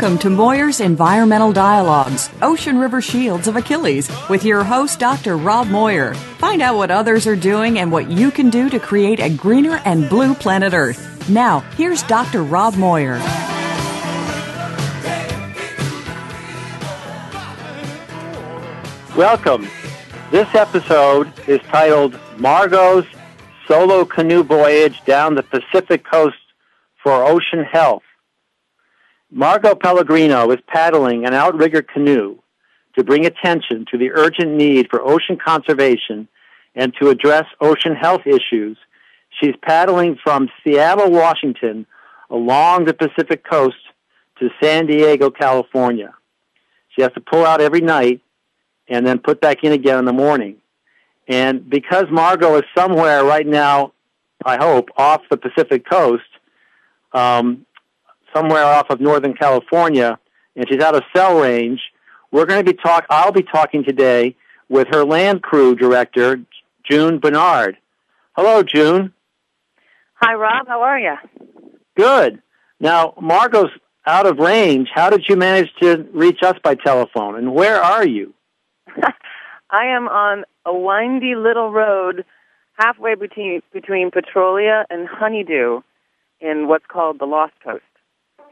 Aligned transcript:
Welcome 0.00 0.18
to 0.20 0.30
Moir's 0.30 0.80
Environmental 0.80 1.52
Dialogues, 1.52 2.30
Ocean 2.40 2.78
River 2.78 3.02
Shields 3.02 3.46
of 3.46 3.56
Achilles, 3.56 4.10
with 4.30 4.46
your 4.46 4.64
host, 4.64 4.98
Dr. 4.98 5.36
Rob 5.36 5.66
Moir. 5.68 6.14
Find 6.14 6.62
out 6.62 6.78
what 6.78 6.90
others 6.90 7.26
are 7.26 7.36
doing 7.36 7.78
and 7.78 7.92
what 7.92 8.10
you 8.10 8.30
can 8.30 8.48
do 8.48 8.70
to 8.70 8.80
create 8.80 9.20
a 9.20 9.28
greener 9.28 9.78
and 9.84 10.08
blue 10.08 10.34
planet 10.34 10.72
Earth. 10.72 11.28
Now, 11.28 11.60
here's 11.76 12.02
Dr. 12.04 12.42
Rob 12.42 12.76
Moir. 12.76 13.18
Welcome. 19.14 19.68
This 20.30 20.48
episode 20.54 21.30
is 21.46 21.60
titled 21.68 22.18
Margo's 22.38 23.04
Solo 23.68 24.06
Canoe 24.06 24.44
Voyage 24.44 25.04
Down 25.04 25.34
the 25.34 25.42
Pacific 25.42 26.06
Coast 26.10 26.38
for 27.02 27.22
Ocean 27.22 27.64
Health. 27.64 28.02
Margo 29.30 29.74
Pellegrino 29.74 30.50
is 30.50 30.58
paddling 30.66 31.24
an 31.24 31.34
outrigger 31.34 31.82
canoe 31.82 32.36
to 32.96 33.04
bring 33.04 33.26
attention 33.26 33.86
to 33.90 33.96
the 33.96 34.10
urgent 34.10 34.50
need 34.50 34.88
for 34.90 35.00
ocean 35.00 35.38
conservation 35.42 36.26
and 36.74 36.92
to 37.00 37.10
address 37.10 37.44
ocean 37.60 37.94
health 37.94 38.22
issues. 38.26 38.76
She's 39.40 39.54
paddling 39.62 40.18
from 40.22 40.48
Seattle, 40.62 41.10
Washington, 41.10 41.86
along 42.28 42.84
the 42.84 42.94
Pacific 42.94 43.48
coast 43.48 43.76
to 44.40 44.50
San 44.60 44.86
Diego, 44.86 45.30
California. 45.30 46.12
She 46.88 47.02
has 47.02 47.12
to 47.12 47.20
pull 47.20 47.46
out 47.46 47.60
every 47.60 47.80
night 47.80 48.20
and 48.88 49.06
then 49.06 49.18
put 49.20 49.40
back 49.40 49.62
in 49.62 49.72
again 49.72 49.98
in 49.98 50.04
the 50.04 50.12
morning. 50.12 50.56
And 51.28 51.70
because 51.70 52.06
Margo 52.10 52.56
is 52.56 52.64
somewhere 52.76 53.24
right 53.24 53.46
now, 53.46 53.92
I 54.44 54.56
hope, 54.56 54.88
off 54.96 55.22
the 55.30 55.36
Pacific 55.36 55.88
coast, 55.88 56.24
um, 57.12 57.66
somewhere 58.34 58.64
off 58.64 58.90
of 58.90 59.00
Northern 59.00 59.34
California, 59.34 60.18
and 60.56 60.66
she's 60.68 60.80
out 60.80 60.94
of 60.94 61.02
cell 61.14 61.40
range. 61.40 61.80
We're 62.30 62.46
going 62.46 62.64
to 62.64 62.72
be 62.72 62.76
talk. 62.76 63.06
I'll 63.10 63.32
be 63.32 63.42
talking 63.42 63.84
today 63.84 64.36
with 64.68 64.88
her 64.92 65.04
land 65.04 65.42
crew 65.42 65.74
director, 65.74 66.40
June 66.88 67.18
Bernard. 67.18 67.76
Hello, 68.32 68.62
June. 68.62 69.12
Hi, 70.14 70.34
Rob. 70.34 70.68
How 70.68 70.82
are 70.82 70.98
you? 70.98 71.16
Good. 71.96 72.42
Now, 72.78 73.14
Margo's 73.20 73.70
out 74.06 74.26
of 74.26 74.38
range. 74.38 74.88
How 74.94 75.10
did 75.10 75.24
you 75.28 75.36
manage 75.36 75.70
to 75.82 76.06
reach 76.12 76.42
us 76.42 76.56
by 76.62 76.74
telephone, 76.74 77.36
and 77.36 77.54
where 77.54 77.82
are 77.82 78.06
you? 78.06 78.34
I 79.70 79.86
am 79.86 80.08
on 80.08 80.44
a 80.64 80.74
windy 80.74 81.36
little 81.36 81.70
road 81.70 82.24
halfway 82.74 83.14
between 83.14 83.62
between 83.72 84.10
Petrolia 84.10 84.84
and 84.90 85.06
Honeydew 85.06 85.80
in 86.40 86.68
what's 86.68 86.86
called 86.86 87.18
the 87.18 87.26
Lost 87.26 87.52
Coast. 87.62 87.82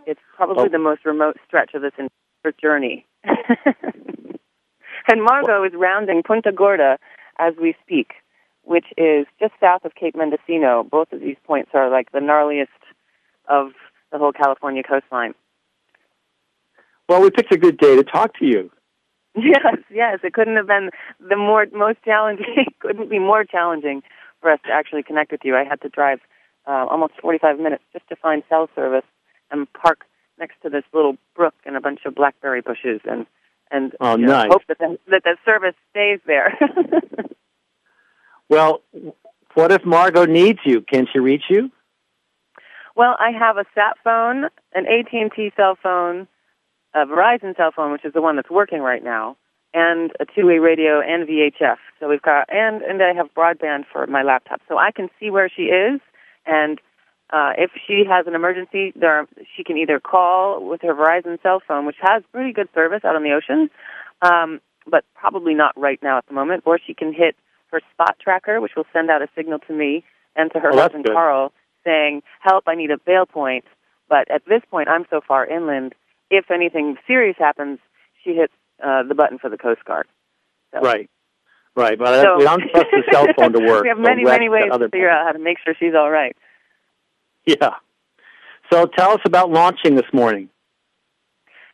It's 0.09 0.21
probably 0.35 0.65
Oh. 0.65 0.69
the 0.69 0.79
most 0.79 1.05
remote 1.05 1.37
stretch 1.47 1.75
of 1.75 1.83
this 1.83 1.93
entire 1.99 2.53
journey. 2.59 3.05
and 3.25 5.23
Margo 5.23 5.63
is 5.65 5.75
rounding 5.75 6.23
Punta 6.23 6.51
Gorda 6.51 6.99
as 7.39 7.55
we 7.61 7.75
speak, 7.83 8.15
which 8.63 8.87
is 8.97 9.27
just 9.39 9.53
south 9.61 9.85
of 9.85 9.95
Cape 9.95 10.17
Mendocino. 10.17 10.83
Both 10.83 11.13
of 11.13 11.21
these 11.21 11.37
points 11.45 11.73
are 11.75 11.91
like 11.91 12.11
the 12.13 12.21
gnarliest 12.21 12.69
of 13.49 13.73
the 14.11 14.17
whole 14.17 14.33
California 14.33 14.83
coastline. 14.83 15.35
Well, 17.07 17.21
we 17.21 17.31
picked 17.31 17.53
a 17.53 17.59
good 17.59 17.77
day 17.77 17.95
to 17.97 18.03
talk 18.03 18.35
to 18.39 18.47
you. 18.47 18.71
Yes, 19.37 19.77
yes. 19.91 20.19
It 20.25 20.33
couldn't 20.33 20.57
have 20.57 20.67
been 20.67 20.91
the 21.21 21.37
more 21.37 21.65
most 21.73 21.99
challenging. 22.05 22.65
couldn't 22.81 23.09
be 23.09 23.21
more 23.21 23.45
challenging 23.45 24.03
for 24.41 24.51
us 24.51 24.59
to 24.65 24.73
actually 24.73 25.05
connect 25.05 25.31
with 25.31 25.43
you. 25.45 25.55
I 25.55 25.63
had 25.65 25.81
to 25.83 25.89
drive 25.89 26.19
uh, 26.67 26.87
almost 26.91 27.13
45 27.21 27.61
minutes 27.61 27.85
just 27.93 28.09
to 28.09 28.17
find 28.17 28.43
cell 28.49 28.69
service 28.75 29.05
and 29.51 29.71
park 29.73 30.05
next 30.39 30.57
to 30.63 30.69
this 30.71 30.85
little 30.93 31.17
brook 31.35 31.55
and 31.65 31.77
a 31.77 31.81
bunch 31.81 32.01
of 32.05 32.15
blackberry 32.15 32.61
bushes 32.61 33.01
and 33.05 33.27
and 33.71 33.95
Oh, 34.01 34.17
you 34.17 34.25
know, 34.27 34.33
nice. 34.33 34.49
hope 34.51 34.63
that 34.69 34.79
the, 34.79 34.99
that 35.09 35.23
the 35.25 35.37
service 35.45 35.75
stays 35.91 36.21
there. 36.27 36.57
Well, 38.49 38.81
what 39.55 39.73
if 39.73 39.85
Margo 39.85 40.25
needs 40.25 40.61
you? 40.65 40.81
Can 40.81 41.07
she 41.13 41.19
reach 41.19 41.45
you? 41.51 41.71
well, 42.97 43.15
I 43.21 43.31
have 43.31 43.59
a 43.59 43.65
sat 43.75 43.97
phone, 44.03 44.45
an 44.75 44.87
AT&T 44.87 45.53
cell 45.57 45.77
phone, 45.81 46.27
a 46.95 47.01
Verizon 47.07 47.57
cell 47.57 47.71
phone, 47.77 47.93
which 47.93 48.05
is 48.05 48.13
the 48.13 48.23
one 48.23 48.35
that's 48.37 48.51
working 48.51 48.81
right 48.81 49.05
now, 49.05 49.37
and 49.75 50.11
a 50.19 50.25
two-way 50.25 50.59
radio 50.59 51.01
and 51.01 51.29
VHF. 51.29 51.77
So 52.01 52.09
we've 52.09 52.23
got 52.23 52.47
and 52.53 52.83
and 52.83 53.03
I 53.03 53.13
have 53.13 53.29
broadband 53.37 53.85
for 53.93 54.07
my 54.07 54.23
laptop, 54.23 54.63
so 54.69 54.79
I 54.79 54.91
can 54.91 55.11
see 55.21 55.31
where 55.31 55.49
she 55.55 55.65
is, 55.65 56.01
and 56.47 56.81
uh, 57.31 57.53
if 57.59 57.71
she 57.87 58.05
has 58.09 58.27
an 58.27 58.35
emergency, 58.35 58.93
there 58.97 59.13
are, 59.21 59.27
she 59.57 59.65
can 59.65 59.77
either 59.77 60.01
call 60.01 60.67
with 60.67 60.81
her 60.83 60.95
Verizon 60.95 61.41
cell 61.43 61.61
phone, 61.67 61.85
which 61.87 61.97
has 62.01 62.23
pretty 62.33 62.53
good 62.53 62.69
service 62.75 63.03
out 63.05 63.17
on 63.17 63.23
the 63.23 63.33
ocean, 63.33 63.71
um, 64.23 64.61
but 64.91 65.05
probably 65.15 65.55
not 65.55 65.73
right 65.79 65.99
now 66.03 66.19
at 66.19 66.27
the 66.27 66.33
moment, 66.35 66.63
or 66.67 66.79
she 66.85 66.95
can 66.95 67.13
hit 67.13 67.37
her 67.71 67.81
spot 67.93 68.17
tracker, 68.23 68.61
which 68.61 68.73
will 68.77 68.87
send 68.93 69.11
out 69.11 69.21
a 69.21 69.29
signal 69.37 69.59
to 69.61 69.73
me 69.75 70.05
and 70.37 70.51
to 70.53 70.59
her 70.61 70.73
Oh, 70.73 70.77
husband. 70.81 71.05
Carl, 71.07 71.53
saying, 71.85 72.23
"Help! 72.41 72.65
I 72.67 72.75
need 72.75 72.91
a 72.91 72.99
bail 72.99 73.27
point." 73.27 73.65
But 74.09 74.31
at 74.31 74.43
this 74.47 74.63
point, 74.71 74.89
I'm 74.89 75.05
so 75.11 75.21
far 75.27 75.45
inland. 75.47 75.95
If 76.31 76.51
anything 76.51 76.97
serious 77.07 77.37
happens, 77.39 77.79
she 78.25 78.35
hits 78.35 78.53
uh, 78.83 79.03
the 79.03 79.15
button 79.15 79.39
for 79.39 79.51
the 79.51 79.59
Coast 79.59 79.85
Guard. 79.85 80.07
So, 80.73 80.81
Right. 80.81 81.11
Right. 81.77 81.99
But 81.99 82.23
so- 82.23 82.39
we 82.39 82.45
don't 82.45 82.63
trust 82.71 82.87
the 82.91 83.03
cell 83.13 83.27
phone 83.37 83.53
to 83.53 83.61
work. 83.67 83.83
we 83.83 83.89
have 83.91 83.99
many, 83.99 84.25
wreck 84.25 84.39
many 84.41 84.49
ways 84.49 84.65
to 84.73 84.89
figure 84.89 85.11
out 85.11 85.27
how 85.27 85.33
to 85.33 85.39
make 85.39 85.59
sure 85.63 85.75
she's 85.79 85.95
all 85.95 86.11
right. 86.11 86.35
Yeah. 87.61 87.75
So 88.71 88.85
tell 88.85 89.13
us 89.13 89.21
about 89.25 89.51
launching 89.51 89.95
this 89.95 90.13
morning. 90.13 90.51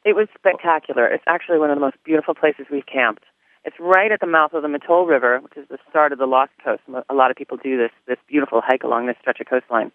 It 0.04 0.14
was 0.14 0.28
spectacular. 0.38 1.08
It's 1.08 1.24
actually 1.26 1.58
one 1.58 1.70
of 1.70 1.76
the 1.76 1.80
most 1.80 1.96
beautiful 2.04 2.34
places 2.34 2.66
we've 2.70 2.86
camped. 2.86 3.24
It's 3.64 3.74
right 3.80 4.12
at 4.12 4.20
the 4.20 4.28
mouth 4.28 4.52
of 4.52 4.62
the 4.62 4.68
Mattole 4.68 5.04
River, 5.08 5.40
which 5.40 5.56
is 5.56 5.66
the 5.68 5.78
start 5.90 6.12
of 6.12 6.18
the 6.18 6.26
Lost 6.26 6.52
Coast. 6.62 6.82
A 7.08 7.14
lot 7.14 7.32
of 7.32 7.36
people 7.36 7.56
do 7.56 7.76
this 7.76 7.90
this 8.06 8.18
beautiful 8.28 8.60
hike 8.64 8.84
along 8.84 9.06
this 9.06 9.16
stretch 9.20 9.40
of 9.40 9.48
coastline. 9.48 9.90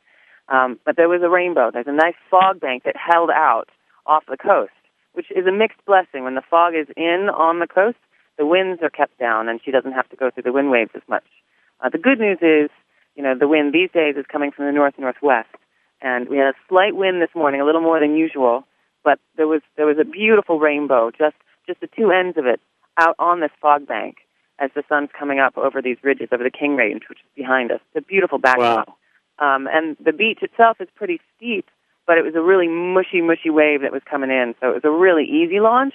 Um, 0.49 0.79
but 0.83 0.97
there 0.97 1.07
was 1.07 1.21
a 1.23 1.29
rainbow. 1.29 1.69
There's 1.71 1.87
a 1.87 1.93
nice 1.93 2.15
fog 2.29 2.59
bank 2.59 2.83
that 2.83 2.95
held 2.97 3.29
out 3.29 3.69
off 4.05 4.23
the 4.27 4.35
coast, 4.35 4.73
which 5.13 5.27
is 5.31 5.45
a 5.47 5.51
mixed 5.51 5.85
blessing. 5.85 6.25
When 6.25 6.35
the 6.35 6.43
fog 6.49 6.73
is 6.75 6.87
in 6.97 7.29
on 7.31 7.59
the 7.59 7.67
coast, 7.67 7.99
the 8.37 8.45
winds 8.45 8.81
are 8.81 8.89
kept 8.89 9.17
down, 9.19 9.47
and 9.47 9.61
she 9.63 9.71
doesn't 9.71 9.93
have 9.93 10.09
to 10.09 10.17
go 10.17 10.31
through 10.31 10.43
the 10.43 10.51
wind 10.51 10.71
waves 10.71 10.91
as 10.95 11.03
much. 11.07 11.25
Uh, 11.79 11.89
the 11.89 11.99
good 11.99 12.19
news 12.19 12.39
is, 12.41 12.69
you 13.15 13.23
know, 13.23 13.37
the 13.37 13.47
wind 13.47 13.71
these 13.73 13.91
days 13.93 14.15
is 14.17 14.25
coming 14.25 14.51
from 14.51 14.65
the 14.65 14.71
north 14.71 14.95
northwest, 14.97 15.49
and 16.01 16.29
we 16.29 16.37
had 16.37 16.47
a 16.47 16.53
slight 16.67 16.95
wind 16.95 17.21
this 17.21 17.33
morning, 17.35 17.61
a 17.61 17.65
little 17.65 17.81
more 17.81 17.99
than 17.99 18.15
usual. 18.15 18.65
But 19.03 19.19
there 19.37 19.47
was 19.47 19.61
there 19.77 19.85
was 19.85 19.97
a 19.99 20.05
beautiful 20.05 20.59
rainbow, 20.59 21.11
just 21.11 21.35
just 21.67 21.79
the 21.79 21.87
two 21.87 22.11
ends 22.11 22.37
of 22.37 22.45
it 22.45 22.59
out 22.97 23.15
on 23.19 23.39
this 23.39 23.51
fog 23.61 23.87
bank 23.87 24.17
as 24.59 24.71
the 24.75 24.83
sun's 24.89 25.09
coming 25.17 25.39
up 25.39 25.57
over 25.57 25.81
these 25.81 25.97
ridges 26.03 26.29
over 26.31 26.43
the 26.43 26.51
King 26.51 26.75
Range, 26.75 27.01
which 27.07 27.19
is 27.19 27.25
behind 27.35 27.71
us. 27.71 27.79
It's 27.93 28.03
a 28.03 28.07
beautiful 28.07 28.39
backdrop. 28.39 28.89
Um, 29.39 29.69
and 29.71 29.95
the 30.03 30.11
beach 30.11 30.39
itself 30.41 30.81
is 30.81 30.89
pretty 30.95 31.21
steep, 31.37 31.65
but 32.05 32.17
it 32.17 32.25
was 32.25 32.35
a 32.35 32.41
really 32.41 32.67
mushy, 32.67 33.21
mushy 33.21 33.49
wave 33.49 33.81
that 33.81 33.93
was 33.93 34.01
coming 34.09 34.29
in. 34.29 34.53
So 34.59 34.71
it 34.71 34.73
was 34.73 34.83
a 34.83 34.91
really 34.91 35.23
easy 35.23 35.61
launch. 35.61 35.93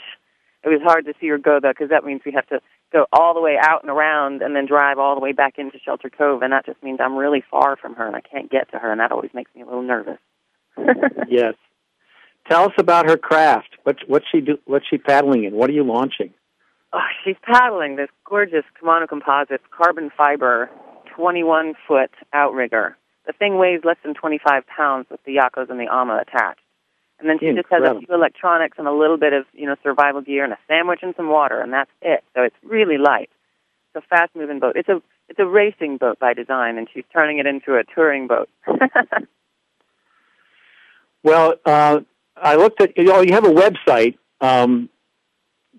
It 0.63 0.69
was 0.69 0.81
hard 0.83 1.05
to 1.05 1.13
see 1.21 1.29
her 1.29 1.37
go 1.37 1.61
though, 1.61 1.73
because 1.73 1.91
that 1.91 2.05
means 2.05 2.23
we 2.25 2.33
have 2.33 2.47
to 2.49 2.61
go 2.95 3.07
all 3.13 3.35
the 3.35 3.41
way 3.41 3.57
out 3.61 3.83
and 3.83 3.91
around, 3.91 4.41
and 4.41 4.55
then 4.55 4.67
drive 4.67 4.99
all 4.99 5.15
the 5.15 5.21
way 5.21 5.33
back 5.33 5.59
into 5.59 5.79
Shelter 5.85 6.09
Cove, 6.09 6.43
and 6.43 6.53
that 6.53 6.65
just 6.65 6.83
means 6.83 7.01
I'm 7.03 7.17
really 7.17 7.43
far 7.51 7.77
from 7.77 7.95
her, 7.97 8.07
and 8.07 8.15
I 8.15 8.21
can't 8.21 8.51
get 8.51 8.71
to 8.71 8.79
her, 8.79 8.91
and 8.91 9.01
that 9.01 9.11
always 9.13 9.33
makes 9.35 9.51
me 9.55 9.63
a 9.63 9.67
little 9.67 9.83
nervous. 9.83 10.19
Yes. 11.29 11.55
Tell 12.49 12.65
us 12.65 12.75
about 12.79 13.09
her 13.09 13.17
craft. 13.17 13.71
What 13.85 13.97
what's 14.07 14.27
she 14.31 14.41
do? 14.43 14.59
What's 14.67 14.85
she 14.89 14.99
paddling 14.99 15.45
in? 15.45 15.55
What 15.55 15.71
are 15.71 15.73
you 15.73 15.83
launching? 15.83 16.35
Oh, 16.93 17.01
she's 17.25 17.37
paddling 17.43 17.97
this 17.97 18.11
gorgeous 18.29 18.65
Kamanu 18.81 19.09
Composites 19.09 19.65
carbon 19.71 20.11
fiber 20.17 20.69
21 21.17 21.75
foot 21.89 22.11
outrigger. 22.33 22.97
The 23.27 23.33
thing 23.33 23.57
weighs 23.57 23.81
less 23.83 23.97
than 24.05 24.15
25 24.15 24.67
pounds 24.67 25.07
with 25.11 25.21
the 25.25 25.37
iakos 25.37 25.71
and 25.71 25.81
the 25.81 25.91
Ama 25.91 26.23
attached. 26.23 26.61
And 27.21 27.29
then 27.29 27.39
she 27.39 27.53
just 27.55 27.69
has 27.71 27.83
a 27.83 27.99
few 27.99 28.15
electronics 28.15 28.77
and 28.79 28.89
a 28.89 28.93
little 28.93 29.17
bit 29.17 29.33
of, 29.33 29.47
you 29.53 29.67
know, 29.67 29.77
survival 29.83 30.21
gear 30.21 30.45
and 30.45 30.53
a 30.53 30.59
sandwich 30.69 31.01
and 31.03 31.15
some 31.17 31.29
water, 31.29 31.61
and 31.61 31.73
that's 31.73 31.91
it. 32.03 32.25
So 32.35 32.43
it's 32.43 32.57
really 32.63 32.99
light. 32.99 33.31
It's 33.95 34.05
a 34.05 34.09
fast 34.09 34.35
moving 34.35 34.59
boat. 34.59 34.77
It's 34.77 34.89
a 34.89 35.01
it's 35.29 35.39
a 35.39 35.47
racing 35.47 35.97
boat 35.97 36.19
by 36.19 36.35
design, 36.35 36.77
and 36.77 36.87
she's 36.93 37.05
turning 37.13 37.39
it 37.39 37.47
into 37.47 37.77
a 37.77 37.85
touring 37.95 38.27
boat. 38.27 38.51
well, 41.23 41.55
uh, 41.65 42.01
I 42.37 42.57
looked 42.57 42.83
at 42.83 42.99
you 42.99 43.05
know 43.05 43.21
you 43.21 43.33
have 43.33 43.47
a 43.47 43.53
website 43.53 44.19
um, 44.41 44.91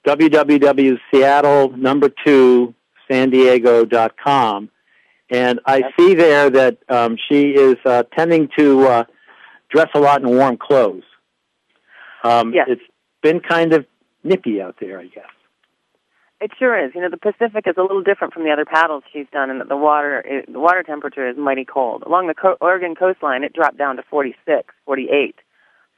www.seattle 0.08 1.78
number 1.78 2.10
two 2.26 2.74
san 3.08 3.30
diego.com 3.30 4.70
and 5.30 5.60
I 5.66 5.84
see 5.98 6.14
there 6.14 6.50
that 6.50 6.78
um, 6.90 7.18
she 7.30 7.50
is 7.52 7.76
uh, 7.86 8.04
tending 8.16 8.50
to 8.58 8.88
uh, 8.88 9.04
dress 9.70 9.90
a 9.96 10.00
lot 10.00 10.22
in 10.22 10.30
warm 10.30 10.58
clothes. 10.58 11.04
Um, 12.26 12.54
yes. 12.54 12.68
It's 12.70 12.82
been 13.22 13.40
kind 13.40 13.74
of 13.74 13.86
nippy 14.24 14.62
out 14.62 14.78
there, 14.80 15.00
I 15.00 15.06
guess. 15.06 15.26
It 16.42 16.52
sure 16.58 16.78
is. 16.84 16.92
You 16.94 17.02
know, 17.02 17.10
the 17.10 17.18
Pacific 17.18 17.66
is 17.66 17.76
a 17.78 17.82
little 17.82 18.04
different 18.04 18.34
from 18.34 18.44
the 18.44 18.52
other 18.52 18.66
paddles 18.66 19.04
she's 19.14 19.28
done, 19.32 19.58
that 19.58 19.70
the 19.70 19.78
water 19.78 20.20
it, 20.26 20.52
the 20.52 20.60
water 20.60 20.84
temperature 20.84 21.30
is 21.30 21.38
mighty 21.38 21.66
cold. 21.66 22.04
Along 22.06 22.28
the 22.28 22.34
co- 22.34 22.58
Oregon 22.60 22.96
coastline, 22.96 23.44
it 23.44 23.54
dropped 23.54 23.78
down 23.78 23.96
to 23.96 24.04
46, 24.04 24.74
48 24.86 25.36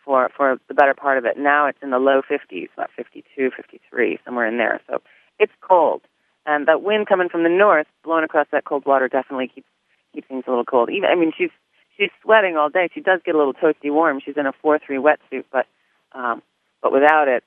for 0.05 0.29
for 0.35 0.57
the 0.67 0.73
better 0.73 0.93
part 0.93 1.17
of 1.17 1.25
it. 1.25 1.37
Now 1.37 1.65
it's 1.67 1.79
in 1.81 1.89
the 1.89 1.97
low 1.97 2.21
50s, 2.21 2.69
about 2.73 2.91
52, 2.95 3.51
53, 3.55 4.19
somewhere 4.23 4.47
in 4.47 4.57
there. 4.57 4.79
So 4.87 5.01
it's 5.39 5.51
cold, 5.61 6.01
and 6.45 6.67
that 6.67 6.83
wind 6.83 7.07
coming 7.07 7.29
from 7.29 7.43
the 7.43 7.49
north, 7.49 7.87
blowing 8.03 8.23
across 8.23 8.47
that 8.51 8.63
cold 8.63 8.85
water, 8.85 9.07
definitely 9.07 9.47
keeps 9.47 9.67
keeps 10.13 10.27
things 10.27 10.43
a 10.45 10.51
little 10.51 10.65
cold. 10.65 10.89
Even 10.91 11.09
I 11.09 11.15
mean, 11.15 11.31
she's 11.35 11.51
she's 11.97 12.11
sweating 12.21 12.57
all 12.57 12.69
day. 12.69 12.89
She 12.93 13.01
does 13.01 13.21
get 13.25 13.33
a 13.33 13.37
little 13.39 13.53
toasty 13.55 13.91
warm. 13.91 14.21
She's 14.23 14.37
in 14.37 14.45
a 14.45 14.53
four 14.61 14.79
three 14.79 14.97
wetsuit, 14.97 15.45
but 15.51 15.65
um, 16.13 16.41
but 16.81 16.91
without 16.91 17.27
it, 17.27 17.43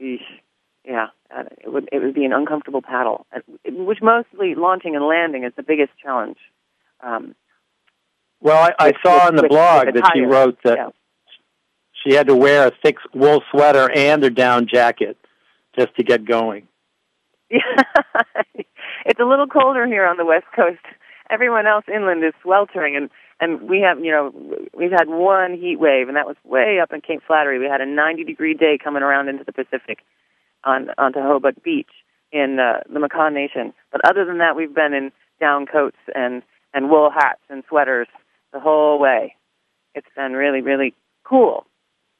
eesh, 0.00 0.20
yeah, 0.84 1.08
uh, 1.34 1.44
it 1.58 1.72
would 1.72 1.88
it 1.92 1.98
would 2.00 2.14
be 2.14 2.24
an 2.24 2.32
uncomfortable 2.32 2.82
paddle, 2.82 3.26
which 3.66 3.98
mostly 4.02 4.54
launching 4.54 4.96
and 4.96 5.04
landing 5.04 5.44
is 5.44 5.52
the 5.56 5.62
biggest 5.62 5.92
challenge. 6.02 6.38
Um, 7.02 7.34
well, 8.40 8.56
I, 8.56 8.72
I 8.78 8.86
with, 8.88 8.96
saw 9.02 9.26
on 9.26 9.36
the 9.36 9.42
with, 9.42 9.50
blog 9.50 9.86
with 9.86 9.94
that 9.96 10.10
she 10.14 10.20
wrote 10.20 10.58
that 10.64 10.78
yeah. 10.78 10.88
she 11.92 12.14
had 12.14 12.28
to 12.28 12.34
wear 12.34 12.68
a 12.68 12.72
thick 12.82 12.96
wool 13.14 13.42
sweater 13.50 13.90
and 13.94 14.24
a 14.24 14.30
down 14.30 14.66
jacket 14.66 15.16
just 15.78 15.94
to 15.96 16.02
get 16.02 16.24
going. 16.24 16.66
Yeah, 17.50 17.60
it's 19.04 19.20
a 19.20 19.24
little 19.24 19.46
colder 19.46 19.86
here 19.86 20.06
on 20.06 20.16
the 20.16 20.24
west 20.24 20.46
coast. 20.56 20.80
Everyone 21.28 21.66
else 21.66 21.84
inland 21.92 22.24
is 22.24 22.32
sweltering, 22.42 22.96
and 22.96 23.10
and 23.40 23.68
we 23.68 23.80
have 23.80 23.98
you 24.04 24.12
know 24.12 24.32
we've 24.76 24.92
had 24.92 25.08
one 25.08 25.54
heat 25.54 25.80
wave, 25.80 26.08
and 26.08 26.16
that 26.16 26.26
was 26.26 26.36
way 26.44 26.78
up 26.80 26.92
in 26.92 27.00
Cape 27.00 27.22
Flattery. 27.26 27.58
We 27.58 27.66
had 27.66 27.80
a 27.80 27.86
90 27.86 28.24
degree 28.24 28.54
day 28.54 28.78
coming 28.82 29.02
around 29.02 29.28
into 29.28 29.44
the 29.44 29.52
Pacific 29.52 29.98
on 30.64 30.90
onto 30.98 31.18
Hobuck 31.18 31.62
Beach 31.62 31.90
in 32.32 32.58
uh, 32.60 32.80
the 32.92 33.00
Makah 33.00 33.32
Nation. 33.32 33.72
But 33.90 34.02
other 34.08 34.24
than 34.24 34.38
that, 34.38 34.54
we've 34.54 34.74
been 34.74 34.92
in 34.92 35.12
down 35.40 35.66
coats 35.66 35.98
and 36.14 36.42
and 36.74 36.90
wool 36.90 37.10
hats 37.10 37.40
and 37.48 37.64
sweaters 37.68 38.08
the 38.52 38.60
whole 38.60 38.98
way. 38.98 39.34
It's 39.94 40.06
been 40.14 40.34
really 40.34 40.60
really 40.60 40.94
cool. 41.24 41.66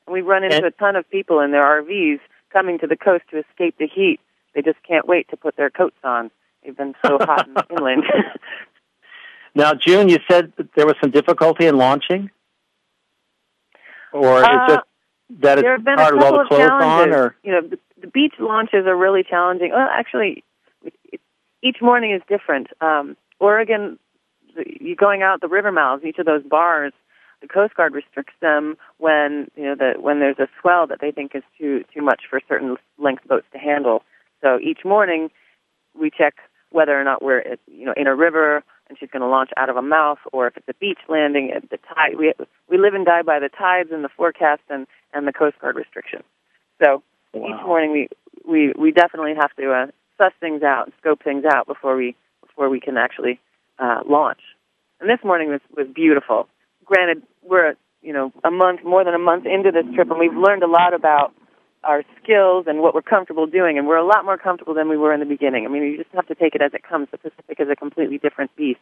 And 0.06 0.14
we've 0.14 0.26
run 0.26 0.42
into 0.42 0.56
and, 0.56 0.66
a 0.66 0.70
ton 0.70 0.96
of 0.96 1.08
people 1.10 1.40
in 1.40 1.52
their 1.52 1.82
RVs 1.82 2.20
coming 2.52 2.78
to 2.78 2.86
the 2.86 2.96
coast 2.96 3.24
to 3.30 3.38
escape 3.38 3.76
the 3.78 3.86
heat. 3.86 4.20
They 4.54 4.62
just 4.62 4.82
can't 4.82 5.06
wait 5.06 5.28
to 5.30 5.36
put 5.36 5.56
their 5.56 5.70
coats 5.70 5.98
on. 6.02 6.30
They've 6.64 6.76
been 6.76 6.94
so 7.04 7.18
hot 7.20 7.46
in 7.46 7.54
inland. 7.76 8.04
now, 9.54 9.74
June, 9.74 10.08
you 10.08 10.18
said 10.30 10.52
that 10.56 10.68
there 10.74 10.86
was 10.86 10.96
some 11.00 11.10
difficulty 11.10 11.66
in 11.66 11.76
launching, 11.76 12.30
or 14.12 14.44
uh, 14.44 14.64
it's 14.64 14.74
just 14.74 14.86
that 15.40 15.58
it's 15.58 15.64
there 15.64 15.76
have 15.76 15.84
been 15.84 15.98
hard 15.98 16.14
a 16.14 16.18
couple 16.18 16.32
the 16.32 16.42
of 16.42 16.48
clothes 16.48 16.68
challenges. 16.68 17.14
on, 17.14 17.20
or 17.20 17.36
you 17.42 17.52
know, 17.52 17.60
the, 17.62 17.78
the 18.00 18.06
beach 18.06 18.34
launches 18.38 18.86
are 18.86 18.96
really 18.96 19.24
challenging. 19.28 19.70
Well, 19.72 19.88
actually, 19.90 20.44
each 21.62 21.78
morning 21.80 22.12
is 22.12 22.22
different. 22.28 22.68
Um, 22.80 23.16
Oregon, 23.38 23.98
the, 24.54 24.64
you 24.80 24.96
going 24.96 25.22
out 25.22 25.40
the 25.40 25.48
river 25.48 25.72
mouths, 25.72 26.04
each 26.04 26.18
of 26.18 26.26
those 26.26 26.42
bars, 26.42 26.92
the 27.40 27.48
Coast 27.48 27.74
Guard 27.74 27.94
restricts 27.94 28.34
them 28.40 28.76
when 28.98 29.50
you 29.56 29.64
know 29.64 29.74
the 29.74 30.00
when 30.00 30.20
there's 30.20 30.38
a 30.38 30.48
swell 30.60 30.86
that 30.86 30.98
they 31.00 31.10
think 31.10 31.34
is 31.34 31.42
too 31.58 31.84
too 31.92 32.02
much 32.02 32.22
for 32.28 32.40
certain 32.48 32.76
length 32.98 33.26
boats 33.26 33.46
to 33.52 33.58
handle. 33.58 34.02
So 34.42 34.58
each 34.60 34.84
morning, 34.84 35.30
we 35.98 36.10
check 36.10 36.34
whether 36.70 36.98
or 36.98 37.04
not 37.04 37.22
we're 37.22 37.56
you 37.66 37.86
know 37.86 37.94
in 37.96 38.06
a 38.06 38.14
river 38.14 38.62
and 38.90 38.98
she's 38.98 39.08
going 39.08 39.22
to 39.22 39.28
launch 39.28 39.50
out 39.56 39.70
of 39.70 39.76
a 39.76 39.82
mouth, 39.82 40.18
or 40.32 40.48
if 40.48 40.56
it's 40.56 40.68
a 40.68 40.74
beach 40.74 40.98
landing, 41.08 41.52
at 41.54 41.70
the 41.70 41.78
tide. 41.78 42.18
We 42.18 42.34
we 42.68 42.76
live 42.76 42.92
and 42.92 43.06
die 43.06 43.22
by 43.22 43.38
the 43.38 43.48
tides 43.48 43.90
and 43.92 44.04
the 44.04 44.10
forecast 44.10 44.62
and 44.68 44.86
and 45.14 45.26
the 45.26 45.32
Coast 45.32 45.58
Guard 45.60 45.76
restrictions. 45.76 46.24
So 46.82 47.02
wow. 47.32 47.46
each 47.48 47.66
morning 47.66 47.92
we 47.92 48.08
we 48.44 48.72
we 48.76 48.90
definitely 48.90 49.34
have 49.40 49.54
to 49.56 49.72
uh, 49.72 49.86
suss 50.18 50.32
things 50.40 50.62
out 50.62 50.86
and 50.86 50.92
scope 51.00 51.22
things 51.22 51.44
out 51.44 51.66
before 51.66 51.96
we 51.96 52.16
before 52.42 52.68
we 52.68 52.80
can 52.80 52.96
actually 52.96 53.40
uh, 53.78 54.00
launch. 54.06 54.40
And 55.00 55.08
this 55.08 55.24
morning 55.24 55.48
was 55.50 55.60
was 55.74 55.86
beautiful. 55.94 56.48
Granted, 56.84 57.22
we're 57.42 57.76
you 58.02 58.12
know 58.12 58.32
a 58.44 58.50
month 58.50 58.84
more 58.84 59.04
than 59.04 59.14
a 59.14 59.18
month 59.18 59.46
into 59.46 59.70
this 59.70 59.86
trip, 59.94 60.10
and 60.10 60.18
we've 60.18 60.36
learned 60.36 60.64
a 60.64 60.68
lot 60.68 60.94
about 60.94 61.32
our 61.82 62.02
skills 62.22 62.66
and 62.68 62.80
what 62.80 62.94
we're 62.94 63.02
comfortable 63.02 63.46
doing, 63.46 63.78
and 63.78 63.86
we're 63.86 63.96
a 63.96 64.06
lot 64.06 64.24
more 64.24 64.36
comfortable 64.36 64.74
than 64.74 64.88
we 64.88 64.96
were 64.96 65.14
in 65.14 65.20
the 65.20 65.26
beginning. 65.26 65.64
I 65.66 65.68
mean, 65.68 65.82
you 65.82 65.96
just 65.96 66.10
have 66.14 66.26
to 66.28 66.34
take 66.34 66.54
it 66.54 66.62
as 66.62 66.74
it 66.74 66.82
comes. 66.82 67.08
The 67.10 67.18
Pacific 67.18 67.58
is 67.58 67.68
a 67.70 67.76
completely 67.76 68.18
different 68.18 68.54
beast. 68.56 68.80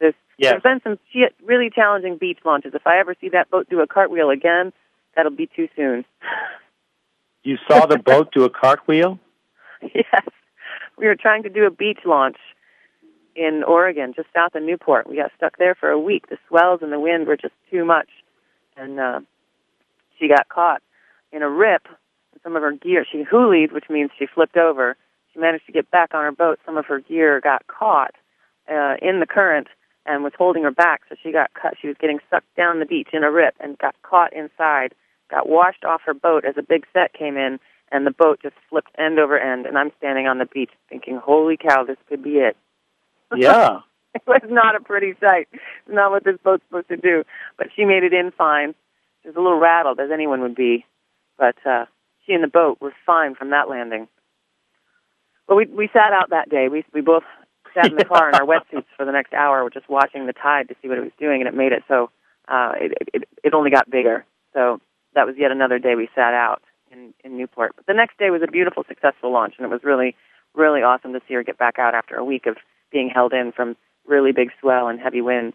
There's, 0.00 0.14
yes. 0.38 0.52
there's 0.52 0.62
been 0.62 0.80
some 0.82 0.98
really 1.44 1.70
challenging 1.70 2.16
beach 2.18 2.38
launches. 2.44 2.72
If 2.74 2.86
I 2.86 2.98
ever 2.98 3.14
see 3.20 3.28
that 3.30 3.50
boat 3.50 3.68
do 3.68 3.80
a 3.80 3.86
cartwheel 3.86 4.30
again, 4.30 4.72
that'll 5.14 5.32
be 5.32 5.48
too 5.54 5.68
soon. 5.76 6.04
You 7.46 7.58
saw 7.68 7.84
the 7.84 7.98
boat 7.98 8.32
do 8.32 8.44
a 8.44 8.50
cartwheel? 8.50 9.20
Yes. 9.94 10.24
We 10.96 11.06
were 11.06 11.14
trying 11.14 11.42
to 11.42 11.50
do 11.50 11.66
a 11.66 11.70
beach 11.70 11.98
launch 12.06 12.38
in 13.36 13.62
Oregon, 13.66 14.14
just 14.16 14.28
south 14.34 14.54
of 14.54 14.62
Newport. 14.62 15.06
We 15.06 15.16
got 15.16 15.30
stuck 15.36 15.58
there 15.58 15.74
for 15.74 15.90
a 15.90 15.98
week. 15.98 16.30
The 16.30 16.38
swells 16.48 16.80
and 16.80 16.90
the 16.90 16.98
wind 16.98 17.26
were 17.26 17.36
just 17.36 17.52
too 17.70 17.84
much. 17.84 18.08
And 18.78 18.98
uh, 18.98 19.20
she 20.18 20.28
got 20.28 20.48
caught 20.48 20.80
in 21.32 21.42
a 21.42 21.50
rip 21.50 21.86
some 22.44 22.54
of 22.54 22.62
her 22.62 22.72
gear. 22.72 23.04
She 23.10 23.24
hoolied, 23.24 23.72
which 23.72 23.90
means 23.90 24.10
she 24.16 24.26
flipped 24.26 24.56
over. 24.56 24.96
She 25.32 25.40
managed 25.40 25.66
to 25.66 25.72
get 25.72 25.90
back 25.90 26.14
on 26.14 26.22
her 26.22 26.32
boat. 26.32 26.60
Some 26.64 26.76
of 26.76 26.86
her 26.86 27.00
gear 27.00 27.40
got 27.40 27.66
caught 27.66 28.14
uh, 28.70 28.94
in 29.02 29.18
the 29.18 29.26
current 29.26 29.66
and 30.06 30.22
was 30.22 30.32
holding 30.36 30.62
her 30.64 30.70
back, 30.70 31.00
so 31.08 31.16
she 31.22 31.32
got 31.32 31.52
cut. 31.54 31.74
She 31.80 31.88
was 31.88 31.96
getting 31.98 32.18
sucked 32.30 32.54
down 32.56 32.78
the 32.78 32.86
beach 32.86 33.08
in 33.12 33.24
a 33.24 33.30
rip 33.30 33.54
and 33.58 33.78
got 33.78 33.96
caught 34.02 34.32
inside. 34.32 34.94
Got 35.30 35.48
washed 35.48 35.84
off 35.84 36.02
her 36.04 36.14
boat 36.14 36.44
as 36.44 36.56
a 36.58 36.62
big 36.62 36.86
set 36.92 37.14
came 37.14 37.36
in, 37.36 37.58
and 37.90 38.06
the 38.06 38.10
boat 38.10 38.40
just 38.42 38.54
flipped 38.68 38.90
end 38.98 39.18
over 39.18 39.38
end. 39.38 39.64
And 39.66 39.78
I'm 39.78 39.90
standing 39.98 40.26
on 40.26 40.38
the 40.38 40.44
beach 40.44 40.70
thinking, 40.90 41.16
"Holy 41.16 41.56
cow, 41.56 41.84
this 41.84 41.96
could 42.08 42.22
be 42.22 42.38
it." 42.38 42.56
Yeah. 43.36 43.80
it 44.14 44.22
was 44.28 44.42
not 44.44 44.76
a 44.76 44.80
pretty 44.80 45.14
sight. 45.18 45.48
It's 45.52 45.62
not 45.88 46.10
what 46.12 46.22
this 46.22 46.36
boat's 46.44 46.62
supposed 46.68 46.88
to 46.88 46.96
do. 46.96 47.24
But 47.56 47.68
she 47.74 47.84
made 47.84 48.04
it 48.04 48.12
in 48.12 48.30
fine. 48.30 48.74
She 49.22 49.28
was 49.28 49.36
a 49.36 49.40
little 49.40 49.58
rattled, 49.58 49.98
as 49.98 50.10
anyone 50.12 50.42
would 50.42 50.54
be, 50.54 50.84
but 51.38 51.56
uh, 51.66 51.86
she 52.26 52.32
and 52.32 52.42
the 52.42 52.48
boat 52.48 52.78
were 52.80 52.92
fine 53.06 53.34
from 53.34 53.50
that 53.50 53.68
landing. 53.68 54.08
But 55.46 55.56
we 55.56 55.66
we 55.66 55.88
sat 55.92 56.12
out 56.12 56.30
that 56.30 56.48
day. 56.48 56.68
We 56.68 56.84
we 56.92 57.00
both 57.00 57.24
sat 57.74 57.90
in 57.90 57.96
the 57.96 58.04
car 58.04 58.28
in 58.28 58.34
our 58.34 58.46
wetsuits 58.46 58.86
for 58.96 59.04
the 59.04 59.12
next 59.12 59.32
hour, 59.34 59.68
just 59.70 59.88
watching 59.88 60.26
the 60.26 60.32
tide 60.32 60.68
to 60.68 60.74
see 60.80 60.88
what 60.88 60.98
it 60.98 61.02
was 61.02 61.12
doing, 61.18 61.40
and 61.40 61.48
it 61.48 61.54
made 61.54 61.72
it 61.72 61.82
so 61.88 62.10
uh, 62.48 62.72
it, 62.76 62.92
it 63.12 63.28
it 63.42 63.54
only 63.54 63.70
got 63.70 63.90
bigger. 63.90 64.24
So 64.52 64.80
that 65.14 65.26
was 65.26 65.36
yet 65.38 65.50
another 65.50 65.78
day 65.78 65.94
we 65.94 66.08
sat 66.14 66.34
out 66.34 66.62
in 66.90 67.12
in 67.22 67.36
Newport. 67.36 67.72
But 67.76 67.86
the 67.86 67.94
next 67.94 68.18
day 68.18 68.30
was 68.30 68.42
a 68.42 68.50
beautiful, 68.50 68.84
successful 68.88 69.32
launch, 69.32 69.54
and 69.58 69.66
it 69.66 69.70
was 69.70 69.82
really 69.84 70.16
really 70.54 70.82
awesome 70.82 71.12
to 71.12 71.20
see 71.26 71.34
her 71.34 71.42
get 71.42 71.58
back 71.58 71.78
out 71.78 71.94
after 71.94 72.14
a 72.14 72.24
week 72.24 72.46
of 72.46 72.56
being 72.90 73.10
held 73.12 73.32
in 73.32 73.52
from 73.52 73.76
really 74.06 74.32
big 74.32 74.50
swell 74.60 74.88
and 74.88 75.00
heavy 75.00 75.20
wind. 75.20 75.52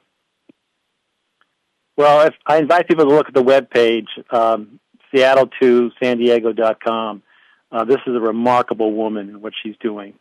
Well, 1.95 2.27
if 2.27 2.33
I 2.45 2.57
invite 2.57 2.87
people 2.87 3.05
to 3.05 3.13
look 3.13 3.27
at 3.27 3.33
the 3.33 3.41
web 3.41 3.69
page, 3.69 4.07
um, 4.29 4.79
Seattle 5.13 5.49
to 5.61 5.91
San 6.01 6.17
Diego.com. 6.17 7.23
Uh, 7.71 7.83
this 7.85 7.99
is 8.07 8.15
a 8.15 8.19
remarkable 8.19 8.93
woman, 8.93 9.29
and 9.29 9.41
what 9.41 9.53
she's 9.61 9.75
doing, 9.79 10.13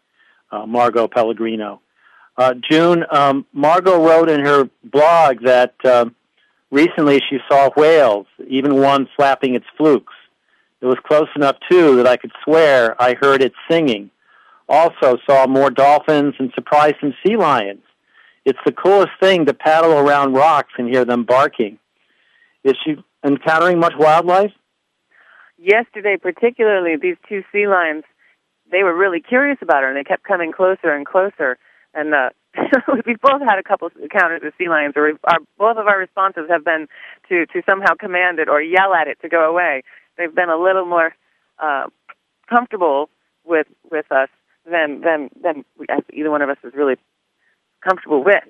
uh, 0.51 0.67
Margo 0.67 1.09
Pellegrino. 1.09 1.81
Uh, 2.37 2.55
June, 2.71 3.05
um, 3.11 3.47
Margo 3.53 4.05
wrote 4.05 4.29
in 4.29 4.45
her 4.45 4.69
blog 4.85 5.43
that 5.43 5.75
um, 5.85 6.15
recently 6.71 7.21
she 7.29 7.39
saw 7.51 7.71
whales, 7.77 8.27
even 8.47 8.77
one 8.77 9.09
flapping 9.17 9.55
its 9.55 9.67
flukes. 9.77 10.15
It 10.81 10.87
was 10.87 10.99
close 11.05 11.29
enough, 11.35 11.57
too, 11.69 11.97
that 11.97 12.07
I 12.07 12.17
could 12.17 12.31
swear 12.45 13.01
I 13.03 13.15
heard 13.15 13.43
it 13.43 13.53
singing. 13.69 14.11
Also 14.69 15.19
saw 15.29 15.47
more 15.47 15.71
dolphins 15.71 16.35
and 16.39 16.53
surprised 16.55 16.97
some 17.01 17.15
sea 17.25 17.37
lions. 17.37 17.83
It's 18.45 18.59
the 18.65 18.73
coolest 18.73 19.13
thing 19.21 19.47
to 19.47 19.55
paddle 19.55 19.93
around 19.93 20.35
rocks 20.35 20.73
and 20.79 20.89
hear 20.89 21.05
them 21.05 21.25
barking. 21.25 21.79
Is 22.63 22.75
she 22.85 22.97
encountering 23.25 23.81
much 23.81 23.95
wildlife? 23.99 24.53
Yesterday, 25.59 26.17
particularly 26.21 26.97
these 26.97 27.17
two 27.29 27.43
sea 27.53 27.67
lions, 27.67 28.05
they 28.71 28.83
were 28.83 28.95
really 28.95 29.21
curious 29.21 29.59
about 29.63 29.83
her, 29.83 29.89
and 29.89 29.97
they 29.97 30.05
kept 30.05 30.23
coming 30.25 30.53
closer 30.53 30.93
and 30.93 31.07
closer. 31.07 31.59
And 31.95 32.15
uh, 32.15 32.31
we 33.07 33.17
both 33.21 33.41
had 33.41 33.59
a 33.59 33.63
couple 33.63 33.91
encounters 34.01 34.43
with 34.43 34.55
sea 34.59 34.69
lions. 34.69 34.95
Or 34.97 35.13
our, 35.25 35.39
both 35.59 35.77
of 35.77 35.87
our 35.87 35.99
responses 35.99 36.45
have 36.51 36.65
been 36.65 36.87
to 37.29 37.47
to 37.47 37.63
somehow 37.67 37.95
command 37.99 38.39
it 38.39 38.49
or 38.49 38.61
yell 38.61 38.95
at 38.95 39.09
it 39.09 39.19
to 39.23 39.29
go 39.29 39.51
away. 39.51 39.83
They've 40.17 40.35
been 40.35 40.51
a 40.51 40.61
little 40.61 40.85
more 40.85 41.15
uh, 41.59 41.87
comfortable 42.49 43.09
with 43.45 43.67
with 43.91 44.11
us 44.13 44.29
than 44.71 45.01
than 45.01 45.31
than 45.43 45.65
either 46.13 46.31
one 46.31 46.43
of 46.43 46.51
us 46.51 46.59
is 46.63 46.75
really 46.75 46.97
comfortable 47.87 48.23
with. 48.23 48.45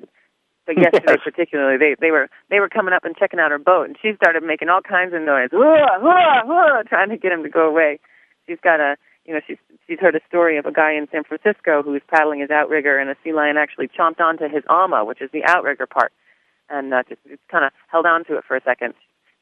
But 0.69 0.77
yesterday, 0.77 1.17
Yes. 1.17 1.25
particularly, 1.25 1.79
they 1.79 1.97
they 1.99 2.11
were 2.11 2.29
they 2.51 2.61
were 2.61 2.69
coming 2.69 2.93
up 2.93 3.07
and 3.07 3.17
checking 3.17 3.41
out 3.41 3.51
her 3.51 3.59
boat, 3.59 3.89
and 3.89 3.97
she 4.03 4.13
started 4.21 4.43
making 4.45 4.69
all 4.69 4.83
kinds 4.83 5.15
of 5.15 5.23
noise, 5.23 5.49
whoa, 5.51 5.65
whoa, 5.99 6.45
whoa, 6.45 6.83
trying 6.87 7.09
to 7.09 7.17
get 7.17 7.33
him 7.33 7.43
to 7.43 7.49
go 7.49 7.67
away. 7.67 7.99
She's 8.47 8.59
got 8.63 8.79
a, 8.79 8.97
you 9.25 9.33
know, 9.33 9.41
she's 9.47 9.57
she's 9.87 9.99
heard 9.99 10.15
a 10.15 10.21
story 10.29 10.59
of 10.59 10.67
a 10.67 10.71
guy 10.73 10.93
in 10.93 11.09
San 11.11 11.25
Francisco 11.25 11.83
who 11.83 11.93
was 11.93 12.03
paddling 12.13 12.41
his 12.41 12.51
outrigger, 12.51 12.99
and 12.99 13.09
a 13.09 13.17
sea 13.25 13.33
lion 13.33 13.57
actually 13.57 13.89
chomped 13.89 14.21
onto 14.21 14.45
his 14.47 14.63
ama, 14.69 15.07
which 15.07 15.23
is 15.23 15.31
the 15.33 15.43
outrigger 15.47 15.87
part, 15.87 16.13
and 16.69 16.93
uh, 16.93 17.03
just, 17.09 17.23
just 17.27 17.41
kind 17.51 17.65
of 17.65 17.73
held 17.91 18.05
on 18.05 18.27
to 18.27 18.37
it 18.37 18.45
for 18.47 18.55
a 18.55 18.61
second. 18.63 18.93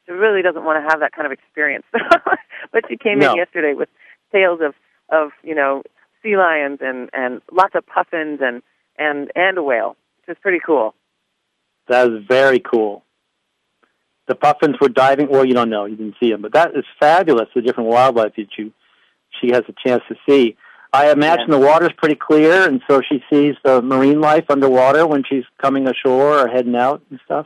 She 0.05 0.13
really 0.13 0.41
doesn't 0.41 0.63
want 0.63 0.81
to 0.81 0.89
have 0.89 1.01
that 1.01 1.11
kind 1.11 1.25
of 1.25 1.33
experience. 1.33 1.83
but 2.71 2.83
she 2.87 2.95
came 2.95 3.19
No. 3.19 3.31
in 3.31 3.35
yesterday 3.37 3.73
with 3.73 3.89
tales 4.31 4.61
of 4.63 4.75
of 5.09 5.31
you 5.43 5.53
know 5.53 5.83
sea 6.23 6.37
lions 6.37 6.79
and 6.79 7.09
and 7.11 7.41
lots 7.51 7.75
of 7.75 7.85
puffins 7.85 8.39
and 8.41 8.63
and 8.97 9.29
and 9.35 9.57
a 9.57 9.63
whale, 9.63 9.97
which 10.25 10.37
is 10.37 10.41
pretty 10.41 10.59
cool. 10.65 10.93
That 11.87 12.07
is 12.11 12.23
very 12.27 12.59
cool. 12.59 13.03
The 14.27 14.35
puffins 14.35 14.75
were 14.81 14.89
diving. 14.89 15.29
Well, 15.29 15.45
you 15.45 15.53
don't 15.53 15.69
know. 15.69 15.85
You 15.85 15.95
didn't 15.95 16.15
see 16.19 16.29
them, 16.31 16.41
but 16.41 16.53
that 16.53 16.71
is 16.75 16.83
fabulous. 16.99 17.47
The 17.55 17.61
different 17.61 17.89
wildlife 17.89 18.33
that 18.35 18.47
you 18.57 18.73
she 19.41 19.51
has 19.51 19.63
a 19.69 19.73
chance 19.85 20.03
to 20.09 20.15
see. 20.27 20.57
I 20.93 21.11
imagine 21.11 21.49
the 21.51 21.59
water's 21.59 21.91
pretty 21.97 22.15
clear, 22.15 22.67
and 22.67 22.81
so 22.89 23.01
she 23.01 23.21
sees 23.29 23.55
the 23.63 23.81
marine 23.81 24.19
life 24.21 24.45
underwater 24.49 25.05
when 25.05 25.23
she's 25.29 25.43
coming 25.61 25.87
ashore 25.87 26.39
or 26.39 26.47
heading 26.47 26.75
out 26.75 27.01
and 27.09 27.19
stuff. 27.25 27.45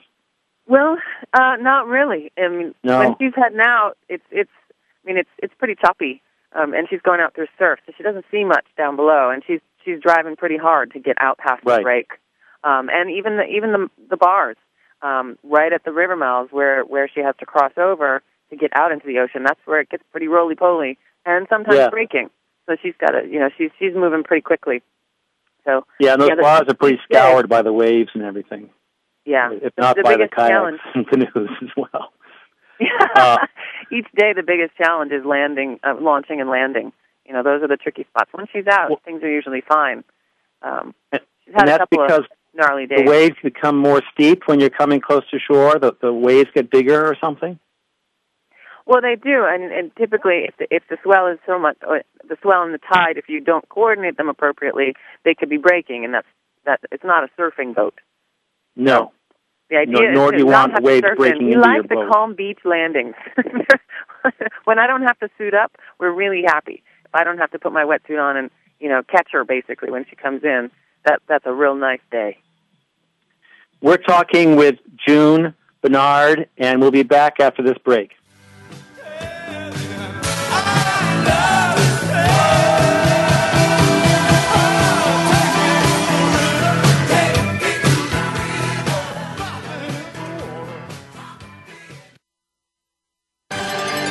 Well, 0.68 0.98
uh, 1.34 1.58
not 1.60 1.88
really. 1.88 2.32
I 2.38 2.48
mean, 2.48 2.76
No. 2.84 3.00
when 3.00 3.16
she's 3.20 3.34
heading 3.36 3.60
out, 3.60 3.98
it's 4.10 4.24
it's. 4.32 4.50
I 5.04 5.08
mean, 5.08 5.18
it's 5.18 5.30
it's 5.40 5.54
pretty 5.58 5.76
choppy, 5.76 6.22
um, 6.54 6.74
and 6.74 6.88
she's 6.90 7.02
going 7.02 7.20
out 7.20 7.34
through 7.36 7.48
surf, 7.60 7.80
so 7.86 7.94
she 7.98 8.04
doesn't 8.04 8.26
see 8.32 8.44
much 8.44 8.66
down 8.78 8.96
below, 8.96 9.32
and 9.32 9.44
she's 9.46 9.60
she's 9.84 10.00
driving 10.00 10.36
pretty 10.36 10.58
hard 10.58 10.92
to 10.94 11.00
get 11.00 11.18
out 11.20 11.38
past 11.40 11.62
Right. 11.66 11.78
the 11.78 11.82
break, 11.84 12.12
um, 12.64 12.90
and 12.92 13.10
even 13.12 13.38
the 13.38 13.44
even 13.46 13.72
the 13.72 13.90
the 14.10 14.18
bars 14.18 14.58
um, 15.02 15.38
right 15.44 15.72
at 15.74 15.84
the 15.84 15.92
river 15.92 16.16
mouths 16.16 16.50
where 16.52 16.84
where 16.84 17.08
she 17.14 17.22
has 17.22 17.36
to 17.40 17.46
cross 17.46 17.72
over 17.78 18.22
to 18.50 18.56
get 18.56 18.72
out 18.76 18.92
into 18.92 19.08
the 19.08 19.20
ocean. 19.20 19.44
That's 19.44 19.60
where 19.66 19.80
it 19.82 19.90
gets 19.90 20.04
pretty 20.12 20.28
roly 20.28 20.56
poly 20.56 20.98
and 21.26 21.48
sometimes 21.50 21.78
Yeah. 21.78 21.90
breaking. 21.90 22.30
So 22.68 22.76
she's 22.82 22.94
got 23.00 23.12
to, 23.12 23.26
you 23.28 23.40
know, 23.40 23.50
she's 23.58 23.72
she's 23.80 23.94
moving 23.96 24.24
pretty 24.24 24.42
quickly. 24.42 24.82
So 25.66 25.86
Yeah, 26.00 26.14
and 26.14 26.22
those 26.22 26.30
Yeah, 26.30 26.42
bars 26.42 26.64
are 26.68 26.74
pretty 26.76 27.00
yeah. 27.10 27.22
scoured 27.30 27.50
by 27.50 27.62
the 27.62 27.74
waves 27.74 28.10
and 28.14 28.24
everything. 28.24 28.70
yeah, 29.26 29.52
If 29.52 29.74
not 29.78 29.96
the 29.96 30.04
by 30.04 30.14
the 30.14 30.28
kayaks 30.28 30.36
challenge. 30.36 30.80
and 30.96 31.08
canoes 31.08 31.50
as 31.62 31.70
well. 31.78 32.14
Uh, 33.16 33.38
Each 33.92 34.08
day, 34.18 34.34
the 34.34 34.42
biggest 34.42 34.76
challenge 34.76 35.12
is 35.12 35.24
landing, 35.24 35.80
uh, 35.84 35.94
launching, 36.00 36.42
and 36.42 36.50
landing. 36.50 36.92
You 37.28 37.34
know, 37.34 37.44
those 37.44 37.62
are 37.62 37.68
the 37.68 37.78
tricky 37.78 38.06
spots. 38.10 38.32
Once 38.34 38.50
she's 38.52 38.66
out, 38.68 38.90
Well- 38.90 39.02
things 39.06 39.22
are 39.22 39.30
usually 39.30 39.62
fine. 39.62 40.04
Um, 40.64 40.96
And- 41.12 41.22
she's 41.46 41.54
had 41.54 41.70
a 41.70 41.78
couple 41.80 42.02
because 42.02 42.20
of 42.22 42.26
gnarly 42.54 42.88
days. 42.88 43.00
the 43.04 43.10
waves 43.10 43.36
become 43.44 43.78
more 43.78 44.02
steep 44.14 44.44
when 44.48 44.60
you're 44.60 44.70
coming 44.70 45.02
close 45.02 45.24
to 45.32 45.40
shore. 45.40 45.80
The 45.80 45.94
the 46.02 46.14
waves 46.14 46.50
get 46.54 46.70
bigger 46.70 47.06
or 47.06 47.16
something. 47.20 47.60
Well, 48.86 49.02
they 49.02 49.16
do, 49.16 49.46
and, 49.48 49.72
and 49.72 49.96
typically, 49.96 50.46
if 50.48 50.58
the, 50.58 50.68
if 50.72 50.84
the 50.90 50.98
swell 51.04 51.28
is 51.28 51.38
so 51.46 51.60
much, 51.60 51.78
or 51.88 52.02
the 52.28 52.36
swell 52.42 52.64
and 52.64 52.74
the 52.74 52.80
tide, 52.80 53.18
if 53.18 53.30
you 53.30 53.40
don't 53.40 53.68
coordinate 53.70 54.18
them 54.18 54.28
appropriately, 54.28 54.96
they 55.24 55.36
could 55.36 55.50
be 55.50 55.58
breaking, 55.58 56.04
and 56.04 56.14
that's 56.14 56.28
that. 56.66 56.80
It's 56.92 57.04
not 57.04 57.24
a 57.24 57.30
surfing 57.40 57.76
boat. 57.76 57.94
No. 58.76 59.12
The 59.70 59.78
idea 59.78 59.94
Nor- 59.94 60.12
nor 60.12 60.34
is 60.34 60.38
do 60.40 60.46
you 60.46 60.52
want 60.52 60.76
the 60.76 60.82
waves 60.82 61.06
breaking 61.16 61.42
in. 61.44 61.48
We 61.48 61.54
into 61.54 61.62
like 61.62 61.76
your 61.76 61.84
the 61.84 61.96
boat. 61.96 62.12
calm 62.12 62.36
beach 62.36 62.60
landings. 62.66 63.16
when 64.66 64.80
I 64.80 64.88
don't 64.88 65.04
have 65.04 65.18
to 65.20 65.30
suit 65.38 65.54
up, 65.54 65.72
we're 66.00 66.12
really 66.12 66.44
happy. 66.46 66.84
If 67.06 67.12
I 67.14 67.24
don't 67.24 67.38
have 67.38 67.52
to 67.52 67.60
put 67.60 67.72
my 67.72 67.84
wetsuit 67.86 68.22
on 68.22 68.36
and 68.36 68.50
you 68.80 68.90
know 68.90 69.04
catch 69.10 69.30
her 69.32 69.46
basically 69.46 69.90
when 69.90 70.06
she 70.10 70.16
comes 70.18 70.44
in, 70.44 70.72
that 71.06 71.22
that's 71.28 71.46
a 71.46 71.54
real 71.54 71.76
nice 71.76 72.02
day. 72.12 72.38
We're 73.82 73.98
talking 73.98 74.56
with 74.56 74.80
June 75.08 75.56
Bernard, 75.82 76.48
and 76.58 76.80
we'll 76.80 76.92
be 76.92 77.04
back 77.04 77.40
after 77.40 77.64
this 77.64 77.78
break. 77.80 78.12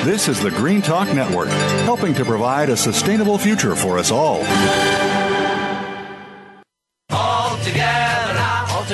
This 0.02 0.28
is 0.28 0.40
the 0.40 0.50
Green 0.50 0.80
Talk 0.80 1.14
Network, 1.14 1.49
helping 1.85 2.14
to 2.14 2.25
provide 2.25 2.70
a 2.70 2.76
sustainable 2.76 3.37
future 3.37 3.76
for 3.76 3.99
us 3.99 4.11
all. 4.11 4.42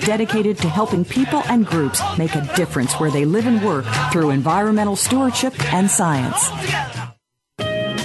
dedicated 0.00 0.56
to 0.58 0.68
helping 0.68 1.04
people 1.04 1.42
and 1.46 1.66
groups 1.66 2.00
make 2.18 2.34
a 2.34 2.50
difference 2.56 2.94
where 2.94 3.10
they 3.10 3.24
live 3.24 3.46
and 3.46 3.64
work 3.64 3.84
through 4.12 4.30
environmental 4.30 4.96
stewardship 4.96 5.54
and 5.72 5.90
science. 5.90 6.48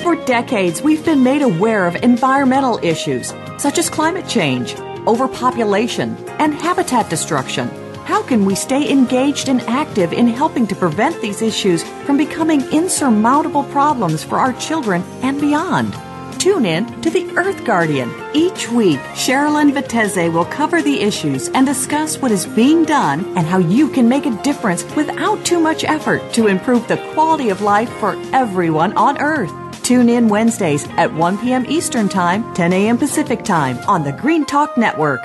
For 0.04 0.16
decades, 0.26 0.82
we've 0.82 1.04
been 1.04 1.24
made 1.24 1.42
aware 1.42 1.88
of 1.88 1.96
environmental 1.96 2.80
issues 2.84 3.34
such 3.58 3.78
as 3.78 3.90
climate 3.90 4.28
change, 4.28 4.76
overpopulation, 5.08 6.16
and 6.40 6.54
habitat 6.54 7.10
destruction. 7.10 7.68
How 8.06 8.22
can 8.22 8.46
we 8.46 8.54
stay 8.54 8.92
engaged 8.92 9.50
and 9.50 9.62
active 9.62 10.14
in 10.14 10.28
helping 10.28 10.68
to 10.68 10.76
prevent 10.76 11.20
these 11.22 11.42
issues 11.42 11.84
from 12.06 12.18
becoming 12.18 12.62
insurmountable 12.72 13.64
problems 13.64 14.24
for 14.24 14.38
our 14.38 14.54
children 14.54 15.02
and 15.24 15.42
beyond? 15.42 15.96
Tune 16.40 16.66
in 16.66 17.02
to 17.02 17.10
The 17.10 17.26
Earth 17.38 17.64
Guardian. 17.66 18.14
Each 18.34 18.70
week, 18.70 19.00
Sherilyn 19.14 19.72
Viteze 19.74 20.32
will 20.32 20.46
cover 20.46 20.82
the 20.82 21.02
issues 21.02 21.50
and 21.50 21.66
discuss 21.66 22.18
what 22.22 22.32
is 22.32 22.46
being 22.46 22.86
done 22.86 23.26
and 23.38 23.46
how 23.48 23.58
you 23.58 23.90
can 23.90 24.08
make 24.08 24.26
a 24.26 24.42
difference 24.44 24.84
without 24.96 25.44
too 25.46 25.60
much 25.60 25.84
effort 25.84 26.22
to 26.34 26.48
improve 26.48 26.88
the 26.88 26.98
quality 27.14 27.50
of 27.50 27.62
life 27.62 27.90
for 27.98 28.16
everyone 28.34 28.96
on 28.98 29.20
Earth. 29.20 29.52
Tune 29.84 30.10
in 30.10 30.30
Wednesdays 30.30 30.88
at 30.98 31.14
1 31.14 31.38
p.m. 31.40 31.66
Eastern 31.68 32.10
Time, 32.10 32.54
10 32.56 32.74
a.m. 32.74 32.98
Pacific 32.98 33.44
Time 33.44 33.78
on 33.88 34.04
the 34.04 34.12
Green 34.12 34.46
Talk 34.46 34.78
Network. 34.78 35.22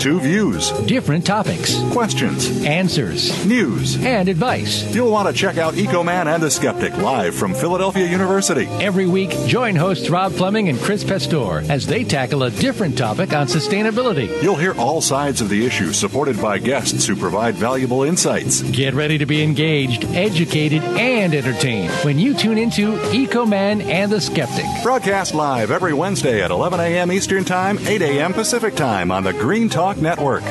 Two 0.00 0.18
views, 0.18 0.70
different 0.86 1.26
topics, 1.26 1.78
questions, 1.92 2.64
answers, 2.64 3.44
news. 3.44 4.02
and 4.02 4.30
advice. 4.30 4.82
You'll 4.94 5.10
want 5.10 5.28
to 5.28 5.34
check 5.34 5.58
out 5.58 5.74
EcoMan 5.74 6.24
and 6.26 6.42
the 6.42 6.50
Skeptic 6.50 6.96
live 6.96 7.34
from 7.34 7.52
Philadelphia 7.52 8.06
University. 8.06 8.64
Every 8.80 9.06
week, 9.06 9.28
join 9.46 9.76
hosts 9.76 10.08
Rob 10.08 10.32
Fleming 10.32 10.70
and 10.70 10.78
Chris 10.80 11.04
Pastor 11.04 11.60
as 11.70 11.86
they 11.86 12.02
tackle 12.02 12.44
a 12.44 12.50
different 12.50 12.96
topic 12.96 13.34
on 13.34 13.46
sustainability. 13.46 14.42
You'll 14.42 14.56
hear 14.56 14.72
all 14.80 15.02
sides 15.02 15.42
of 15.42 15.50
the 15.50 15.66
issue 15.66 15.92
supported 15.92 16.40
by 16.40 16.58
guests 16.58 17.06
who 17.06 17.14
provide 17.14 17.56
valuable 17.56 18.02
insights. 18.04 18.62
Get 18.62 18.94
ready 18.94 19.18
to 19.18 19.26
be 19.26 19.42
engaged, 19.42 20.06
educated, 20.14 20.82
and 20.82 21.34
entertained 21.34 21.92
when 22.06 22.18
you 22.18 22.32
tune 22.32 22.56
into 22.56 22.96
EcoMan 23.12 23.82
and 23.84 24.10
the 24.10 24.20
Skeptic. 24.22 24.64
Broadcast 24.82 25.34
live 25.34 25.70
every 25.70 25.92
Wednesday 25.92 26.42
at 26.42 26.50
11 26.50 26.80
a.m. 26.80 27.12
Eastern 27.12 27.44
Time, 27.44 27.78
8 27.86 28.00
a.m. 28.00 28.32
Pacific 28.32 28.74
Time 28.74 29.10
on 29.10 29.24
the 29.24 29.34
Green 29.34 29.68
Talk 29.68 29.89
Network. 29.98 30.42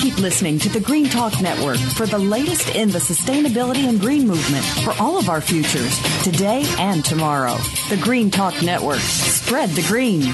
Keep 0.00 0.18
listening 0.18 0.58
to 0.60 0.68
the 0.68 0.80
Green 0.80 1.06
Talk 1.08 1.40
Network 1.40 1.78
for 1.78 2.06
the 2.06 2.18
latest 2.18 2.74
in 2.74 2.90
the 2.90 2.98
sustainability 2.98 3.88
and 3.88 4.00
green 4.00 4.26
movement 4.26 4.64
for 4.84 4.94
all 5.02 5.18
of 5.18 5.28
our 5.28 5.40
futures, 5.40 6.00
today 6.22 6.64
and 6.78 7.04
tomorrow. 7.04 7.56
The 7.90 7.98
Green 8.00 8.30
Talk 8.30 8.62
Network. 8.62 9.00
spread 9.00 9.70
the 9.70 9.82
green. 9.82 10.32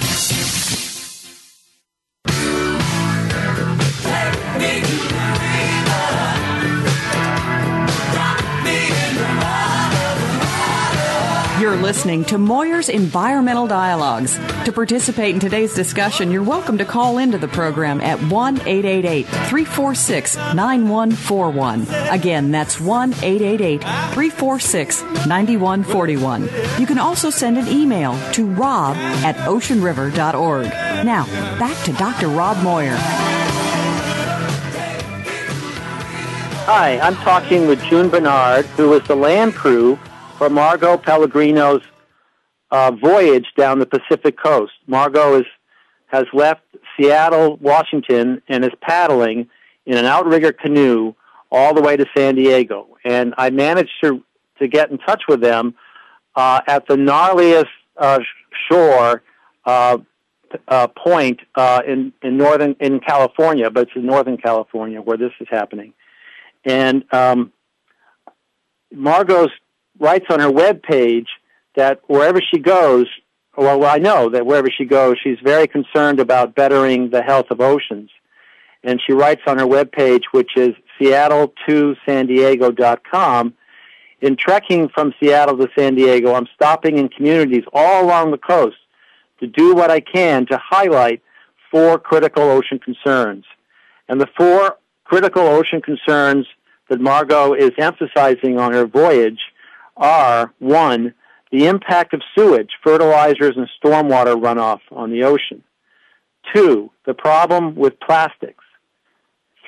You're 11.73 11.81
listening 11.81 12.27
to 12.27 12.37
Moir's 12.37 12.91
Environmental 12.91 13.67
Dialogues. 13.67 14.37
To 14.67 14.73
participate 14.73 15.33
in 15.33 15.41
today's 15.41 15.75
discussion, 15.75 16.31
you're 16.31 16.43
welcome 16.43 16.77
to 16.77 16.85
call 16.85 17.17
into 17.17 17.39
the 17.39 17.49
program 17.49 18.03
at 18.03 18.21
1 18.25 18.57
888 18.57 19.27
346 19.27 20.37
9141. 20.37 21.87
Again, 22.11 22.51
that's 22.51 22.79
1 22.79 23.15
888 23.15 23.81
346 23.81 25.01
9141. 25.27 26.43
You 26.79 26.87
can 26.87 26.99
also 26.99 27.31
send 27.31 27.57
an 27.57 27.67
email 27.69 28.19
to 28.33 28.45
rob 28.45 28.95
at 29.25 29.37
oceanriver.org. 29.37 30.67
Now, 31.07 31.25
back 31.59 31.83
to 31.87 31.93
Dr. 31.95 32.29
Rob 32.29 32.63
Moir. 32.63 32.97
Hi, 36.67 37.01
I'm 37.01 37.17
talking 37.17 37.67
with 37.67 37.83
June 37.85 38.11
Bernard, 38.11 38.67
who 38.67 38.93
is 38.93 39.03
the 39.09 39.17
land 39.17 39.55
crew 39.55 39.99
for 40.43 40.51
Margo 40.51 40.97
Pellegrino's 40.97 41.83
uh, 42.73 42.91
voyage 42.91 43.47
down 43.57 43.79
the 43.79 43.87
Pacific 43.87 44.37
coast. 44.37 44.73
Margo 44.89 45.39
is, 45.39 45.47
has 46.07 46.25
left 46.33 46.63
Seattle, 46.97 47.59
Washington, 47.59 48.43
and 48.49 48.65
is 48.65 48.73
paddling 48.81 49.49
in 49.87 49.97
an 49.97 50.05
outrigger 50.05 50.51
canoe 50.51 51.15
all 51.53 51.75
the 51.75 51.81
way 51.81 51.97
to 51.97 52.05
San 52.17 52.35
Diego. 52.35 52.89
And 53.05 53.35
I 53.39 53.51
managed 53.51 53.93
to, 54.03 54.25
to 54.59 54.67
get 54.67 54.91
in 54.91 54.99
touch 54.99 55.23
with 55.29 55.41
them 55.41 55.77
uh, 56.35 56.61
at 56.67 56.89
the 56.89 56.97
gnarliest 56.97 57.67
uh, 57.97 58.19
shore 58.69 59.23
uh, 59.65 59.99
uh, 60.67 60.89
point 60.89 61.39
uh, 61.55 61.83
in, 61.87 62.13
in 62.21 62.37
northern 62.37 62.75
in 62.81 62.99
California, 62.99 63.71
but 63.71 63.83
it's 63.83 63.93
in 63.95 64.07
Northern 64.07 64.39
California 64.39 65.01
where 65.01 65.17
this 65.17 65.31
is 65.39 65.47
happening. 65.49 65.95
And 66.65 67.05
um, 67.15 67.53
Margot's 68.93 69.53
writes 69.99 70.27
on 70.31 70.41
her 70.41 70.51
web 70.51 70.83
page 70.83 71.29
that 71.77 72.01
wherever 72.07 72.41
she 72.41 72.59
goes, 72.59 73.07
well, 73.57 73.85
I 73.85 73.99
know 73.99 74.31
that 74.31 74.47
wherever 74.47 74.69
she 74.71 74.85
goes, 74.85 75.17
she's 75.23 75.39
very 75.43 75.67
concerned 75.67 76.21
about 76.21 76.55
bettering 76.55 77.11
the 77.11 77.23
health 77.23 77.47
of 77.51 77.61
oceans. 77.61 78.11
And 78.83 79.01
she 79.07 79.13
writes 79.13 79.43
on 79.47 79.59
her 79.59 79.67
web 79.67 79.93
page, 79.93 80.25
which 80.33 80.57
is 80.57 80.75
seattle 80.99 81.53
to 81.69 81.95
san 82.07 82.27
diego.com, 82.27 83.55
in 84.23 84.37
trekking 84.37 84.89
from 84.89 85.13
Seattle 85.21 85.59
to 85.59 85.69
San 85.77 85.97
Diego, 85.97 86.35
I'm 86.35 86.47
stopping 86.55 86.97
in 86.97 87.09
communities 87.09 87.65
all 87.73 88.05
along 88.05 88.31
the 88.31 88.39
coast 88.39 88.77
to 89.41 89.49
do 89.49 89.75
what 89.75 89.91
I 89.91 89.99
can 89.99 90.47
to 90.47 90.59
highlight 90.63 91.21
four 91.73 91.99
critical 91.99 92.45
ocean 92.45 92.79
concerns. 92.79 93.45
And 94.09 94.21
the 94.21 94.29
four 94.37 94.77
critical 95.05 95.43
ocean 95.43 95.83
concerns 95.83 96.47
that 96.89 97.01
Margo 97.01 97.53
is 97.53 97.73
emphasizing 97.79 98.61
on 98.61 98.73
her 98.73 98.87
voyage 98.87 99.41
are 99.97 100.53
one, 100.59 101.15
the 101.51 101.67
impact 101.67 102.15
of 102.15 102.23
sewage, 102.37 102.71
fertilizers, 102.83 103.57
and 103.57 103.69
stormwater 103.83 104.41
runoff 104.41 104.81
on 104.91 105.11
the 105.11 105.25
ocean. 105.25 105.63
Two, 106.55 106.91
the 107.07 107.15
problem 107.15 107.75
with 107.77 108.01
plastics. 108.01 108.65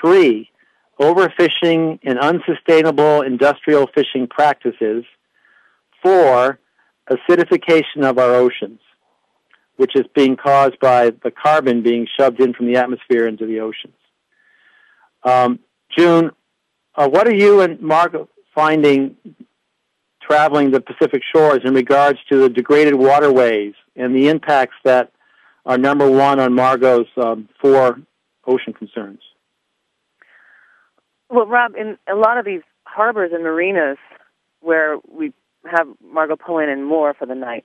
Three, 0.01 0.51
overfishing 1.01 1.99
and 2.03 2.19
unsustainable 2.19 3.23
industrial 3.23 3.89
fishing 3.95 4.27
practices. 4.29 5.05
Four, 6.03 6.59
acidification 7.11 8.03
of 8.03 8.19
our 8.19 8.35
oceans, 8.35 8.81
which 9.77 9.95
is 9.95 10.05
being 10.15 10.37
caused 10.37 10.79
by 10.81 11.11
the 11.23 11.31
carbon 11.31 11.83
being 11.83 12.07
shoved 12.19 12.41
in 12.41 12.55
from 12.55 12.67
the 12.67 12.77
atmosphere 12.77 13.27
into 13.27 13.47
the 13.47 13.61
oceans. 13.61 13.95
Um, 15.23 15.59
June, 15.97 16.31
uh, 16.95 17.09
what 17.09 17.27
are 17.27 17.35
you 17.35 17.61
and 17.61 17.81
Mark 17.81 18.15
finding 18.55 19.17
traveling 20.27 20.71
the 20.71 20.81
Pacific 20.81 21.23
shores 21.35 21.61
in 21.65 21.75
regards 21.75 22.19
to 22.31 22.41
the 22.41 22.49
degraded 22.49 22.95
waterways 22.95 23.75
and 23.97 24.15
the 24.15 24.29
impacts 24.29 24.77
that 24.85 25.13
are 25.67 25.79
number 25.79 26.11
one 26.11 26.41
on 26.41 26.55
Margo's 26.55 27.07
um, 27.17 27.49
four 27.61 27.99
ocean 28.47 28.73
concerns? 28.73 29.21
Well, 31.31 31.47
Rob, 31.47 31.73
in 31.75 31.97
a 32.09 32.15
lot 32.15 32.39
of 32.39 32.45
these 32.45 32.63
harbors 32.85 33.31
and 33.33 33.43
marinas 33.43 33.99
where 34.61 34.99
we 35.11 35.33
have 35.65 35.87
Margo 36.03 36.37
pull 36.37 36.59
in 36.59 36.69
and 36.69 36.85
more 36.85 37.15
for 37.15 37.27
the 37.27 37.35
night, 37.35 37.65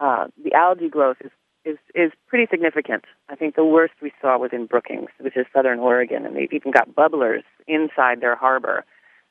uh, 0.00 0.28
the 0.42 0.54
algae 0.54 0.88
growth 0.88 1.16
is, 1.24 1.30
is 1.64 1.78
is 1.94 2.12
pretty 2.26 2.46
significant. 2.50 3.04
I 3.28 3.36
think 3.36 3.54
the 3.54 3.64
worst 3.64 3.94
we 4.00 4.12
saw 4.20 4.38
was 4.38 4.50
in 4.52 4.66
Brookings, 4.66 5.10
which 5.20 5.36
is 5.36 5.46
southern 5.54 5.78
Oregon, 5.78 6.24
and 6.26 6.36
they've 6.36 6.52
even 6.52 6.72
got 6.72 6.94
bubblers 6.94 7.42
inside 7.66 8.20
their 8.20 8.34
harbor. 8.34 8.84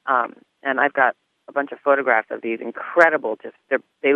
Um, 0.06 0.36
and 0.64 0.80
I've 0.80 0.94
got 0.94 1.16
a 1.48 1.52
bunch 1.52 1.72
of 1.72 1.80
photographs 1.80 2.28
of 2.32 2.42
these 2.42 2.60
incredible. 2.62 3.38
Just 3.42 3.56
they 3.70 4.14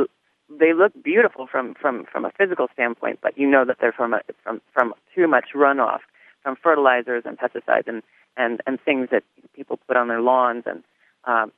they 0.49 0.73
look 0.73 0.91
beautiful 1.03 1.47
from 1.47 1.73
from 1.73 2.05
from 2.11 2.25
a 2.25 2.31
physical 2.37 2.67
standpoint, 2.73 3.19
but 3.21 3.37
you 3.37 3.49
know 3.49 3.65
that 3.65 3.77
they're 3.79 3.93
from 3.93 4.13
a, 4.13 4.21
from 4.43 4.61
from 4.73 4.93
too 5.13 5.27
much 5.27 5.49
runoff 5.55 5.99
from 6.43 6.55
fertilizers 6.61 7.23
and 7.25 7.37
pesticides 7.37 7.87
and 7.87 8.03
and 8.37 8.61
and 8.67 8.79
things 8.81 9.09
that 9.11 9.23
people 9.55 9.79
put 9.87 9.97
on 9.97 10.07
their 10.07 10.21
lawns 10.21 10.63
and 10.65 10.83
um, 11.25 11.51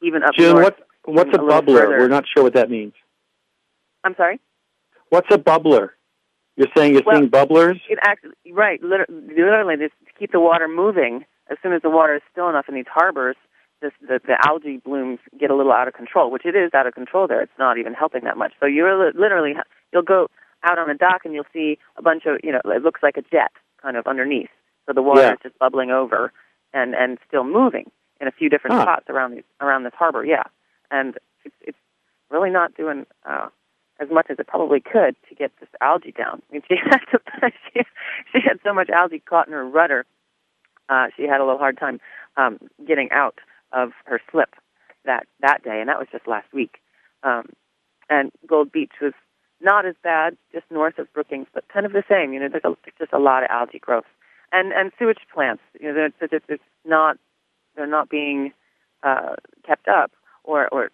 even 0.00 0.22
up 0.22 0.34
June, 0.38 0.54
north. 0.54 0.74
what 1.04 1.14
what's 1.14 1.36
a, 1.36 1.40
a 1.40 1.44
bubbler? 1.44 1.80
Further. 1.80 1.98
We're 1.98 2.08
not 2.08 2.24
sure 2.32 2.44
what 2.44 2.54
that 2.54 2.70
means. 2.70 2.92
I'm 4.04 4.14
sorry. 4.16 4.40
What's 5.08 5.28
a 5.34 5.38
bubbler? 5.38 5.90
You're 6.56 6.68
saying 6.76 6.92
you're 6.94 7.02
well, 7.04 7.18
seeing 7.18 7.30
bubblers? 7.30 7.80
It 7.88 7.98
actually, 8.00 8.52
right, 8.52 8.80
literally, 8.82 9.22
literally, 9.28 9.76
to 9.76 9.90
keep 10.18 10.30
the 10.30 10.40
water 10.40 10.68
moving. 10.68 11.24
As 11.50 11.58
soon 11.62 11.72
as 11.72 11.82
the 11.82 11.90
water 11.90 12.14
is 12.14 12.22
still 12.30 12.48
enough 12.48 12.66
in 12.68 12.74
these 12.74 12.86
harbors, 12.88 13.36
this, 13.84 13.92
the, 14.00 14.18
the 14.26 14.38
algae 14.46 14.78
blooms 14.78 15.18
get 15.38 15.50
a 15.50 15.54
little 15.54 15.72
out 15.72 15.88
of 15.88 15.94
control, 15.94 16.30
which 16.30 16.46
it 16.46 16.56
is 16.56 16.72
out 16.72 16.86
of 16.86 16.94
control 16.94 17.28
there. 17.28 17.42
It's 17.42 17.58
not 17.58 17.76
even 17.76 17.92
helping 17.92 18.24
that 18.24 18.38
much. 18.38 18.52
So 18.58 18.66
you're 18.66 19.12
literally, 19.12 19.52
you'll 19.92 20.02
go 20.02 20.28
out 20.64 20.78
on 20.78 20.88
a 20.88 20.94
dock 20.94 21.22
and 21.24 21.34
you'll 21.34 21.44
see 21.52 21.78
a 21.96 22.02
bunch 22.02 22.24
of, 22.24 22.38
you 22.42 22.50
know, 22.50 22.60
it 22.64 22.82
looks 22.82 23.02
like 23.02 23.18
a 23.18 23.22
jet 23.22 23.52
kind 23.82 23.96
of 23.96 24.06
underneath. 24.06 24.48
So 24.86 24.94
the 24.94 25.02
water 25.02 25.20
yeah. 25.20 25.32
is 25.32 25.38
just 25.42 25.58
bubbling 25.58 25.90
over 25.90 26.32
and, 26.72 26.94
and 26.94 27.18
still 27.28 27.44
moving 27.44 27.90
in 28.20 28.26
a 28.26 28.32
few 28.32 28.48
different 28.48 28.76
huh. 28.76 28.82
spots 28.82 29.04
around 29.10 29.32
these, 29.32 29.44
around 29.60 29.84
this 29.84 29.92
harbor. 29.96 30.24
Yeah. 30.24 30.44
And 30.90 31.18
it's, 31.44 31.54
it's 31.60 31.78
really 32.30 32.50
not 32.50 32.74
doing, 32.74 33.04
uh, 33.28 33.48
as 34.00 34.08
much 34.10 34.26
as 34.30 34.38
it 34.38 34.46
probably 34.46 34.80
could 34.80 35.14
to 35.28 35.34
get 35.34 35.52
this 35.60 35.68
algae 35.82 36.12
down. 36.12 36.40
I 36.48 36.52
mean, 36.54 36.62
she 36.66 36.76
had 36.82 37.00
to, 37.12 37.50
she, 37.72 37.82
she 38.32 38.38
had 38.40 38.58
so 38.64 38.72
much 38.72 38.88
algae 38.88 39.20
caught 39.20 39.46
in 39.46 39.52
her 39.52 39.68
rudder, 39.68 40.06
uh, 40.88 41.06
she 41.16 41.24
had 41.24 41.40
a 41.40 41.44
little 41.44 41.58
hard 41.58 41.78
time 41.78 42.00
um, 42.36 42.58
getting 42.86 43.10
out 43.10 43.38
of 43.74 43.90
her 44.04 44.20
slip 44.30 44.54
that 45.04 45.26
that 45.40 45.62
day, 45.62 45.80
and 45.80 45.88
that 45.88 45.98
was 45.98 46.08
just 46.10 46.26
last 46.26 46.52
week. 46.52 46.78
Um, 47.22 47.50
and 48.08 48.30
Gold 48.46 48.72
Beach 48.72 48.92
was 49.00 49.12
not 49.60 49.86
as 49.86 49.94
bad, 50.02 50.36
just 50.52 50.64
north 50.70 50.98
of 50.98 51.12
Brookings, 51.12 51.46
but 51.52 51.68
kind 51.68 51.86
of 51.86 51.92
the 51.92 52.04
same. 52.08 52.32
You 52.32 52.40
know, 52.40 52.48
there's, 52.48 52.64
a, 52.64 52.76
just 52.98 53.12
a 53.12 53.18
lot 53.18 53.42
of 53.42 53.50
algae 53.50 53.78
growth, 53.78 54.04
and 54.52 54.72
and 54.72 54.92
sewage 54.98 55.18
plants. 55.32 55.62
You 55.80 55.88
know, 55.88 55.94
they're, 55.94 56.28
they're, 56.28 56.40
they're 56.46 56.58
not 56.84 57.18
they're 57.76 57.86
not 57.86 58.08
being 58.08 58.52
uh, 59.02 59.36
kept 59.66 59.88
up 59.88 60.12
or 60.44 60.68
or 60.68 60.90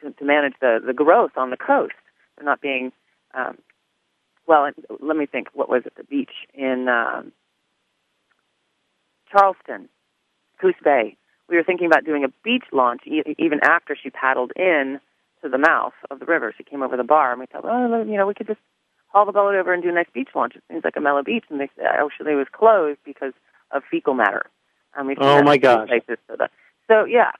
to, 0.00 0.10
to 0.12 0.24
manage 0.24 0.54
the 0.60 0.78
the 0.84 0.94
growth 0.94 1.32
on 1.36 1.50
the 1.50 1.56
coast. 1.56 1.94
They're 2.36 2.46
not 2.46 2.60
being 2.60 2.92
um, 3.34 3.58
well. 4.46 4.70
Let 5.00 5.16
me 5.16 5.26
think. 5.26 5.48
What 5.54 5.68
was 5.68 5.82
it? 5.86 5.94
The 5.96 6.04
beach 6.04 6.46
in 6.54 6.88
um, 6.88 7.32
Charleston, 9.30 9.88
Coos 10.60 10.74
Bay 10.82 11.16
we 11.48 11.56
were 11.56 11.64
thinking 11.64 11.86
about 11.86 12.04
doing 12.04 12.24
a 12.24 12.28
beach 12.42 12.64
launch 12.72 13.02
e- 13.06 13.22
even 13.38 13.60
after 13.62 13.96
she 14.00 14.10
paddled 14.10 14.52
in 14.56 15.00
to 15.42 15.48
the 15.48 15.58
mouth 15.58 15.92
of 16.10 16.18
the 16.18 16.26
river. 16.26 16.54
She 16.56 16.64
came 16.64 16.82
over 16.82 16.96
the 16.96 17.04
bar, 17.04 17.32
and 17.32 17.40
we 17.40 17.46
thought, 17.46 17.64
well, 17.64 18.06
you 18.06 18.16
know, 18.16 18.26
we 18.26 18.34
could 18.34 18.46
just 18.46 18.60
haul 19.08 19.26
the 19.26 19.32
boat 19.32 19.54
over 19.54 19.72
and 19.72 19.82
do 19.82 19.88
a 19.88 19.92
nice 19.92 20.08
beach 20.12 20.28
launch. 20.34 20.56
It 20.56 20.62
seems 20.70 20.84
like 20.84 20.96
a 20.96 21.00
mellow 21.00 21.22
beach, 21.22 21.44
and 21.48 21.60
they 21.60 21.70
said 21.76 21.86
actually 21.86 22.32
it 22.32 22.36
was 22.36 22.48
closed 22.52 22.98
because 23.04 23.32
of 23.70 23.82
fecal 23.90 24.14
matter. 24.14 24.46
Um, 24.96 25.06
we've 25.06 25.18
oh 25.20 25.42
my 25.42 25.56
gosh! 25.56 25.88
Places 25.88 26.18
so, 26.28 26.36
that, 26.38 26.50
so 26.88 27.04
yeah, 27.04 27.32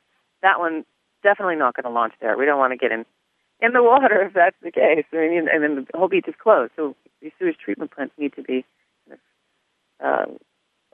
that 0.42 0.58
one 0.58 0.84
definitely 1.22 1.56
not 1.56 1.74
going 1.74 1.84
to 1.84 1.90
launch 1.90 2.14
there. 2.20 2.36
We 2.36 2.44
don't 2.44 2.58
want 2.58 2.72
to 2.72 2.76
get 2.76 2.92
in 2.92 3.04
in 3.60 3.72
the 3.72 3.82
water 3.82 4.22
if 4.22 4.34
that's 4.34 4.56
the 4.62 4.70
case. 4.70 5.04
I 5.12 5.16
mean, 5.16 5.48
and 5.50 5.62
then 5.62 5.86
the 5.90 5.98
whole 5.98 6.08
beach 6.08 6.28
is 6.28 6.34
closed, 6.40 6.72
so 6.76 6.94
these 7.22 7.32
sewage 7.38 7.56
treatment 7.62 7.90
plants 7.90 8.14
need 8.18 8.34
to 8.34 8.42
be 8.42 8.64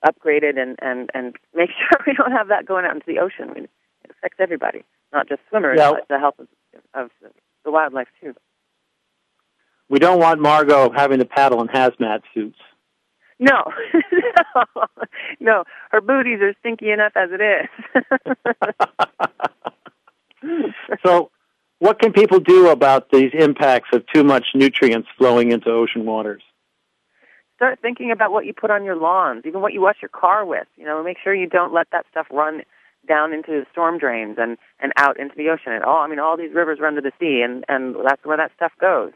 upgraded 0.05 0.59
and, 0.61 0.79
and, 0.83 1.11
and 1.15 1.37
make 1.55 1.71
sure 1.79 2.01
we 2.07 2.15
don't 2.15 2.33
have 2.33 2.49
that 2.49 2.67
going 2.67 2.85
out 2.85 2.95
into 2.95 3.07
the 3.07 3.19
ocean. 3.19 3.51
I 3.51 3.55
mean, 3.55 3.69
it 4.05 4.11
affects 4.11 4.39
everybody, 4.41 4.85
not 5.13 5.29
just 5.29 5.41
swimmers, 5.49 5.79
yeah. 5.79 5.93
but 5.93 6.09
the 6.09 6.19
health 6.19 6.39
of, 6.39 6.49
of 6.95 7.11
the 7.65 7.71
wildlife 7.71 8.09
too. 8.21 8.35
We 9.89 9.99
don't 9.99 10.21
want 10.21 10.41
Margo 10.41 10.91
having 10.91 11.19
to 11.19 11.27
paddle 11.27 11.61
in 11.61 11.69
hazmat 11.69 12.23
suits. 12.33 12.59
No, 13.39 13.65
no, 14.13 14.85
no. 15.41 15.65
Her 15.91 16.01
booties 16.01 16.41
are 16.41 16.55
stinky 16.61 16.91
enough 16.91 17.13
as 17.17 17.31
it 17.33 17.41
is. 17.43 17.69
so, 21.05 21.31
what 21.81 22.01
can 22.01 22.13
people 22.13 22.39
do 22.39 22.69
about 22.69 23.11
these 23.11 23.33
impacts 23.35 23.89
of 23.93 24.05
too 24.15 24.23
much 24.23 24.47
nutrients 24.55 25.09
flowing 25.19 25.51
into 25.51 25.71
ocean 25.71 26.05
waters? 26.07 26.43
Start 27.63 27.79
thinking 27.81 28.11
about 28.11 28.33
what 28.33 28.45
you 28.45 28.53
put 28.53 28.73
on 28.73 28.83
your 28.85 28.97
lawns, 28.97 29.45
even 29.47 29.61
what 29.61 29.73
you 29.73 29.81
wash 29.81 29.99
your 30.03 30.09
car 30.09 30.45
with. 30.45 30.67
You 30.77 30.85
know, 30.85 31.01
make 31.05 31.17
sure 31.23 31.33
you 31.33 31.47
don't 31.47 31.73
let 31.73 31.87
that 31.93 32.07
stuff 32.11 32.27
run 32.33 32.63
down 33.07 33.33
into 33.33 33.53
the 33.53 33.65
storm 33.71 33.99
drains 33.99 34.35
and 34.37 34.59
and 34.81 34.91
out 34.97 35.17
into 35.17 35.37
the 35.37 35.49
ocean. 35.49 35.71
And 35.71 35.85
all 35.85 35.99
I 35.99 36.09
mean, 36.09 36.19
all 36.19 36.37
these 36.37 36.53
rivers 36.53 36.81
run 36.81 36.97
to 36.97 37.01
the 37.01 37.13
sea, 37.21 37.41
and 37.41 37.65
and 37.69 37.95
that's 38.05 38.25
where 38.25 38.37
that 38.37 38.51
stuff 38.57 38.73
goes. 38.81 39.13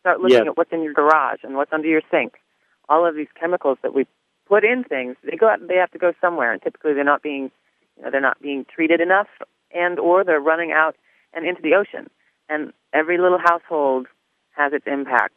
Start 0.00 0.20
looking 0.20 0.38
Yes. 0.38 0.46
at 0.46 0.56
what's 0.56 0.72
in 0.72 0.82
your 0.82 0.94
garage 0.94 1.40
and 1.42 1.56
what's 1.56 1.74
under 1.74 1.88
your 1.88 2.00
sink. 2.10 2.40
All 2.88 3.04
of 3.04 3.16
these 3.16 3.28
chemicals 3.38 3.76
that 3.82 3.92
we 3.92 4.06
put 4.48 4.64
in 4.64 4.82
things, 4.82 5.16
they 5.22 5.36
go 5.36 5.50
out. 5.50 5.68
They 5.68 5.76
have 5.76 5.90
to 5.90 5.98
go 5.98 6.14
somewhere, 6.22 6.52
and 6.52 6.62
typically 6.62 6.94
they're 6.94 7.04
not 7.04 7.22
being, 7.22 7.50
you 7.98 8.04
know, 8.04 8.10
they're 8.10 8.22
not 8.22 8.40
being 8.40 8.64
treated 8.64 9.02
enough, 9.02 9.28
and 9.74 9.98
or 9.98 10.24
they're 10.24 10.40
running 10.40 10.72
out 10.72 10.96
and 11.34 11.46
into 11.46 11.60
the 11.60 11.74
ocean. 11.74 12.08
And 12.48 12.72
every 12.94 13.18
little 13.18 13.38
household 13.38 14.06
has 14.56 14.72
its 14.72 14.86
impact. 14.86 15.34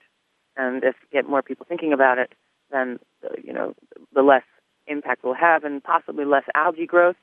And 0.56 0.82
if 0.86 0.96
you 1.02 1.08
get 1.12 1.30
more 1.30 1.42
people 1.42 1.66
thinking 1.68 1.92
about 1.92 2.20
it, 2.20 2.32
then 2.74 3.00
uh, 3.24 3.30
you 3.42 3.54
know 3.54 3.76
the 4.14 4.22
less 4.22 4.44
impact 4.88 5.24
we'll 5.24 5.34
have, 5.34 5.64
and 5.64 5.84
possibly 5.84 6.26
less 6.26 6.44
algae 6.56 6.86
growth. 6.86 7.16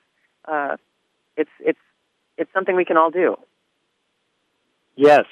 Uh, 0.46 0.76
it's 1.36 1.50
it's 1.60 1.78
it's 2.38 2.52
something 2.54 2.76
we 2.76 2.84
can 2.84 2.96
all 2.96 3.10
do. 3.10 3.36
Yes. 4.96 5.24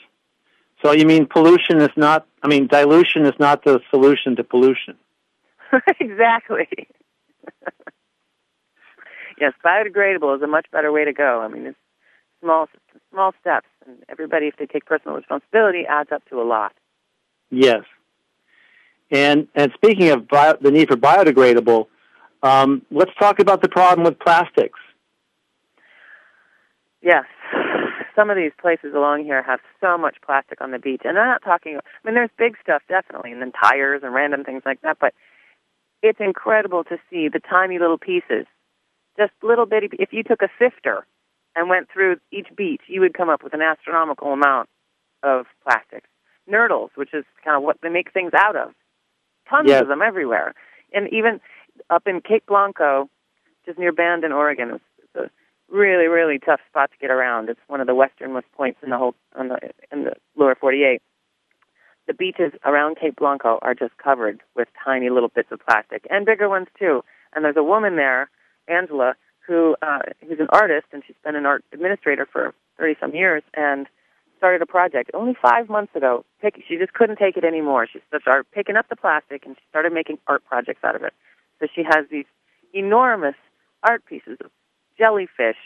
So 0.83 0.93
you 0.93 1.07
mean 1.07 1.27
pollution 1.27 1.81
is 1.81 1.91
not, 1.97 2.27
I 2.43 2.49
mean, 2.49 2.69
dilution 2.69 3.27
is 3.27 3.33
not 3.41 3.65
the 3.65 3.81
solution 3.91 4.37
to 4.37 4.45
pollution. 4.45 4.97
exactly. 6.01 6.69
yes, 9.41 9.53
biodegradable 9.65 10.37
is 10.37 10.43
a 10.43 10.47
much 10.47 10.67
better 10.71 10.93
way 10.93 11.05
to 11.05 11.13
go. 11.13 11.41
I 11.41 11.49
mean, 11.49 11.67
it's 11.67 11.79
small 12.41 12.69
small 13.11 13.33
steps, 13.41 13.67
and 13.87 13.97
everybody, 14.09 14.47
if 14.47 14.57
they 14.57 14.67
take 14.67 14.87
personal 14.87 15.17
responsibility, 15.17 15.85
adds 15.89 16.13
up 16.13 16.25
to 16.31 16.41
a 16.41 16.45
lot. 16.45 16.73
Yes. 17.51 17.83
And 19.11 19.49
and 19.55 19.73
speaking 19.75 20.11
of 20.11 20.29
bio, 20.29 20.57
the 20.61 20.71
need 20.71 20.89
for 20.89 20.97
biodegradable, 20.97 21.87
um, 22.43 22.83
let's 22.91 23.13
talk 23.19 23.41
about 23.41 23.63
the 23.63 23.69
problem 23.69 24.05
with 24.05 24.19
plastics. 24.19 24.79
Yes. 27.03 27.25
Some 28.15 28.31
of 28.31 28.37
these 28.37 28.53
places 28.61 28.95
along 28.95 29.25
here 29.25 29.43
have 29.43 29.61
so 29.81 29.97
much 29.97 30.17
plastic 30.27 30.61
on 30.61 30.73
the 30.73 30.79
beach. 30.79 31.03
And 31.05 31.17
I'm 31.17 31.29
not 31.29 31.43
talking, 31.43 31.77
I 31.79 32.07
mean, 32.07 32.15
there's 32.17 32.31
big 32.37 32.57
stuff, 32.61 32.83
definitely, 32.89 33.31
and 33.31 33.41
then 33.41 33.53
tires 33.53 34.03
and 34.03 34.13
random 34.13 34.43
things 34.43 34.63
like 34.67 34.81
that, 34.83 34.99
but 35.01 35.15
it's 36.03 36.19
incredible 36.21 36.85
to 36.85 36.97
see 37.11 37.29
the 37.29 37.41
tiny 37.41 37.79
little 37.79 37.99
pieces. 37.99 38.47
Just 39.17 39.33
little 39.43 39.67
bitty, 39.67 39.91
if 39.99 40.13
you 40.13 40.23
took 40.23 40.43
a 40.43 40.49
sifter 40.59 41.07
and 41.55 41.69
went 41.69 41.89
through 41.93 42.17
each 42.33 42.49
beach, 42.57 42.83
you 42.89 43.01
would 43.01 43.15
come 43.15 43.29
up 43.29 43.43
with 43.43 43.55
an 43.55 43.63
astronomical 43.63 44.33
amount 44.33 44.69
of 45.23 45.47
plastics. 45.63 46.09
Nurdles, 46.51 46.91
which 46.95 47.13
is 47.13 47.25
kind 47.45 47.57
of 47.57 47.63
what 47.63 47.79
they 47.83 47.89
make 47.89 48.13
things 48.13 48.33
out 48.35 48.57
of. 48.57 48.71
Tons 49.49 49.69
Yes. 49.69 49.83
of 49.83 49.89
them 49.89 50.03
everywhere. 50.03 50.55
And 50.93 51.09
even 51.13 51.41
up 51.91 52.07
in 52.07 52.21
Cape 52.21 52.47
Blanco, 52.47 53.09
just 53.67 53.79
near 53.79 53.93
Bandon, 53.93 54.33
Oregon, 54.33 54.71
it's, 54.75 54.85
it's 54.99 55.15
a 55.17 55.75
really, 55.75 56.07
really 56.07 56.39
tough 56.39 56.61
spot 56.69 56.91
to 56.91 56.99
get 56.99 57.11
around. 57.11 57.49
It's 57.49 57.61
one 57.67 57.81
of 57.81 57.87
the 57.87 57.95
westernmost 57.95 58.47
points 58.53 58.81
in 58.83 58.91
the 58.91 58.99
whole 58.99 59.15
on 59.37 59.49
the 59.49 59.59
in 59.93 60.05
the 60.05 60.13
lower 60.37 60.55
48. 60.55 61.03
The 62.07 62.15
beaches 62.15 62.53
around 62.65 62.97
Cape 62.99 63.17
Blanco 63.17 63.59
are 63.61 63.75
just 63.75 63.97
covered 63.99 64.41
with 64.57 64.69
tiny 64.83 65.11
little 65.11 65.29
bits 65.29 65.53
of 65.53 65.61
plastic 65.61 66.07
and 66.11 66.25
bigger 66.25 66.49
ones 66.49 66.69
too. 66.79 67.05
And 67.35 67.45
there's 67.45 67.57
a 67.57 67.63
woman 67.63 67.97
there, 67.97 68.31
Angela, 68.67 69.15
who 69.47 69.77
uh, 69.83 70.01
who's 70.27 70.41
an 70.41 70.49
artist 70.51 70.87
and 70.93 71.03
she's 71.07 71.17
been 71.23 71.37
an 71.37 71.45
art 71.45 71.65
administrator 71.73 72.27
for 72.31 72.55
30 72.79 72.97
some 73.01 73.15
years 73.15 73.43
and 73.55 73.87
started 74.39 74.63
a 74.63 74.67
project 74.67 75.11
only 75.13 75.35
five 75.41 75.69
months 75.69 75.95
ago. 75.95 76.25
Pick, 76.41 76.63
she 76.67 76.77
just 76.77 76.95
couldn't 76.95 77.17
take 77.17 77.37
it 77.37 77.45
anymore. 77.45 77.87
She 77.93 78.01
started 78.09 78.51
picking 78.53 78.77
up 78.77 78.89
the 78.89 78.97
plastic 78.97 79.45
and 79.45 79.57
she 79.57 79.63
started 79.69 79.93
making 79.93 80.19
art 80.27 80.43
projects 80.47 80.83
out 80.83 80.97
of 80.97 81.03
it. 81.03 81.13
So 81.61 81.67
she 81.75 81.83
has 81.83 82.07
these 82.11 82.25
enormous 82.73 83.35
art 83.83 84.05
pieces 84.07 84.39
of 84.43 84.51
jellyfish 84.97 85.57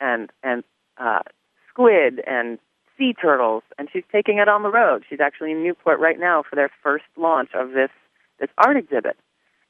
and 0.00 0.30
and 0.42 0.64
uh, 0.98 1.20
squid 1.68 2.20
and 2.26 2.58
sea 2.98 3.14
turtles, 3.14 3.62
and 3.78 3.88
she's 3.92 4.04
taking 4.12 4.38
it 4.38 4.48
on 4.48 4.62
the 4.62 4.70
road. 4.70 5.04
She's 5.08 5.20
actually 5.20 5.52
in 5.52 5.62
Newport 5.62 5.98
right 6.00 6.18
now 6.18 6.42
for 6.48 6.56
their 6.56 6.70
first 6.82 7.04
launch 7.16 7.50
of 7.54 7.72
this 7.72 7.90
this 8.38 8.50
art 8.58 8.76
exhibit, 8.76 9.16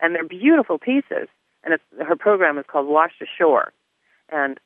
and 0.01 0.15
they're 0.15 0.27
beautiful 0.27 0.79
pieces. 0.79 1.29
And 1.65 1.75
it's, 1.75 1.85
her 2.05 2.17
program 2.17 2.59
is 2.59 2.65
called 2.67 2.89
Washed 2.89 3.23
Ashore, 3.23 3.73
and 4.31 4.59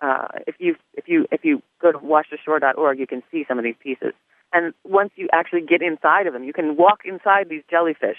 uh, 0.00 0.28
if 0.46 0.56
you 0.58 0.76
if 0.94 1.08
you 1.08 1.26
if 1.30 1.44
you 1.44 1.62
go 1.80 1.92
to 1.92 1.98
washedashore.org, 1.98 2.98
you 2.98 3.06
can 3.06 3.22
see 3.30 3.44
some 3.48 3.58
of 3.58 3.64
these 3.64 3.76
pieces. 3.82 4.12
And 4.52 4.72
once 4.84 5.10
you 5.16 5.28
actually 5.32 5.62
get 5.62 5.82
inside 5.82 6.26
of 6.26 6.32
them, 6.32 6.44
you 6.44 6.52
can 6.52 6.76
walk 6.76 7.00
inside 7.04 7.48
these 7.50 7.62
jellyfish, 7.68 8.18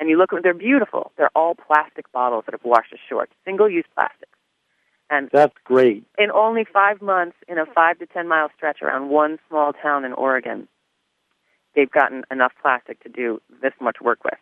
and 0.00 0.08
you 0.08 0.18
look. 0.18 0.32
At 0.32 0.42
they're 0.42 0.54
beautiful. 0.54 1.12
They're 1.16 1.30
all 1.36 1.54
plastic 1.54 2.10
bottles 2.12 2.44
that 2.46 2.52
have 2.54 2.64
washed 2.64 2.92
ashore, 2.92 3.28
single-use 3.44 3.84
plastics. 3.94 4.32
And 5.10 5.28
That's 5.32 5.54
great. 5.64 6.04
in 6.18 6.30
only 6.30 6.64
five 6.64 7.02
months, 7.02 7.36
in 7.46 7.58
a 7.58 7.66
five 7.66 7.98
to 7.98 8.06
ten 8.06 8.26
mile 8.26 8.48
stretch 8.56 8.80
around 8.80 9.10
one 9.10 9.38
small 9.48 9.72
town 9.74 10.04
in 10.04 10.14
Oregon, 10.14 10.68
they've 11.76 11.90
gotten 11.90 12.24
enough 12.30 12.52
plastic 12.62 13.02
to 13.02 13.10
do 13.10 13.40
this 13.60 13.72
much 13.80 13.98
work 14.00 14.24
with. 14.24 14.38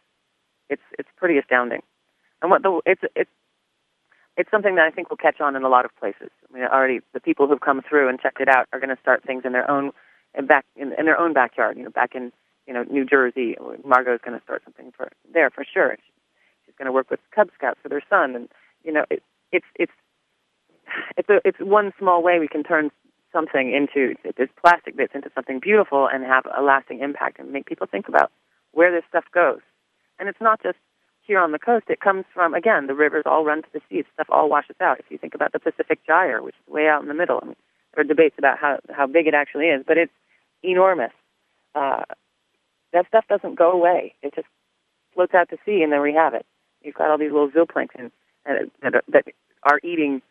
It's 0.68 0.82
it's 0.98 1.08
pretty 1.16 1.38
astounding, 1.38 1.82
and 2.40 2.50
what 2.50 2.62
the 2.62 2.80
it's 2.86 3.02
it's 3.16 3.30
it's 4.40 4.50
something 4.50 4.76
that 4.76 4.86
I 4.86 4.90
think 4.90 5.10
will 5.10 5.18
catch 5.18 5.38
on 5.40 5.54
in 5.54 5.64
a 5.64 5.68
lot 5.68 5.84
of 5.84 5.94
places. 6.00 6.30
I 6.48 6.54
mean, 6.54 6.64
already 6.64 7.00
the 7.12 7.20
people 7.20 7.46
who've 7.46 7.60
come 7.60 7.82
through 7.86 8.08
and 8.08 8.18
checked 8.18 8.40
it 8.40 8.48
out 8.48 8.66
are 8.72 8.80
going 8.80 8.94
to 8.94 9.00
start 9.02 9.22
things 9.22 9.42
in 9.44 9.52
their 9.52 9.70
own 9.70 9.92
in 10.34 10.46
back 10.46 10.64
in, 10.76 10.94
in 10.98 11.04
their 11.04 11.18
own 11.18 11.34
backyard. 11.34 11.76
You 11.76 11.84
know, 11.84 11.90
back 11.90 12.14
in 12.14 12.32
you 12.66 12.72
know 12.72 12.84
New 12.84 13.04
Jersey, 13.04 13.56
Margo's 13.84 14.20
going 14.24 14.38
to 14.38 14.42
start 14.42 14.62
something 14.64 14.92
for 14.96 15.10
there 15.32 15.50
for 15.50 15.64
sure. 15.70 15.96
She's 16.64 16.74
going 16.78 16.86
to 16.86 16.92
work 16.92 17.10
with 17.10 17.20
Cub 17.34 17.50
Scouts 17.54 17.78
for 17.82 17.90
their 17.90 18.02
son, 18.08 18.34
and 18.34 18.48
you 18.82 18.92
know, 18.92 19.04
it, 19.10 19.22
it's 19.52 19.66
it's 19.74 19.92
it's 21.18 21.28
a, 21.28 21.40
it's 21.44 21.58
one 21.60 21.92
small 21.98 22.22
way 22.22 22.38
we 22.38 22.48
can 22.48 22.62
turn 22.64 22.90
something 23.32 23.72
into 23.72 24.14
this 24.38 24.48
plastic 24.58 24.96
bits 24.96 25.12
into 25.14 25.30
something 25.34 25.60
beautiful 25.60 26.08
and 26.10 26.24
have 26.24 26.46
a 26.56 26.62
lasting 26.62 27.00
impact 27.00 27.38
and 27.38 27.52
make 27.52 27.66
people 27.66 27.86
think 27.86 28.08
about 28.08 28.32
where 28.72 28.90
this 28.90 29.04
stuff 29.08 29.24
goes. 29.32 29.60
And 30.18 30.28
it's 30.28 30.40
not 30.40 30.62
just 30.62 30.78
here 31.30 31.38
on 31.38 31.52
the 31.52 31.60
coast. 31.60 31.86
It 31.88 32.00
comes 32.00 32.24
from 32.34 32.54
again 32.54 32.88
the 32.88 32.94
rivers 32.94 33.22
all 33.24 33.44
run 33.44 33.62
to 33.62 33.68
the 33.72 33.80
sea. 33.88 34.02
Stuff 34.14 34.26
all 34.30 34.48
washes 34.50 34.74
out. 34.80 34.98
If 34.98 35.06
you 35.10 35.16
think 35.16 35.32
about 35.32 35.52
the 35.52 35.60
Pacific 35.60 36.04
Gyre, 36.04 36.42
which 36.42 36.56
is 36.56 36.72
way 36.72 36.88
out 36.88 37.02
in 37.02 37.08
the 37.08 37.14
middle, 37.14 37.38
I 37.40 37.46
mean, 37.46 37.56
there 37.94 38.02
are 38.02 38.08
debates 38.08 38.34
about 38.36 38.58
how 38.58 38.80
how 38.90 39.06
big 39.06 39.28
it 39.28 39.34
actually 39.34 39.66
is, 39.66 39.84
but 39.86 39.96
it's 39.96 40.12
enormous. 40.64 41.12
Uh, 41.72 42.02
that 42.92 43.06
stuff 43.06 43.24
doesn't 43.28 43.54
go 43.54 43.70
away. 43.70 44.14
It 44.22 44.34
just 44.34 44.48
floats 45.14 45.32
out 45.32 45.48
to 45.50 45.56
sea, 45.64 45.82
and 45.84 45.92
then 45.92 46.02
we 46.02 46.14
have 46.14 46.34
it. 46.34 46.44
You've 46.82 46.96
got 46.96 47.10
all 47.10 47.18
these 47.18 47.30
little 47.30 47.50
zooplankton 47.50 48.10
that 48.44 48.94
are, 48.94 49.02
that 49.12 49.24
are 49.62 49.78
eating 49.84 50.22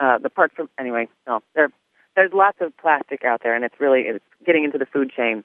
uh, 0.00 0.18
the 0.18 0.30
parts 0.30 0.54
from 0.56 0.68
anyway. 0.80 1.06
No, 1.28 1.42
there 1.54 1.68
there's 2.16 2.32
lots 2.32 2.58
of 2.60 2.76
plastic 2.76 3.24
out 3.24 3.42
there, 3.44 3.54
and 3.54 3.64
it's 3.64 3.78
really 3.78 4.00
it's 4.00 4.24
getting 4.44 4.64
into 4.64 4.78
the 4.78 4.86
food 4.86 5.12
chain, 5.16 5.44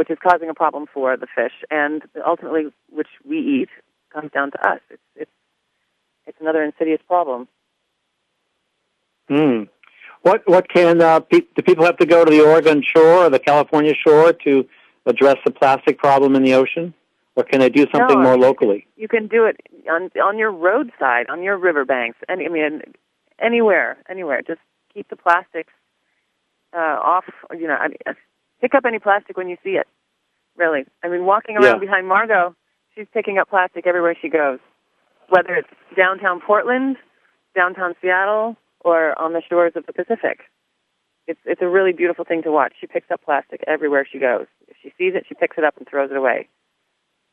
which 0.00 0.08
is 0.08 0.16
causing 0.26 0.48
a 0.48 0.54
problem 0.54 0.86
for 0.94 1.14
the 1.18 1.26
fish, 1.26 1.52
and 1.70 2.00
ultimately, 2.26 2.72
which 2.88 3.08
we 3.28 3.36
eat, 3.38 3.68
comes 4.10 4.30
down 4.32 4.50
to 4.50 4.58
us. 4.66 4.80
It's 4.88 5.02
it's 5.14 5.30
it's 6.24 6.38
another 6.40 6.62
insidious 6.64 7.02
problem. 7.06 7.48
Hmm. 9.28 9.64
What 10.22 10.40
what 10.46 10.70
can 10.70 11.02
uh, 11.02 11.20
pe- 11.20 11.50
do 11.54 11.60
people 11.62 11.84
have 11.84 11.98
to 11.98 12.06
go 12.06 12.24
to 12.24 12.30
the 12.30 12.40
Oregon 12.40 12.82
shore 12.82 13.26
or 13.26 13.28
the 13.28 13.38
California 13.38 13.92
shore 13.92 14.32
to 14.44 14.66
address 15.04 15.36
the 15.44 15.50
plastic 15.50 15.98
problem 15.98 16.34
in 16.34 16.44
the 16.44 16.54
ocean, 16.54 16.94
or 17.36 17.44
can 17.44 17.60
they 17.60 17.68
do 17.68 17.84
something 17.94 18.22
No, 18.22 18.28
more 18.28 18.38
locally? 18.38 18.86
You 18.96 19.06
can 19.06 19.26
do 19.26 19.44
it 19.44 19.58
on 19.86 20.10
on 20.22 20.38
your 20.38 20.50
roadside, 20.50 21.28
on 21.28 21.42
your 21.42 21.58
riverbanks, 21.58 22.16
any 22.26 22.46
I 22.46 22.48
mean 22.48 22.80
anywhere, 23.38 23.98
anywhere. 24.08 24.40
Just 24.40 24.62
keep 24.94 25.10
the 25.10 25.16
plastics 25.16 25.74
uh, 26.72 26.96
off. 27.14 27.26
You 27.52 27.66
know, 27.68 27.74
I 27.74 27.88
mean, 27.88 28.16
pick 28.60 28.74
up 28.74 28.84
any 28.86 28.98
plastic 28.98 29.36
when 29.36 29.48
you 29.48 29.56
see 29.64 29.70
it. 29.70 29.86
Really, 30.56 30.84
I 31.02 31.08
mean, 31.08 31.24
walking 31.24 31.56
around 31.56 31.76
Yeah. 31.76 31.86
behind 31.86 32.06
Margo, 32.06 32.54
she's 32.94 33.06
picking 33.12 33.38
up 33.38 33.48
plastic 33.48 33.86
everywhere 33.86 34.14
she 34.20 34.28
goes, 34.28 34.58
whether 35.28 35.54
it's 35.54 35.68
downtown 35.96 36.40
Portland, 36.40 36.96
downtown 37.54 37.94
Seattle, 38.00 38.56
or 38.80 39.18
on 39.18 39.32
the 39.32 39.42
shores 39.48 39.72
of 39.76 39.86
the 39.86 39.92
Pacific. 39.92 40.40
It's 41.26 41.40
it's 41.44 41.62
a 41.62 41.68
really 41.68 41.92
beautiful 41.92 42.24
thing 42.24 42.42
to 42.42 42.50
watch. 42.50 42.74
She 42.80 42.86
picks 42.86 43.10
up 43.10 43.22
plastic 43.22 43.62
everywhere 43.66 44.04
she 44.10 44.18
goes. 44.18 44.46
If 44.68 44.76
she 44.82 44.88
sees 44.98 45.14
it, 45.14 45.24
she 45.28 45.34
picks 45.34 45.56
it 45.58 45.64
up 45.64 45.76
and 45.76 45.86
throws 45.88 46.10
it 46.10 46.16
away. 46.16 46.48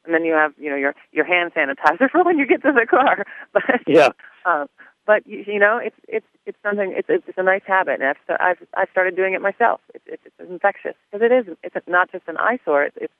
And 0.06 0.14
then 0.14 0.24
you 0.24 0.34
have 0.34 0.54
you 0.58 0.70
know 0.70 0.76
your 0.76 0.94
your 1.12 1.26
hand 1.26 1.54
sanitizer 1.54 2.10
for 2.12 2.24
when 2.24 2.38
you 2.38 2.46
get 2.46 2.62
to 2.64 2.72
the 2.72 2.86
car. 2.86 3.26
But 3.54 3.64
Yeah. 3.88 4.10
uh, 4.46 4.68
but 5.08 5.26
you, 5.26 5.44
you 5.48 5.60
know 5.60 5.80
it's 5.82 5.96
it's 6.08 6.26
it's 6.46 6.58
something 6.62 6.94
it's 6.96 7.08
it's 7.10 7.38
a 7.38 7.44
nice 7.44 7.64
habit, 7.66 8.02
and 8.02 8.10
I've 8.10 8.38
I've 8.40 8.68
I've 8.76 8.90
started 8.92 9.16
doing 9.16 9.34
it 9.34 9.42
myself. 9.42 9.80
It's 9.96 10.04
it's, 10.06 10.24
it's 10.26 10.50
infectious 10.52 10.96
because 11.10 11.26
it 11.26 11.32
is 11.32 11.56
it's 11.64 11.88
not 11.88 12.12
just 12.12 12.28
an 12.28 12.38
eyesore. 12.38 12.84
It's 12.84 12.98
it's 13.02 13.14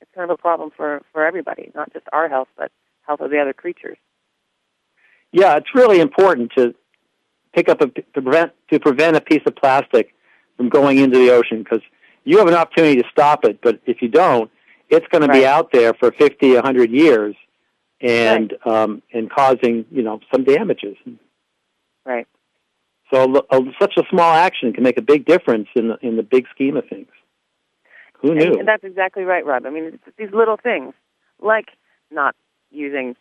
it's 0.00 0.10
kind 0.14 0.30
of 0.30 0.34
a 0.38 0.40
problem 0.40 0.70
for 0.74 1.02
for 1.12 1.26
everybody, 1.26 1.70
not 1.74 1.92
just 1.92 2.06
our 2.12 2.28
health, 2.28 2.48
but 2.56 2.70
health 3.06 3.20
of 3.20 3.30
the 3.30 3.40
other 3.40 3.52
creatures. 3.52 3.98
Yeah, 5.32 5.56
it's 5.56 5.74
really 5.74 6.00
important 6.00 6.52
to 6.56 6.74
pick 7.52 7.68
up 7.68 7.80
a 7.80 7.88
to 7.88 8.22
prevent 8.22 8.52
to 8.70 8.78
prevent 8.78 9.16
a 9.16 9.20
piece 9.20 9.42
of 9.44 9.56
plastic 9.56 10.14
from 10.56 10.68
going 10.68 10.98
into 10.98 11.18
the 11.18 11.30
ocean 11.32 11.64
because 11.64 11.82
you 12.24 12.38
have 12.38 12.46
an 12.46 12.54
opportunity 12.54 13.02
to 13.02 13.08
stop 13.10 13.44
it, 13.44 13.60
but 13.62 13.80
if 13.84 14.00
you 14.00 14.08
don't, 14.08 14.48
it's 14.90 15.06
going 15.08 15.22
Right. 15.22 15.34
to 15.34 15.40
be 15.40 15.46
out 15.46 15.72
there 15.72 15.92
for 15.92 16.12
50, 16.12 16.54
100 16.54 16.90
years 16.90 17.34
and 18.00 18.54
Right. 18.64 18.82
um, 18.82 19.02
and 19.12 19.28
causing 19.30 19.86
you 19.90 20.02
know 20.02 20.20
some 20.32 20.44
damages. 20.44 20.96
Right. 22.04 22.26
So 23.12 23.44
a, 23.50 23.60
such 23.80 23.94
a 23.98 24.02
small 24.10 24.32
action 24.32 24.72
can 24.72 24.82
make 24.82 24.98
a 24.98 25.02
big 25.02 25.24
difference 25.26 25.68
in 25.74 25.88
the, 25.88 25.98
in 26.00 26.16
the 26.16 26.22
big 26.22 26.46
scheme 26.54 26.76
of 26.76 26.88
things. 26.88 27.08
Who 28.20 28.34
knew? 28.34 28.46
And, 28.46 28.56
and 28.60 28.68
that's 28.68 28.84
exactly 28.84 29.24
right, 29.24 29.44
Rob. 29.44 29.66
I 29.66 29.70
mean, 29.70 29.84
it's 30.06 30.16
these 30.16 30.32
little 30.32 30.56
things, 30.56 30.94
like 31.40 31.70
not 32.10 32.34
using 32.70 33.16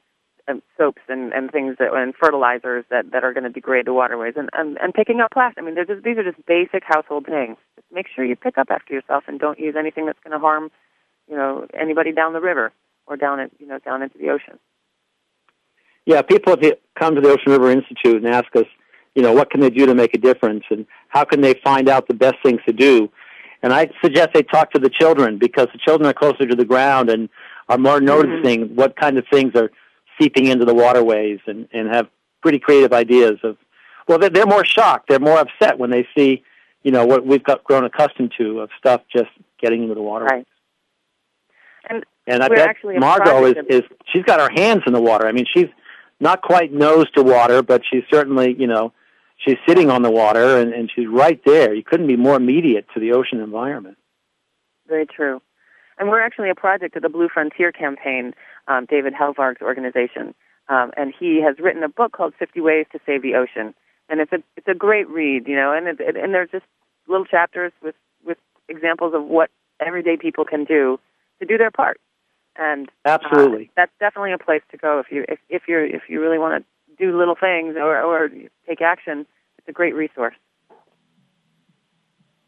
um, 0.47 0.61
soaps 0.77 1.01
and, 1.09 1.33
and 1.33 1.51
things 1.51 1.75
that 1.79 1.93
and 1.93 2.13
fertilizers 2.15 2.85
that, 2.89 3.11
that 3.11 3.23
are 3.23 3.33
going 3.33 3.43
to 3.43 3.49
degrade 3.49 3.85
the 3.85 3.93
waterways, 3.93 4.35
and, 4.37 4.49
and 4.53 4.77
and 4.77 4.93
picking 4.93 5.19
up 5.19 5.31
plastic. 5.31 5.61
I 5.61 5.65
mean, 5.65 5.75
just, 5.75 6.03
these 6.03 6.17
are 6.17 6.23
just 6.23 6.45
basic 6.45 6.83
household 6.85 7.25
things. 7.25 7.57
Just 7.75 7.87
make 7.91 8.07
sure 8.13 8.23
you 8.23 8.35
pick 8.35 8.57
up 8.57 8.67
after 8.69 8.93
yourself 8.93 9.25
and 9.27 9.39
don't 9.39 9.59
use 9.59 9.75
anything 9.77 10.05
that's 10.05 10.19
going 10.23 10.31
to 10.31 10.39
harm, 10.39 10.71
you 11.29 11.35
know, 11.35 11.67
anybody 11.73 12.11
down 12.11 12.33
the 12.33 12.41
river 12.41 12.71
or 13.07 13.17
down 13.17 13.39
it, 13.39 13.51
you 13.59 13.67
know, 13.67 13.79
down 13.79 14.01
into 14.01 14.17
the 14.17 14.29
ocean. 14.29 14.57
Yeah, 16.05 16.21
people 16.21 16.55
have 16.55 16.73
come 16.97 17.15
to 17.15 17.21
the 17.21 17.29
Ocean 17.29 17.51
River 17.51 17.71
Institute 17.71 18.23
and 18.23 18.27
ask 18.27 18.55
us, 18.55 18.65
you 19.15 19.21
know, 19.21 19.33
what 19.33 19.49
can 19.51 19.59
they 19.59 19.69
do 19.69 19.85
to 19.85 19.93
make 19.93 20.13
a 20.13 20.17
difference 20.17 20.63
and 20.69 20.85
how 21.09 21.25
can 21.25 21.41
they 21.41 21.53
find 21.63 21.89
out 21.89 22.07
the 22.07 22.13
best 22.13 22.35
things 22.43 22.59
to 22.65 22.73
do. 22.73 23.09
And 23.61 23.71
I 23.71 23.89
suggest 24.03 24.29
they 24.33 24.41
talk 24.41 24.71
to 24.71 24.79
the 24.79 24.89
children 24.89 25.37
because 25.37 25.67
the 25.73 25.79
children 25.85 26.09
are 26.09 26.13
closer 26.13 26.47
to 26.47 26.55
the 26.55 26.65
ground 26.65 27.09
and 27.09 27.29
are 27.69 27.77
more 27.77 28.01
noticing 28.01 28.75
what 28.75 28.95
kind 28.95 29.17
of 29.17 29.25
things 29.31 29.53
are 29.55 29.69
seeping 30.19 30.47
into 30.47 30.65
the 30.65 30.73
waterways 30.73 31.39
and, 31.45 31.67
and 31.71 31.93
have 31.93 32.07
pretty 32.41 32.57
creative 32.57 32.93
ideas 32.93 33.33
of, 33.43 33.57
well, 34.07 34.17
they're, 34.17 34.29
they're 34.29 34.47
more 34.47 34.65
shocked. 34.65 35.09
They're 35.09 35.19
more 35.19 35.37
upset 35.37 35.77
when 35.77 35.91
they 35.91 36.07
see, 36.17 36.43
you 36.83 36.91
know, 36.91 37.05
what 37.05 37.25
we've 37.25 37.43
got 37.43 37.63
grown 37.63 37.85
accustomed 37.85 38.33
to 38.39 38.61
of 38.61 38.69
stuff 38.77 39.01
just 39.15 39.29
getting 39.61 39.83
into 39.83 39.95
the 39.95 40.01
waterways. 40.01 40.31
Right. 40.31 40.47
And 41.89 42.03
And 42.27 42.43
I 42.43 42.47
bet 42.47 42.75
Margo 42.97 43.45
is, 43.45 43.55
is 43.69 43.81
she's 44.11 44.23
got 44.23 44.39
her 44.39 44.49
hands 44.55 44.83
in 44.87 44.93
the 44.93 45.01
water. 45.01 45.27
I 45.27 45.31
mean, 45.31 45.45
she's 45.51 45.67
not 46.21 46.41
quite 46.41 46.71
nose 46.71 47.09
to 47.11 47.23
water, 47.23 47.61
but 47.63 47.81
she's 47.89 48.03
certainly, 48.11 48.55
you 48.57 48.67
know, 48.67 48.93
she's 49.37 49.57
sitting 49.67 49.89
on 49.89 50.03
the 50.03 50.11
water 50.11 50.59
and, 50.59 50.71
and 50.73 50.89
she's 50.95 51.07
right 51.07 51.41
there. 51.45 51.73
You 51.73 51.83
couldn't 51.83 52.07
be 52.07 52.15
more 52.15 52.35
immediate 52.35 52.85
to 52.93 52.99
the 52.99 53.13
ocean 53.13 53.39
environment. 53.39 53.97
Very 54.87 55.07
true. 55.07 55.41
And 55.97 56.09
we're 56.09 56.21
actually 56.21 56.49
a 56.49 56.55
project 56.55 56.95
of 56.95 57.01
the 57.01 57.09
Blue 57.09 57.27
Frontier 57.27 57.71
Campaign, 57.71 58.33
um, 58.67 58.85
David 58.85 59.13
Helvarg's 59.13 59.61
organization. 59.61 60.33
Um, 60.69 60.91
and 60.95 61.13
he 61.17 61.41
has 61.41 61.57
written 61.59 61.83
a 61.83 61.89
book 61.89 62.13
called 62.13 62.33
50 62.37 62.61
Ways 62.61 62.85
to 62.91 62.99
Save 63.05 63.23
the 63.23 63.35
Ocean. 63.35 63.73
And 64.07 64.21
it's 64.21 64.31
a, 64.31 64.43
it's 64.55 64.67
a 64.67 64.75
great 64.75 65.09
read, 65.09 65.47
you 65.47 65.55
know, 65.55 65.73
and, 65.73 65.87
it, 65.87 65.99
it, 65.99 66.15
and 66.15 66.33
there's 66.33 66.49
just 66.51 66.65
little 67.07 67.25
chapters 67.25 67.71
with, 67.81 67.95
with 68.25 68.37
examples 68.69 69.13
of 69.15 69.23
what 69.25 69.49
everyday 69.79 70.17
people 70.17 70.45
can 70.45 70.65
do 70.65 70.99
to 71.39 71.45
do 71.45 71.57
their 71.57 71.71
part. 71.71 71.99
And 72.61 72.89
uh, 73.05 73.17
Absolutely. 73.19 73.71
that's 73.75 73.91
definitely 73.99 74.33
a 74.33 74.37
place 74.37 74.61
to 74.69 74.77
go 74.77 74.99
if 74.99 75.07
you 75.09 75.25
if, 75.27 75.39
if 75.49 75.63
you're 75.67 75.83
if 75.83 76.03
you 76.07 76.21
really 76.21 76.37
want 76.37 76.63
to 76.63 77.03
do 77.03 77.17
little 77.17 77.33
things 77.33 77.75
or, 77.75 77.99
or 77.99 78.29
take 78.67 78.81
action. 78.81 79.25
It's 79.57 79.67
a 79.67 79.71
great 79.71 79.95
resource. 79.95 80.35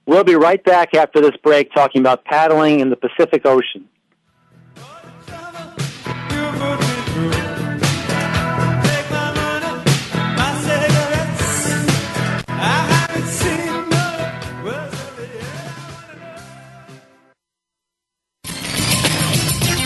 We'll 0.05 0.23
be 0.23 0.35
right 0.35 0.63
back 0.63 0.93
after 0.93 1.19
this 1.19 1.35
break 1.43 1.73
talking 1.73 2.01
about 2.01 2.25
paddling 2.25 2.79
in 2.79 2.91
the 2.91 2.95
Pacific 2.95 3.43
Ocean. 3.45 3.89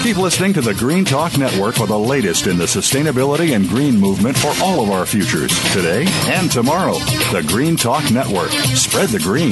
Keep 0.07 0.15
listening 0.19 0.53
to 0.53 0.61
the 0.61 0.73
Green 0.73 1.03
Talk 1.03 1.37
Network 1.37 1.75
for 1.75 1.85
the 1.85 1.99
latest 1.99 2.47
in 2.47 2.57
the 2.57 2.63
sustainability 2.63 3.53
and 3.53 3.67
green 3.67 3.99
movement 3.99 4.37
for 4.37 4.53
all 4.63 4.81
of 4.81 4.89
our 4.89 5.05
futures, 5.05 5.51
today 5.73 6.05
and 6.27 6.49
tomorrow. 6.49 6.93
The 7.33 7.43
Green 7.45 7.75
Talk 7.75 8.09
Network. 8.09 8.51
Spread 8.51 9.09
the 9.09 9.19
green. 9.19 9.51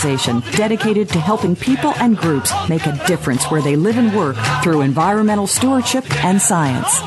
dedicated 0.01 1.09
to 1.09 1.19
helping 1.19 1.55
people 1.55 1.93
and 1.97 2.17
groups 2.17 2.51
make 2.67 2.85
a 2.85 3.05
difference 3.05 3.45
where 3.45 3.61
they 3.61 3.75
live 3.75 3.97
and 3.97 4.15
work 4.15 4.35
through 4.63 4.81
environmental 4.81 5.47
stewardship 5.47 6.03
and 6.23 6.41
science. 6.41 7.01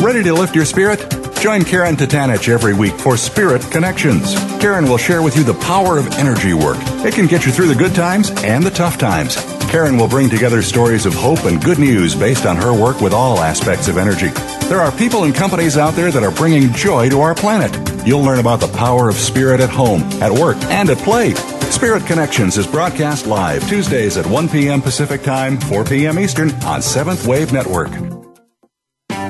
Ready 0.00 0.22
to 0.22 0.34
lift 0.34 0.54
your 0.54 0.66
spirit? 0.66 1.00
Join 1.40 1.64
Karen 1.64 1.96
Tatanich 1.96 2.48
every 2.48 2.74
week 2.74 2.94
for 2.94 3.16
Spirit 3.16 3.62
Connections. 3.70 4.34
Karen 4.60 4.84
will 4.84 4.98
share 4.98 5.22
with 5.22 5.36
you 5.36 5.44
the 5.44 5.54
power 5.54 5.96
of 5.96 6.06
energy 6.14 6.52
work. 6.52 6.76
It 7.04 7.14
can 7.14 7.26
get 7.26 7.46
you 7.46 7.52
through 7.52 7.68
the 7.68 7.74
good 7.74 7.94
times 7.94 8.30
and 8.42 8.64
the 8.64 8.70
tough 8.70 8.98
times. 8.98 9.36
Karen 9.70 9.96
will 9.96 10.08
bring 10.08 10.28
together 10.28 10.62
stories 10.62 11.06
of 11.06 11.14
hope 11.14 11.44
and 11.44 11.62
good 11.64 11.78
news 11.78 12.14
based 12.14 12.46
on 12.46 12.56
her 12.56 12.72
work 12.72 13.00
with 13.00 13.12
all 13.12 13.40
aspects 13.40 13.88
of 13.88 13.96
energy. 13.96 14.28
There 14.68 14.80
are 14.80 14.92
people 14.92 15.24
and 15.24 15.34
companies 15.34 15.76
out 15.76 15.94
there 15.94 16.10
that 16.10 16.22
are 16.22 16.30
bringing 16.30 16.72
joy 16.72 17.08
to 17.08 17.20
our 17.20 17.34
planet. 17.34 17.95
You'll 18.06 18.22
learn 18.22 18.38
about 18.38 18.60
the 18.60 18.68
power 18.68 19.08
of 19.08 19.16
spirit 19.16 19.60
at 19.60 19.68
home, 19.68 20.02
at 20.22 20.30
work, 20.30 20.56
and 20.64 20.88
at 20.88 20.98
play. 20.98 21.34
Spirit 21.70 22.06
Connections 22.06 22.56
is 22.56 22.66
broadcast 22.66 23.26
live 23.26 23.68
Tuesdays 23.68 24.16
at 24.16 24.24
1 24.24 24.48
p.m. 24.48 24.80
Pacific 24.80 25.22
Time, 25.22 25.58
4 25.58 25.84
p.m. 25.84 26.18
Eastern 26.18 26.52
on 26.62 26.80
Seventh 26.80 27.26
Wave 27.26 27.52
Network. 27.52 28.15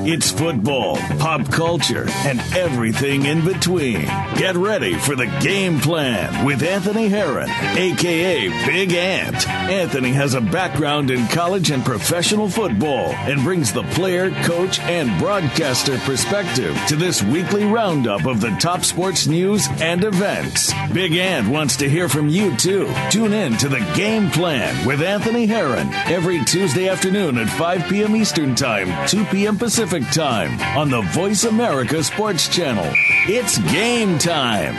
It's 0.09 0.31
football, 0.31 0.95
pop 1.19 1.51
culture, 1.51 2.05
and 2.07 2.39
everything 2.55 3.25
in 3.25 3.43
between. 3.43 4.05
Get 4.37 4.55
ready 4.55 4.93
for 4.93 5.17
the 5.17 5.25
game 5.41 5.81
plan 5.81 6.45
with 6.45 6.63
Anthony 6.63 7.09
Herron, 7.09 7.49
aka 7.49 8.47
Big 8.65 8.93
Ant. 8.93 9.49
Anthony 9.49 10.13
has 10.13 10.33
a 10.33 10.39
background 10.39 11.11
in 11.11 11.27
college 11.27 11.71
and 11.71 11.83
professional 11.83 12.47
football 12.47 13.11
and 13.27 13.43
brings 13.43 13.73
the 13.73 13.83
player, 13.83 14.31
coach, 14.45 14.79
and 14.79 15.19
broadcaster 15.19 15.97
perspective 15.97 16.79
to 16.87 16.95
this 16.95 17.21
weekly 17.21 17.65
roundup 17.65 18.25
of 18.27 18.39
the 18.39 18.55
top 18.61 18.85
sports 18.85 19.27
news 19.27 19.67
and 19.81 20.05
events. 20.05 20.71
Big 20.93 21.17
Ant 21.17 21.49
wants 21.49 21.75
to 21.75 21.89
hear 21.89 22.07
from 22.07 22.29
you 22.29 22.55
too. 22.55 22.89
Tune 23.11 23.33
in 23.33 23.57
to 23.57 23.67
the 23.67 23.85
game 23.93 24.31
plan 24.31 24.87
with 24.87 25.01
Anthony 25.01 25.47
Herron 25.47 25.89
every 26.05 26.41
Tuesday 26.45 26.87
afternoon 26.87 27.37
at 27.37 27.49
5 27.57 27.89
p.m. 27.89 28.15
Eastern 28.15 28.55
Time, 28.55 29.05
2 29.09 29.25
p.m. 29.25 29.57
Pacific 29.57 29.96
Time 30.05 30.59
on 30.77 30.89
the 30.89 31.01
Voice 31.01 31.43
America 31.43 32.03
Sports 32.03 32.47
Channel. 32.47 32.85
It's 33.27 33.57
game 33.71 34.17
time. 34.17 34.75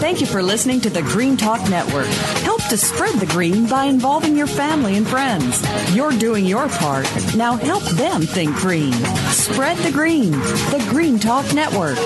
Thank 0.00 0.20
you 0.20 0.26
for 0.26 0.42
listening 0.42 0.80
to 0.80 0.90
the 0.90 1.02
Green 1.02 1.36
Talk 1.36 1.68
Network. 1.70 2.06
Help 2.42 2.62
to 2.64 2.76
spread 2.76 3.14
the 3.14 3.26
green 3.26 3.68
by 3.68 3.84
involving 3.84 4.36
your 4.36 4.46
family 4.46 4.96
and 4.96 5.06
friends. 5.06 5.62
You're 5.94 6.12
doing 6.12 6.44
your 6.44 6.68
part. 6.68 7.08
Now 7.36 7.56
help 7.56 7.84
them 7.84 8.22
think 8.22 8.54
green. 8.56 8.92
Spread 9.30 9.78
the 9.78 9.92
green. 9.92 10.32
The 10.32 10.86
Green 10.90 11.18
Talk 11.18 11.52
Network. 11.54 11.98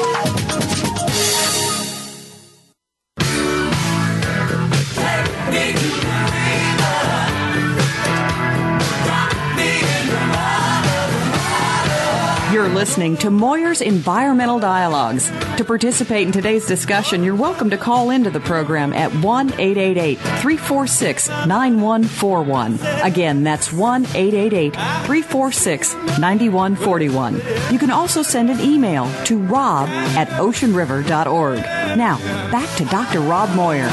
Listening 12.77 13.17
to 13.17 13.31
Moir's 13.31 13.81
Environmental 13.81 14.59
Dialogues. 14.59 15.31
To 15.57 15.65
participate 15.65 16.27
in 16.27 16.33
today's 16.33 16.67
discussion, 16.67 17.25
you're 17.25 17.35
welcome 17.35 17.71
to 17.71 17.79
call 17.79 18.11
into 18.11 18.29
the 18.29 18.39
program 18.39 18.93
at 18.93 19.11
1 19.15 19.55
888 19.55 20.19
346 20.19 21.29
9141. 21.47 22.79
Again, 23.03 23.43
that's 23.43 23.73
1 23.73 24.05
888 24.05 24.75
346 24.75 25.95
9141. 26.19 27.41
You 27.73 27.79
can 27.79 27.91
also 27.91 28.23
send 28.23 28.51
an 28.51 28.61
email 28.61 29.11
to 29.25 29.39
rob 29.39 29.89
at 29.89 30.29
oceanriver.org. 30.29 31.59
Now, 31.97 32.19
back 32.51 32.77
to 32.77 32.85
Dr. 32.85 33.21
Rob 33.21 33.49
Moir. 33.57 33.89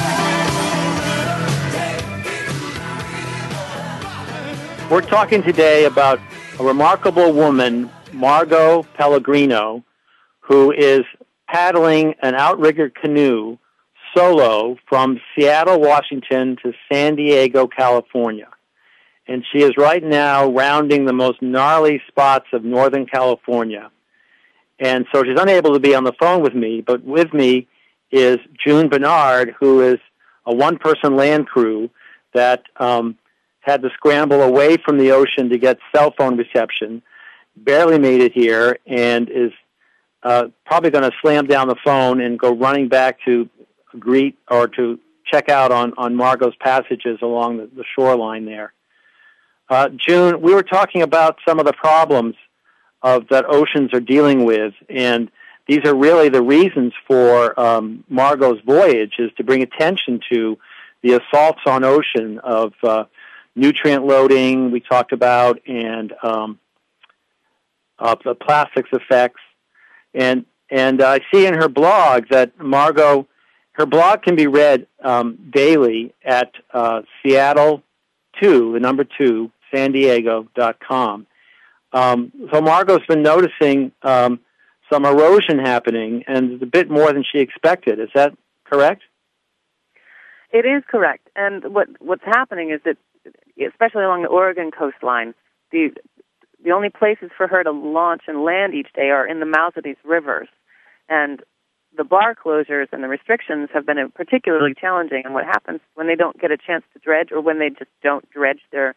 We're 4.91 5.07
talking 5.07 5.41
today 5.41 5.85
about 5.85 6.19
a 6.59 6.63
remarkable 6.65 7.31
woman, 7.31 7.89
Margo 8.13 8.83
Pellegrino, 8.83 9.83
who 10.41 10.71
is 10.71 11.01
paddling 11.47 12.15
an 12.21 12.35
outrigger 12.35 12.89
canoe 12.89 13.57
solo 14.15 14.77
from 14.87 15.19
Seattle, 15.35 15.79
Washington 15.79 16.57
to 16.63 16.73
San 16.91 17.15
Diego, 17.15 17.67
California. 17.67 18.49
And 19.27 19.43
she 19.51 19.63
is 19.63 19.71
right 19.77 20.03
now 20.03 20.51
rounding 20.51 21.05
the 21.05 21.13
most 21.13 21.41
gnarly 21.41 22.01
spots 22.07 22.47
of 22.53 22.63
Northern 22.63 23.05
California. 23.05 23.89
And 24.79 25.05
so 25.13 25.23
she's 25.23 25.39
unable 25.39 25.73
to 25.73 25.79
be 25.79 25.95
on 25.95 26.03
the 26.03 26.13
phone 26.19 26.41
with 26.41 26.53
me, 26.53 26.81
but 26.81 27.03
with 27.03 27.33
me 27.33 27.67
is 28.11 28.37
June 28.65 28.89
Bernard, 28.89 29.55
who 29.59 29.81
is 29.81 29.99
a 30.45 30.53
one 30.53 30.77
person 30.77 31.15
land 31.15 31.47
crew 31.47 31.89
that 32.33 32.63
um, 32.77 33.17
had 33.61 33.81
to 33.81 33.89
scramble 33.93 34.41
away 34.41 34.77
from 34.77 34.97
the 34.97 35.11
ocean 35.11 35.49
to 35.49 35.57
get 35.57 35.77
cell 35.95 36.13
phone 36.17 36.37
reception, 36.37 37.01
barely 37.55 37.99
made 37.99 38.21
it 38.21 38.33
here, 38.33 38.77
and 38.85 39.29
is 39.29 39.51
uh, 40.23 40.45
probably 40.65 40.89
going 40.89 41.03
to 41.03 41.15
slam 41.21 41.47
down 41.47 41.67
the 41.67 41.75
phone 41.83 42.21
and 42.21 42.39
go 42.39 42.53
running 42.53 42.87
back 42.87 43.19
to 43.25 43.49
greet 43.99 44.37
or 44.49 44.67
to 44.67 44.99
check 45.31 45.49
out 45.49 45.71
on, 45.71 45.93
on 45.97 46.15
Margo's 46.15 46.55
passages 46.59 47.19
along 47.21 47.57
the, 47.57 47.69
the 47.75 47.83
shoreline 47.95 48.45
there. 48.45 48.73
Uh, 49.69 49.89
June, 49.89 50.41
we 50.41 50.53
were 50.53 50.63
talking 50.63 51.01
about 51.01 51.37
some 51.47 51.59
of 51.59 51.65
the 51.65 51.73
problems 51.73 52.35
of 53.01 53.27
that 53.29 53.45
oceans 53.47 53.93
are 53.93 53.99
dealing 53.99 54.45
with, 54.45 54.73
and 54.89 55.29
these 55.67 55.79
are 55.85 55.95
really 55.95 56.29
the 56.29 56.41
reasons 56.41 56.93
for 57.07 57.57
um, 57.59 58.03
Margo's 58.09 58.59
voyage 58.65 59.13
is 59.19 59.31
to 59.37 59.43
bring 59.43 59.61
attention 59.61 60.19
to 60.31 60.57
the 61.01 61.19
assaults 61.19 61.61
on 61.65 61.83
ocean 61.83 62.39
of 62.43 62.73
uh, 62.83 63.05
nutrient 63.55 64.05
loading 64.05 64.71
we 64.71 64.79
talked 64.79 65.11
about, 65.11 65.59
and 65.67 66.13
um, 66.23 66.59
uh, 67.99 68.15
the 68.23 68.35
plastics 68.35 68.89
effects. 68.91 69.41
And 70.13 70.45
and 70.69 71.01
I 71.01 71.19
see 71.31 71.45
in 71.45 71.53
her 71.55 71.69
blog 71.69 72.29
that 72.29 72.59
Margo, 72.59 73.27
her 73.73 73.85
blog 73.85 74.23
can 74.23 74.35
be 74.35 74.47
read 74.47 74.87
um, 75.03 75.37
daily 75.51 76.13
at 76.23 76.51
uh, 76.73 77.01
Seattle 77.21 77.83
two, 78.41 78.73
the 78.73 78.79
number 78.79 79.03
two, 79.03 79.51
San 79.73 79.91
Diego 79.91 80.47
dot 80.55 80.77
com. 80.79 81.27
Um, 81.91 82.31
so 82.51 82.61
Margo's 82.61 83.05
been 83.07 83.21
noticing 83.21 83.91
um, 84.01 84.39
some 84.91 85.05
erosion 85.05 85.59
happening, 85.59 86.23
and 86.27 86.53
it's 86.53 86.63
a 86.63 86.67
bit 86.67 86.89
more 86.89 87.13
than 87.13 87.23
she 87.23 87.39
expected. 87.39 87.99
Is 87.99 88.09
that 88.15 88.33
correct? 88.65 89.03
It 90.51 90.65
is 90.65 90.83
correct. 90.87 91.27
And 91.35 91.73
what 91.73 91.87
what's 91.99 92.25
happening 92.25 92.71
is 92.71 92.81
that 92.85 92.97
especially 93.59 94.03
along 94.03 94.23
the 94.23 94.29
Oregon 94.29 94.71
coastline, 94.71 95.33
the 95.71 95.91
the 96.63 96.71
only 96.71 96.89
places 96.89 97.29
for 97.35 97.47
her 97.47 97.63
to 97.63 97.71
launch 97.71 98.23
and 98.27 98.43
land 98.43 98.73
each 98.73 98.93
day 98.93 99.09
are 99.09 99.27
in 99.27 99.39
the 99.39 99.45
mouths 99.45 99.77
of 99.77 99.83
these 99.83 99.97
rivers, 100.03 100.47
and 101.09 101.41
the 101.95 102.03
bar 102.03 102.35
closures 102.35 102.87
and 102.91 103.03
the 103.03 103.07
restrictions 103.07 103.69
have 103.73 103.85
been 103.85 103.97
particularly 104.15 104.73
challenging. 104.73 105.21
And 105.25 105.33
what 105.33 105.45
happens 105.45 105.79
when 105.93 106.07
they 106.07 106.15
don't 106.15 106.39
get 106.39 106.51
a 106.51 106.57
chance 106.57 106.83
to 106.93 106.99
dredge, 106.99 107.31
or 107.31 107.41
when 107.41 107.59
they 107.59 107.69
just 107.69 107.91
don't 108.01 108.29
dredge 108.29 108.61
their 108.71 108.95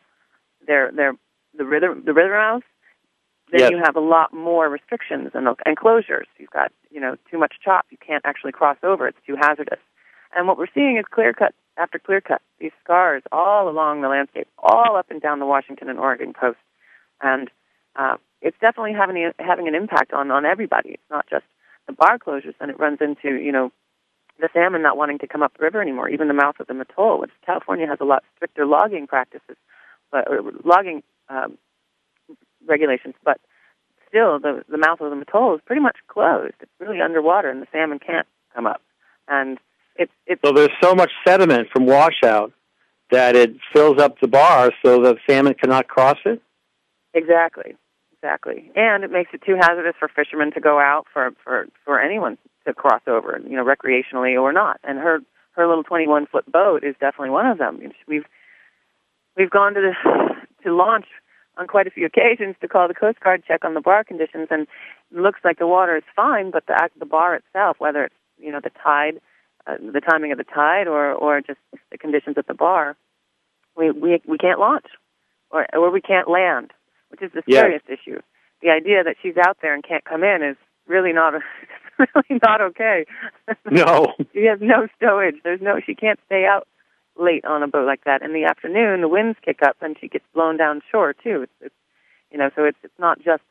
their 0.66 0.90
their 0.92 1.12
the 1.56 1.64
river 1.64 1.94
the 1.94 2.14
river 2.14 2.34
mouths, 2.34 2.64
then 3.50 3.60
yes. 3.60 3.70
you 3.70 3.78
have 3.84 3.96
a 3.96 4.00
lot 4.00 4.32
more 4.32 4.68
restrictions 4.68 5.30
and, 5.34 5.46
and 5.64 5.76
closures. 5.76 6.26
You've 6.38 6.50
got 6.50 6.72
you 6.90 7.00
know 7.00 7.16
too 7.30 7.38
much 7.38 7.54
chop. 7.62 7.86
You 7.90 7.98
can't 8.04 8.24
actually 8.24 8.52
cross 8.52 8.78
over. 8.82 9.08
It's 9.08 9.18
too 9.26 9.36
hazardous. 9.40 9.80
And 10.34 10.46
what 10.46 10.58
we're 10.58 10.72
seeing 10.74 10.98
is 10.98 11.04
clear 11.10 11.32
cut 11.32 11.54
after 11.76 11.98
clear 11.98 12.20
cut, 12.20 12.40
these 12.58 12.72
scars 12.82 13.22
all 13.32 13.68
along 13.68 14.00
the 14.00 14.08
landscape, 14.08 14.48
all 14.58 14.96
up 14.96 15.10
and 15.10 15.20
down 15.20 15.38
the 15.38 15.46
Washington 15.46 15.88
and 15.88 15.98
Oregon 15.98 16.32
coast. 16.32 16.58
And 17.20 17.50
uh, 17.96 18.16
it's 18.42 18.56
definitely 18.60 18.92
having 18.92 19.16
a, 19.16 19.32
having 19.42 19.68
an 19.68 19.74
impact 19.74 20.12
on, 20.12 20.30
on 20.30 20.44
everybody. 20.44 20.90
It's 20.90 21.10
not 21.10 21.26
just 21.28 21.44
the 21.86 21.92
bar 21.92 22.18
closures, 22.18 22.54
and 22.60 22.70
it 22.70 22.78
runs 22.78 22.98
into, 23.00 23.36
you 23.36 23.52
know, 23.52 23.72
the 24.38 24.48
salmon 24.52 24.82
not 24.82 24.96
wanting 24.96 25.18
to 25.18 25.26
come 25.26 25.42
up 25.42 25.56
the 25.56 25.64
river 25.64 25.80
anymore, 25.80 26.08
even 26.08 26.28
the 26.28 26.34
mouth 26.34 26.56
of 26.60 26.66
the 26.66 26.74
Mattole, 26.74 27.20
which 27.20 27.30
California 27.44 27.86
has 27.86 27.98
a 28.00 28.04
lot 28.04 28.22
stricter 28.36 28.66
logging 28.66 29.06
practices, 29.06 29.56
but, 30.10 30.28
or 30.28 30.42
logging 30.64 31.02
um, 31.28 31.56
regulations, 32.66 33.14
but 33.24 33.40
still 34.08 34.38
the, 34.38 34.62
the 34.68 34.78
mouth 34.78 35.00
of 35.00 35.10
the 35.10 35.16
Mattole 35.16 35.54
is 35.54 35.62
pretty 35.64 35.80
much 35.80 35.96
closed. 36.08 36.54
It's 36.60 36.70
really 36.78 37.00
underwater, 37.00 37.48
and 37.48 37.62
the 37.62 37.66
salmon 37.72 37.98
can't 37.98 38.26
come 38.54 38.66
up. 38.66 38.82
And 39.28 39.58
it's, 39.96 40.12
it's 40.26 40.40
so 40.44 40.52
there's 40.52 40.68
so 40.82 40.94
much 40.94 41.10
sediment 41.26 41.68
from 41.72 41.86
washout 41.86 42.52
that 43.10 43.36
it 43.36 43.56
fills 43.72 43.98
up 44.00 44.20
the 44.20 44.28
bar 44.28 44.72
so 44.84 45.00
the 45.00 45.16
salmon 45.28 45.54
cannot 45.54 45.88
cross 45.88 46.18
it? 46.24 46.42
Exactly. 47.16 47.74
Exactly. 48.12 48.70
And 48.74 49.04
it 49.04 49.10
makes 49.10 49.30
it 49.32 49.42
too 49.44 49.56
hazardous 49.60 49.94
for 49.98 50.08
fishermen 50.08 50.52
to 50.52 50.60
go 50.60 50.78
out 50.78 51.06
for 51.12 51.32
for 51.42 51.66
for 51.84 52.00
anyone 52.00 52.38
to 52.66 52.74
cross 52.74 53.02
over, 53.06 53.40
you 53.48 53.56
know, 53.56 53.64
recreationally 53.64 54.40
or 54.40 54.52
not. 54.52 54.80
And 54.84 54.98
her 54.98 55.20
her 55.52 55.66
little 55.66 55.84
21 55.84 56.26
foot 56.26 56.50
boat 56.50 56.84
is 56.84 56.94
definitely 57.00 57.30
one 57.30 57.46
of 57.46 57.58
them. 57.58 57.80
We've 58.06 58.24
we've 59.36 59.50
gone 59.50 59.74
to 59.74 59.80
the, 59.80 60.34
to 60.64 60.74
launch 60.74 61.06
on 61.56 61.66
quite 61.66 61.86
a 61.86 61.90
few 61.90 62.04
occasions 62.04 62.56
to 62.60 62.68
call 62.68 62.88
the 62.88 62.94
Coast 62.94 63.20
Guard 63.20 63.42
check 63.46 63.64
on 63.64 63.74
the 63.74 63.80
bar 63.80 64.04
conditions, 64.04 64.48
and 64.50 64.62
it 65.12 65.18
looks 65.18 65.40
like 65.44 65.58
the 65.58 65.66
water 65.66 65.96
is 65.96 66.04
fine, 66.14 66.50
but 66.50 66.66
the 66.66 66.74
act 66.74 66.98
the 66.98 67.06
bar 67.06 67.34
itself, 67.34 67.76
whether 67.78 68.04
it's 68.04 68.14
you 68.38 68.52
know 68.52 68.60
the 68.62 68.72
tide 68.82 69.20
uh, 69.66 69.76
the 69.78 70.00
timing 70.00 70.32
of 70.32 70.38
the 70.38 70.44
tide 70.44 70.86
or 70.86 71.12
or 71.12 71.40
just 71.40 71.60
the 71.90 71.98
conditions 71.98 72.36
at 72.38 72.46
the 72.46 72.54
bar, 72.54 72.96
we 73.76 73.90
we 73.90 74.20
we 74.26 74.38
can't 74.38 74.60
launch, 74.60 74.86
or 75.50 75.66
or 75.74 75.90
we 75.90 76.00
can't 76.00 76.28
land, 76.28 76.72
which 77.16 77.30
is 77.30 77.34
the 77.34 77.42
scariest 77.50 77.84
yes. 77.88 77.98
issue. 77.98 78.20
The 78.62 78.70
idea 78.70 79.04
that 79.04 79.16
she's 79.22 79.36
out 79.36 79.58
there 79.62 79.74
and 79.74 79.84
can't 79.84 80.04
come 80.04 80.22
in 80.24 80.42
is 80.42 80.56
really 80.86 81.12
not 81.12 81.34
really 81.98 82.40
not 82.42 82.60
okay. 82.60 83.06
No, 83.70 84.12
she 84.32 84.44
has 84.46 84.58
no 84.60 84.86
stowage. 85.00 85.42
There's 85.42 85.60
no 85.60 85.80
she 85.84 85.94
can't 85.94 86.20
stay 86.26 86.44
out 86.44 86.66
late 87.18 87.44
on 87.44 87.62
a 87.62 87.68
boat 87.68 87.86
like 87.86 88.04
that. 88.04 88.22
In 88.22 88.32
the 88.32 88.44
afternoon, 88.44 89.00
the 89.00 89.08
winds 89.08 89.38
kick 89.44 89.60
up 89.64 89.76
and 89.80 89.96
she 90.00 90.08
gets 90.08 90.24
blown 90.34 90.56
down 90.56 90.82
shore 90.90 91.12
too. 91.14 91.42
It's, 91.42 91.52
it's 91.60 91.74
you 92.30 92.38
know, 92.38 92.50
so 92.54 92.64
it's 92.64 92.78
it's 92.82 92.98
not 92.98 93.18
just 93.18 93.42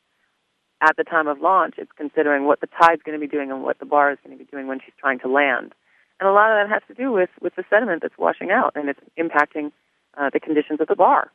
at 0.82 0.98
the 0.98 1.04
time 1.04 1.28
of 1.28 1.42
launch. 1.42 1.76
It's 1.78 1.92
considering 1.98 2.46
what 2.46 2.62
the 2.62 2.68
tide's 2.68 3.02
going 3.04 3.20
to 3.20 3.26
be 3.26 3.32
doing 3.32 3.52
and 3.52 3.64
what 3.64 3.80
the 3.80 3.86
bar 3.86 4.12
is 4.12 4.18
going 4.24 4.38
to 4.38 4.44
be 4.44 4.50
doing 4.50 4.68
when 4.68 4.80
she's 4.80 4.96
trying 5.00 5.20
to 5.20 5.28
land 5.28 5.74
and 6.20 6.30
a 6.30 6.32
lot 6.32 6.52
of 6.52 6.58
that 6.58 6.74
has 6.74 6.84
to 6.88 6.94
do 6.94 7.12
with 7.12 7.30
with 7.42 7.56
the 7.56 7.64
sediment 7.70 8.02
that's 8.02 8.18
washing 8.18 8.52
out 8.52 8.74
and 8.76 8.90
it's 8.90 9.00
impacting 9.18 9.72
uh, 10.18 10.30
the 10.32 10.40
conditions 10.40 10.80
of 10.80 10.88
the 10.88 10.96
bar. 10.96 11.32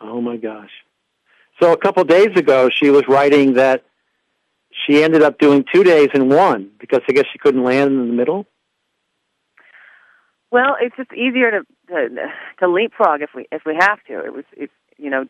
Oh 0.00 0.20
my 0.20 0.36
gosh! 0.36 0.70
So 1.60 1.72
a 1.72 1.76
couple 1.76 2.02
of 2.02 2.08
days 2.08 2.36
ago, 2.36 2.68
she 2.70 2.90
was 2.90 3.04
writing 3.08 3.54
that 3.54 3.84
she 4.86 5.02
ended 5.02 5.22
up 5.22 5.38
doing 5.38 5.64
two 5.72 5.84
days 5.84 6.08
in 6.14 6.28
one 6.28 6.70
because 6.78 7.00
I 7.08 7.12
guess 7.12 7.24
she 7.32 7.38
couldn't 7.38 7.64
land 7.64 7.92
in 7.92 8.08
the 8.08 8.12
middle. 8.12 8.46
Well, 10.50 10.76
it's 10.80 10.96
just 10.96 11.12
easier 11.12 11.50
to 11.50 11.66
to, 11.88 12.08
to 12.60 12.68
leapfrog 12.68 13.22
if 13.22 13.30
we 13.34 13.46
if 13.50 13.62
we 13.64 13.74
have 13.78 14.02
to. 14.04 14.24
It 14.24 14.32
was 14.32 14.44
it's 14.52 14.72
you 14.96 15.10
know 15.10 15.26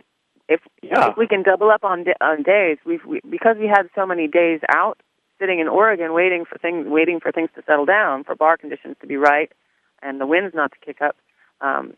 if 0.49 0.61
yeah. 0.83 1.11
if 1.11 1.17
we 1.17 1.27
can 1.27 1.43
double 1.43 1.71
up 1.71 1.85
on 1.85 2.05
on 2.21 2.43
days 2.43 2.79
we've 2.85 3.05
we, 3.05 3.21
because 3.29 3.57
we 3.59 3.67
had 3.67 3.89
so 3.95 4.07
many 4.07 4.29
days 4.29 4.61
out 4.69 5.00
sitting 5.38 5.61
in 5.61 5.69
Oregon 5.69 6.13
waiting 6.13 6.44
for 6.44 6.59
things 6.59 6.87
waiting 6.88 7.21
for 7.21 7.33
things 7.33 7.50
to 7.55 7.63
settle 7.67 7.87
down, 7.87 8.25
for 8.25 8.35
bar 8.35 8.57
conditions 8.57 8.96
to 9.00 9.07
be 9.07 9.17
right, 9.17 9.50
and 10.03 10.21
the 10.21 10.27
winds 10.27 10.55
not 10.55 10.73
to 10.73 10.79
kick 10.85 11.00
up. 11.00 11.17
Um, 11.61 11.94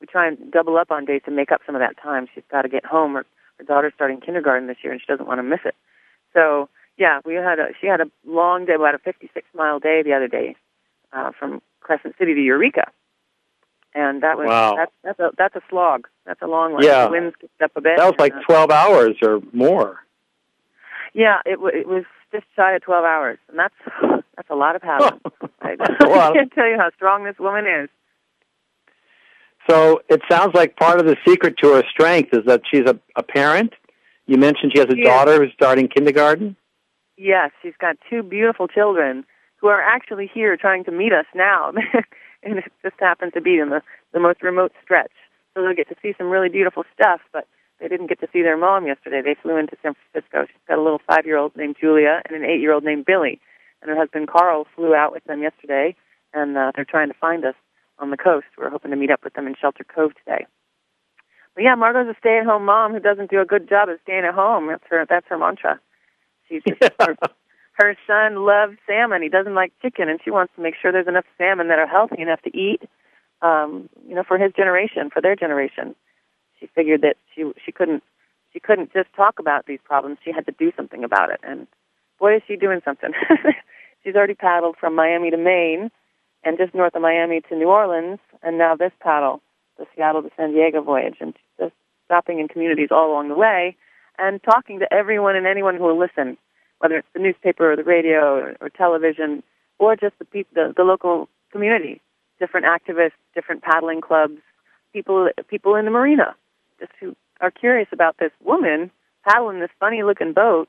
we 0.00 0.06
try 0.06 0.28
and 0.28 0.50
double 0.52 0.76
up 0.76 0.90
on 0.90 1.04
days 1.04 1.22
to 1.24 1.30
make 1.30 1.50
up 1.50 1.60
some 1.66 1.74
of 1.74 1.80
that 1.80 2.00
time. 2.00 2.28
She's 2.34 2.44
got 2.50 2.62
to 2.62 2.68
get 2.68 2.84
home. 2.84 3.14
Her, 3.14 3.26
her 3.58 3.64
daughter's 3.64 3.92
starting 3.94 4.20
kindergarten 4.20 4.66
this 4.66 4.78
year, 4.82 4.92
and 4.92 5.00
she 5.00 5.06
doesn't 5.06 5.26
want 5.26 5.38
to 5.38 5.42
miss 5.42 5.60
it. 5.64 5.74
So 6.32 6.68
yeah, 6.96 7.20
we 7.24 7.34
had 7.34 7.58
a 7.58 7.68
she 7.80 7.86
had 7.86 8.00
a 8.00 8.10
long 8.26 8.66
day, 8.66 8.74
about 8.74 8.94
a 8.94 8.98
56 8.98 9.46
mile 9.54 9.78
day 9.78 10.02
the 10.02 10.14
other 10.14 10.28
day, 10.28 10.56
uh, 11.12 11.30
from 11.38 11.62
Crescent 11.80 12.16
City 12.18 12.34
to 12.34 12.40
Eureka, 12.40 12.90
and 13.94 14.22
that 14.22 14.36
was 14.36 14.48
wow. 14.48 14.74
that's 14.76 14.92
that's 15.04 15.20
a 15.20 15.30
that's 15.36 15.56
a 15.56 15.62
slog. 15.70 16.08
That's 16.26 16.42
a 16.42 16.46
long 16.46 16.72
one. 16.72 16.82
Yeah, 16.82 17.06
the 17.06 17.12
winds 17.12 17.36
kicked 17.40 17.62
up 17.62 17.72
a 17.76 17.80
bit. 17.80 17.96
That 17.96 18.06
was 18.06 18.18
like 18.18 18.34
12 18.46 18.70
hours 18.70 19.16
or 19.22 19.40
more. 19.52 20.00
Yeah, 21.14 21.38
it, 21.46 21.56
w- 21.56 21.74
it 21.74 21.88
was 21.88 22.04
just 22.32 22.44
shy 22.54 22.74
of 22.74 22.82
12 22.82 23.04
hours, 23.04 23.38
and 23.48 23.58
that's 23.58 23.74
that's 24.36 24.50
a 24.50 24.54
lot 24.54 24.76
of 24.76 24.82
paddling. 24.82 25.20
I, 25.62 25.76
I 25.80 26.32
can't 26.32 26.52
tell 26.52 26.68
you 26.68 26.76
how 26.78 26.90
strong 26.96 27.24
this 27.24 27.38
woman 27.38 27.66
is. 27.66 27.88
So 29.68 30.00
it 30.08 30.22
sounds 30.30 30.54
like 30.54 30.76
part 30.76 30.98
of 30.98 31.06
the 31.06 31.16
secret 31.26 31.56
to 31.62 31.74
her 31.74 31.82
strength 31.90 32.30
is 32.32 32.44
that 32.46 32.62
she's 32.70 32.86
a, 32.86 32.98
a 33.16 33.22
parent 33.22 33.74
You 34.26 34.38
mentioned 34.38 34.72
she 34.74 34.78
has 34.80 34.88
a 34.90 34.96
Yes. 34.96 35.06
daughter 35.06 35.38
who's 35.42 35.52
starting 35.54 35.88
kindergarten. 35.88 36.56
Yes, 37.16 37.50
she's 37.62 37.74
got 37.80 37.96
two 38.08 38.22
beautiful 38.22 38.68
children 38.68 39.24
who 39.56 39.68
are 39.68 39.80
actually 39.82 40.30
here 40.32 40.56
trying 40.56 40.84
to 40.84 40.92
meet 40.92 41.12
us 41.12 41.26
now. 41.34 41.72
and 42.42 42.58
it 42.58 42.72
just 42.82 42.94
happened 43.00 43.32
to 43.34 43.40
be 43.40 43.58
in 43.58 43.70
the, 43.70 43.82
the 44.12 44.20
most 44.20 44.42
remote 44.42 44.72
stretch. 44.82 45.12
So 45.54 45.62
they'll 45.62 45.74
get 45.74 45.88
to 45.88 45.96
see 46.00 46.14
some 46.16 46.28
really 46.28 46.48
beautiful 46.48 46.84
stuff, 46.94 47.20
but 47.32 47.46
they 47.80 47.88
didn't 47.88 48.08
get 48.08 48.20
to 48.20 48.28
see 48.32 48.42
their 48.42 48.56
mom 48.56 48.86
yesterday. 48.86 49.22
They 49.22 49.34
flew 49.40 49.56
into 49.56 49.76
San 49.82 49.94
Francisco. 49.94 50.46
She's 50.46 50.66
got 50.68 50.78
a 50.78 50.82
little 50.82 51.00
five 51.08 51.26
year 51.26 51.38
old 51.38 51.56
named 51.56 51.76
Julia 51.80 52.22
and 52.28 52.36
an 52.36 52.48
eight 52.48 52.60
year 52.60 52.72
old 52.72 52.84
named 52.84 53.06
Billy. 53.06 53.40
And 53.82 53.90
her 53.90 53.96
husband 53.96 54.28
Carl 54.28 54.66
flew 54.76 54.94
out 54.94 55.12
with 55.12 55.24
them 55.24 55.42
yesterday, 55.42 55.94
and 56.34 56.56
uh, 56.56 56.72
they're 56.74 56.84
trying 56.84 57.08
to 57.08 57.14
find 57.20 57.44
us 57.44 57.54
on 57.98 58.10
the 58.10 58.16
coast. 58.16 58.46
We're 58.56 58.70
hoping 58.70 58.90
to 58.90 58.96
meet 58.96 59.10
up 59.10 59.24
with 59.24 59.34
them 59.34 59.46
in 59.46 59.54
Shelter 59.60 59.84
Cove 59.84 60.12
today. 60.24 60.46
But 61.54 61.64
yeah, 61.64 61.74
Margo's 61.74 62.08
a 62.08 62.14
stay 62.18 62.38
at 62.38 62.46
home 62.46 62.64
mom 62.64 62.92
who 62.92 63.00
doesn't 63.00 63.30
do 63.30 63.40
a 63.40 63.44
good 63.44 63.68
job 63.68 63.88
of 63.88 63.98
staying 64.02 64.24
at 64.24 64.34
home. 64.34 64.68
That's 64.68 64.84
her 64.90 65.04
that's 65.08 65.26
her 65.28 65.38
mantra. 65.38 65.80
She's 66.48 66.62
her, 67.00 67.16
her 67.72 67.96
son 68.06 68.46
loves 68.46 68.76
salmon. 68.86 69.22
He 69.22 69.28
doesn't 69.28 69.54
like 69.54 69.72
chicken, 69.82 70.08
and 70.08 70.20
she 70.24 70.30
wants 70.30 70.52
to 70.56 70.62
make 70.62 70.74
sure 70.80 70.92
there's 70.92 71.08
enough 71.08 71.26
salmon 71.36 71.68
that 71.68 71.78
are 71.78 71.86
healthy 71.86 72.22
enough 72.22 72.42
to 72.42 72.56
eat. 72.56 72.82
Um, 73.42 73.88
you 74.06 74.14
know, 74.14 74.24
for 74.26 74.38
his 74.38 74.52
generation, 74.52 75.10
for 75.12 75.20
their 75.20 75.36
generation. 75.36 75.94
She 76.58 76.68
figured 76.74 77.02
that 77.02 77.16
she 77.34 77.50
she 77.64 77.72
couldn't 77.72 78.02
she 78.52 78.60
couldn't 78.60 78.92
just 78.92 79.08
talk 79.14 79.38
about 79.38 79.66
these 79.66 79.78
problems. 79.84 80.18
She 80.24 80.32
had 80.32 80.46
to 80.46 80.52
do 80.52 80.72
something 80.76 81.04
about 81.04 81.30
it. 81.30 81.40
And 81.42 81.66
boy, 82.18 82.36
is 82.36 82.42
she 82.46 82.56
doing 82.56 82.80
something. 82.84 83.10
She's 84.04 84.14
already 84.14 84.34
paddled 84.34 84.76
from 84.78 84.94
Miami 84.94 85.30
to 85.30 85.36
Maine, 85.36 85.90
and 86.44 86.58
just 86.58 86.74
north 86.74 86.94
of 86.94 87.02
Miami 87.02 87.40
to 87.48 87.56
New 87.56 87.68
Orleans, 87.68 88.18
and 88.42 88.58
now 88.58 88.76
this 88.76 88.92
paddle, 89.00 89.40
the 89.78 89.86
Seattle 89.94 90.22
to 90.22 90.30
San 90.36 90.52
Diego 90.52 90.82
voyage, 90.82 91.16
and 91.20 91.34
just 91.58 91.72
stopping 92.06 92.38
in 92.38 92.48
communities 92.48 92.88
all 92.90 93.10
along 93.10 93.28
the 93.28 93.34
way 93.34 93.76
and 94.18 94.42
talking 94.42 94.80
to 94.80 94.92
everyone 94.92 95.36
and 95.36 95.46
anyone 95.46 95.76
who 95.76 95.84
will 95.84 95.98
listen 95.98 96.36
whether 96.78 96.96
it's 96.96 97.08
the 97.12 97.20
newspaper 97.20 97.72
or 97.72 97.76
the 97.76 97.84
radio 97.84 98.54
or, 98.60 98.68
television, 98.70 99.42
or 99.78 99.96
just 99.96 100.18
the, 100.18 100.24
peop- 100.24 100.52
the 100.54 100.72
the 100.76 100.82
local 100.82 101.28
community, 101.52 102.00
different 102.38 102.66
activists, 102.66 103.12
different 103.34 103.62
paddling 103.62 104.00
clubs, 104.00 104.38
people 104.92 105.28
people 105.48 105.74
in 105.74 105.84
the 105.84 105.90
marina, 105.90 106.34
just 106.80 106.92
who 107.00 107.16
are 107.40 107.50
curious 107.50 107.88
about 107.92 108.16
this 108.18 108.32
woman 108.44 108.90
paddling 109.26 109.60
this 109.60 109.70
funny 109.78 110.02
looking 110.02 110.32
boat. 110.32 110.68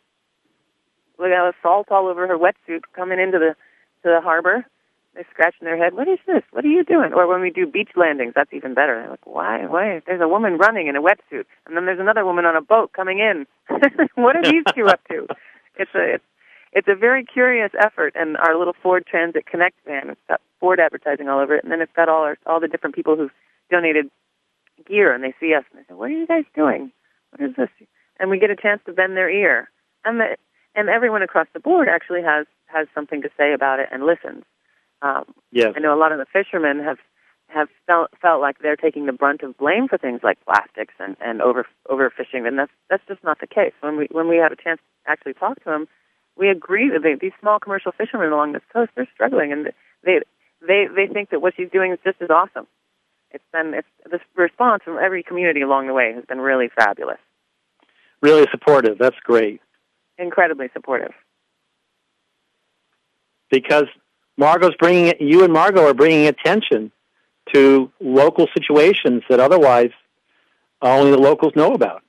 The 1.17 1.53
salt 1.61 1.87
all 1.91 2.07
over 2.07 2.27
her 2.27 2.37
wetsuit 2.37 2.81
coming 2.95 3.19
into 3.19 3.39
the 3.39 3.55
to 4.03 4.15
the 4.15 4.21
harbor. 4.21 4.65
They're 5.13 5.27
scratching 5.31 5.65
their 5.65 5.77
head. 5.77 5.93
What 5.93 6.07
is 6.07 6.19
this? 6.27 6.43
What 6.51 6.63
are 6.63 6.69
you 6.69 6.83
doing? 6.83 7.13
Or 7.13 7.27
when 7.27 7.41
we 7.41 7.49
do 7.49 7.65
beach 7.65 7.91
landings, 7.95 8.33
that's 8.35 8.53
even 8.53 8.73
better. 8.73 8.99
They're 8.99 9.09
like, 9.09 9.25
why? 9.25 9.65
Why? 9.65 10.01
There's 10.05 10.21
a 10.21 10.27
woman 10.27 10.57
running 10.57 10.87
in 10.87 10.95
a 10.95 11.01
wetsuit, 11.01 11.45
and 11.65 11.75
then 11.75 11.85
there's 11.85 11.99
another 11.99 12.25
woman 12.25 12.45
on 12.45 12.55
a 12.55 12.61
boat 12.61 12.93
coming 12.93 13.19
in. 13.19 13.47
what 14.15 14.35
are 14.35 14.43
these 14.43 14.63
two 14.75 14.85
up 14.85 15.01
to? 15.09 15.27
it's 15.79 15.91
a 15.95 16.15
it's, 16.15 16.23
it's 16.71 16.87
a 16.87 16.95
very 16.95 17.25
curious 17.25 17.71
effort 17.79 18.13
and 18.15 18.37
our 18.37 18.57
little 18.57 18.75
Ford 18.83 19.05
Transit 19.07 19.47
Connect 19.47 19.75
van 19.85 20.09
it's 20.09 20.21
got 20.27 20.41
Ford 20.59 20.79
advertising 20.79 21.27
all 21.27 21.39
over 21.39 21.55
it 21.55 21.63
and 21.63 21.71
then 21.71 21.81
it's 21.81 21.93
got 21.95 22.09
all 22.09 22.23
our 22.23 22.37
all 22.45 22.59
the 22.59 22.67
different 22.67 22.95
people 22.95 23.15
who've 23.15 23.31
donated 23.71 24.11
gear 24.87 25.13
and 25.13 25.23
they 25.23 25.33
see 25.39 25.55
us 25.55 25.63
and 25.71 25.79
they 25.79 25.87
say, 25.87 25.95
What 25.95 26.11
are 26.11 26.19
you 26.19 26.27
guys 26.27 26.43
doing? 26.53 26.91
What 27.31 27.49
is 27.49 27.55
this? 27.55 27.69
And 28.19 28.29
we 28.29 28.37
get 28.37 28.51
a 28.51 28.55
chance 28.55 28.81
to 28.85 28.93
bend 28.93 29.15
their 29.15 29.29
ear. 29.29 29.69
And 30.05 30.19
the 30.19 30.37
and 30.75 30.89
everyone 30.89 31.23
across 31.23 31.47
the 31.53 31.59
board 31.59 31.87
actually 31.87 32.21
has 32.21 32.45
has 32.67 32.87
something 32.93 33.21
to 33.23 33.29
say 33.37 33.53
about 33.53 33.79
it 33.79 33.89
and 33.91 34.05
listens. 34.05 34.43
Um, 35.01 35.25
Yes. 35.51 35.73
I 35.75 35.79
know 35.79 35.93
a 35.93 35.99
lot 35.99 36.11
of 36.11 36.19
the 36.19 36.25
fishermen 36.31 36.79
have 36.83 36.97
have 37.47 37.67
felt 37.87 38.11
felt 38.21 38.41
like 38.41 38.59
they're 38.59 38.75
taking 38.75 39.07
the 39.07 39.11
brunt 39.13 39.41
of 39.41 39.57
blame 39.57 39.87
for 39.87 39.97
things 39.97 40.21
like 40.23 40.37
plastics 40.45 40.93
and 40.99 41.15
and 41.19 41.41
over 41.41 41.65
overfishing, 41.87 42.47
and 42.47 42.59
that's 42.59 42.71
that's 42.89 43.03
just 43.07 43.23
not 43.23 43.39
the 43.39 43.47
case. 43.47 43.73
When 43.81 43.97
we 43.97 44.07
when 44.11 44.27
we 44.27 44.37
have 44.37 44.51
a 44.51 44.55
chance 44.55 44.79
to 45.05 45.11
actually 45.11 45.33
talk 45.33 45.57
to 45.63 45.65
them, 45.65 45.87
we 46.37 46.49
agree 46.49 46.89
that 46.89 47.01
they, 47.01 47.15
these 47.15 47.31
small 47.39 47.59
commercial 47.59 47.91
fishermen 47.91 48.31
along 48.31 48.51
this 48.53 48.61
coast 48.71 48.91
they're 48.95 49.07
struggling, 49.13 49.51
and 49.51 49.71
they 50.03 50.19
they 50.61 50.85
they 50.95 51.07
think 51.11 51.31
that 51.31 51.41
what 51.41 51.55
she's 51.55 51.71
doing 51.71 51.91
is 51.91 51.99
just 52.03 52.21
as 52.21 52.29
awesome. 52.29 52.67
It's 53.31 53.43
been 53.51 53.73
it's 53.73 53.87
the 54.09 54.19
response 54.35 54.83
from 54.83 54.97
every 54.99 55.23
community 55.23 55.61
along 55.61 55.87
the 55.87 55.93
way 55.93 56.13
has 56.13 56.25
been 56.25 56.39
really 56.41 56.69
fabulous, 56.75 57.19
Really 58.21 58.45
supportive. 58.51 58.97
That's 58.99 59.19
great. 59.23 59.61
incredibly 60.19 60.67
supportive. 60.73 61.13
because 63.49 63.85
Margo's 64.39 64.75
bringing 64.79 65.07
it, 65.07 65.19
you 65.19 65.43
and 65.43 65.51
Margo 65.51 65.85
are 65.85 65.93
bringing 65.93 66.25
attention 66.25 66.93
to 67.53 67.91
local 67.99 68.47
situations 68.57 69.21
that 69.29 69.41
otherwise 69.41 69.91
only 70.81 71.11
the 71.11 71.17
locals 71.17 71.51
know 71.57 71.73
about. 71.73 72.01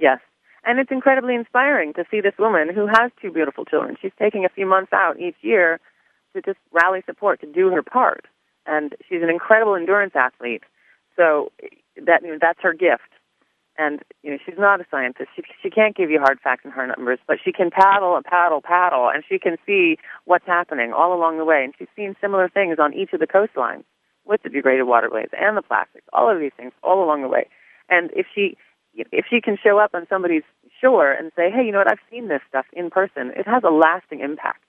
Yes. 0.00 0.18
And 0.64 0.80
it's 0.80 0.90
incredibly 0.90 1.36
inspiring 1.36 1.92
to 1.94 2.04
see 2.10 2.20
this 2.20 2.34
woman 2.40 2.74
who 2.74 2.88
has 2.88 3.12
two 3.20 3.30
beautiful 3.30 3.64
children. 3.64 3.96
She's 4.02 4.12
taking 4.18 4.44
a 4.44 4.48
few 4.48 4.66
months 4.66 4.92
out 4.92 5.20
each 5.20 5.36
year 5.42 5.78
to 6.34 6.42
just 6.42 6.58
rally 6.72 7.02
support, 7.06 7.40
to 7.42 7.46
do 7.46 7.70
her 7.70 7.82
part. 7.82 8.24
And 8.66 8.92
she's 9.08 9.22
an 9.22 9.30
incredible 9.30 9.76
endurance 9.76 10.16
athlete. 10.16 10.64
So 11.16 11.52
that 12.04 12.22
that's 12.40 12.60
her 12.62 12.74
gift. 12.74 13.11
And 13.78 14.00
you 14.22 14.30
know, 14.30 14.38
she's 14.44 14.58
not 14.58 14.80
a 14.80 14.86
scientist. 14.90 15.30
She 15.34 15.42
she 15.62 15.70
can't 15.70 15.96
give 15.96 16.10
you 16.10 16.20
hard 16.20 16.38
facts 16.40 16.62
and 16.64 16.72
hard 16.72 16.90
numbers, 16.96 17.18
but 17.26 17.38
she 17.42 17.52
can 17.52 17.70
paddle 17.70 18.16
and 18.16 18.24
paddle, 18.24 18.60
paddle, 18.60 19.08
and 19.08 19.24
she 19.26 19.38
can 19.38 19.56
see 19.64 19.96
what's 20.24 20.46
happening 20.46 20.92
all 20.92 21.14
along 21.14 21.38
the 21.38 21.44
way. 21.44 21.64
And 21.64 21.74
she's 21.78 21.88
seen 21.96 22.14
similar 22.20 22.48
things 22.48 22.76
on 22.78 22.92
each 22.92 23.12
of 23.12 23.20
the 23.20 23.26
coastlines 23.26 23.84
with 24.24 24.42
the 24.42 24.50
degraded 24.50 24.86
waterways 24.86 25.30
and 25.32 25.56
the 25.56 25.62
plastics, 25.62 26.04
all 26.12 26.30
of 26.30 26.38
these 26.38 26.52
things 26.56 26.72
all 26.82 27.02
along 27.02 27.22
the 27.22 27.28
way. 27.28 27.48
And 27.88 28.10
if 28.14 28.26
she 28.34 28.56
if 28.94 29.24
she 29.30 29.40
can 29.40 29.56
show 29.62 29.78
up 29.78 29.94
on 29.94 30.06
somebody's 30.08 30.44
shore 30.80 31.10
and 31.10 31.32
say, 31.34 31.50
"Hey, 31.50 31.64
you 31.64 31.72
know 31.72 31.78
what? 31.78 31.90
I've 31.90 32.10
seen 32.10 32.28
this 32.28 32.42
stuff 32.48 32.66
in 32.74 32.90
person," 32.90 33.32
it 33.36 33.46
has 33.46 33.62
a 33.64 33.70
lasting 33.70 34.20
impact. 34.20 34.62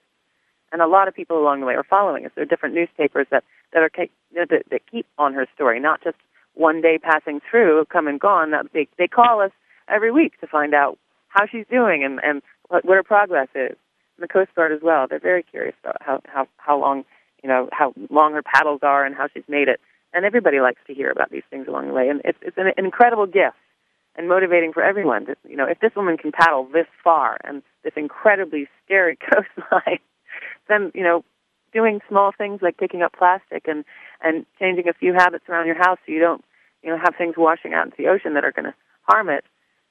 And 0.72 0.80
a 0.80 0.86
lot 0.86 1.08
of 1.08 1.14
people 1.14 1.38
along 1.38 1.60
the 1.60 1.66
way 1.66 1.74
are 1.74 1.84
following 1.84 2.24
us. 2.24 2.32
There 2.34 2.42
are 2.42 2.46
different 2.46 2.74
newspapers 2.74 3.26
that 3.30 3.44
that 3.72 3.82
are 3.82 3.90
that, 4.34 4.64
that 4.70 4.90
keep 4.90 5.06
on 5.18 5.34
her 5.34 5.46
story, 5.54 5.78
not 5.78 6.02
just 6.02 6.16
one 6.54 6.80
day 6.80 6.98
passing 6.98 7.40
through, 7.50 7.84
come 7.92 8.06
and 8.06 8.20
gone. 8.20 8.52
They 8.72 8.88
they 8.98 9.08
call 9.08 9.40
us 9.40 9.52
every 9.88 10.10
week 10.10 10.38
to 10.40 10.46
find 10.46 10.74
out 10.74 10.98
how 11.28 11.46
she's 11.46 11.66
doing 11.70 12.04
and 12.04 12.20
and 12.22 12.42
what, 12.68 12.84
what 12.84 12.94
her 12.94 13.02
progress 13.02 13.48
is. 13.54 13.76
And 14.16 14.22
the 14.22 14.28
Coast 14.28 14.54
Guard 14.54 14.72
as 14.72 14.80
well. 14.82 15.06
They're 15.08 15.18
very 15.18 15.42
curious 15.42 15.74
about 15.82 15.96
how 16.00 16.20
how 16.26 16.46
how 16.56 16.80
long 16.80 17.04
you 17.42 17.48
know 17.48 17.68
how 17.72 17.92
long 18.10 18.32
her 18.34 18.42
paddles 18.42 18.80
are 18.82 19.04
and 19.04 19.14
how 19.14 19.28
she's 19.32 19.44
made 19.48 19.68
it. 19.68 19.80
And 20.12 20.24
everybody 20.24 20.60
likes 20.60 20.80
to 20.86 20.94
hear 20.94 21.10
about 21.10 21.30
these 21.30 21.42
things 21.50 21.66
along 21.66 21.88
the 21.88 21.94
way. 21.94 22.08
And 22.08 22.20
it's 22.24 22.38
it's 22.42 22.56
an, 22.56 22.68
an 22.76 22.84
incredible 22.84 23.26
gift 23.26 23.56
and 24.16 24.28
motivating 24.28 24.72
for 24.72 24.82
everyone. 24.82 25.26
To, 25.26 25.36
you 25.48 25.56
know, 25.56 25.66
if 25.66 25.80
this 25.80 25.92
woman 25.96 26.16
can 26.16 26.32
paddle 26.32 26.68
this 26.72 26.86
far 27.02 27.38
and 27.44 27.62
this 27.82 27.94
incredibly 27.96 28.68
scary 28.84 29.18
coastline, 29.32 29.98
then 30.68 30.92
you 30.94 31.02
know, 31.02 31.24
doing 31.74 32.00
small 32.08 32.32
things 32.36 32.60
like 32.62 32.78
picking 32.78 33.02
up 33.02 33.12
plastic 33.12 33.66
and 33.66 33.84
and 34.22 34.46
changing 34.58 34.88
a 34.88 34.94
few 34.94 35.12
habits 35.12 35.44
around 35.48 35.66
your 35.66 35.76
house 35.76 35.98
so 36.06 36.12
you 36.12 36.20
don't 36.20 36.44
you 36.82 36.90
know 36.90 36.98
have 36.98 37.14
things 37.18 37.34
washing 37.36 37.74
out 37.74 37.86
into 37.86 37.96
the 37.98 38.08
ocean 38.08 38.34
that 38.34 38.44
are 38.44 38.52
going 38.52 38.64
to 38.64 38.74
harm 39.02 39.28
it. 39.28 39.44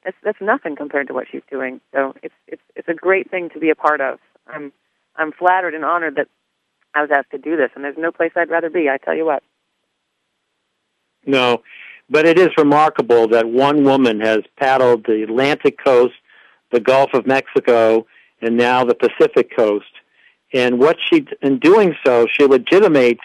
That's 0.04 0.18
that's 0.24 0.42
nothing 0.42 0.76
compared 0.76 1.08
to 1.08 1.14
what 1.14 1.28
she's 1.32 1.44
doing. 1.52 1.82
So 1.94 2.16
it's 2.24 2.34
it's 2.48 2.62
it's 2.76 2.88
a 2.88 2.94
great 2.94 3.30
thing 3.30 3.50
to 3.54 3.60
be 3.60 3.70
a 3.70 3.76
part 3.76 4.02
of. 4.02 4.20
I'm 4.48 4.72
I'm 5.16 5.32
flattered 5.32 5.76
and 5.76 5.86
honored 5.86 6.16
that 6.16 6.28
I 6.96 7.02
was 7.02 7.10
asked 7.16 7.32
to 7.32 7.38
do 7.38 7.58
this, 7.58 7.70
and 7.76 7.84
there's 7.84 7.98
no 7.98 8.12
place 8.12 8.32
I'd 8.36 8.50
rather 8.50 8.70
be. 8.70 8.90
I 8.90 8.98
tell 8.98 9.16
you 9.16 9.26
what. 9.26 9.44
No, 11.26 11.64
but 12.10 12.26
it 12.26 12.38
is 12.38 12.50
remarkable 12.58 13.28
that 13.30 13.48
one 13.48 13.84
woman 13.84 14.20
has 14.20 14.40
paddled 14.60 15.06
the 15.06 15.24
Atlantic 15.24 15.84
coast, 15.84 16.16
the 16.72 16.80
Gulf 16.80 17.14
of 17.14 17.26
Mexico, 17.26 18.06
and 18.42 18.58
now 18.58 18.84
the 18.84 18.96
Pacific 18.96 19.56
coast. 19.56 19.86
And 20.54 20.80
what 20.80 20.97
she, 21.10 21.26
in 21.41 21.60
doing 21.60 21.95
so, 22.06 22.28
she 22.32 22.45
legitimates 22.45 23.24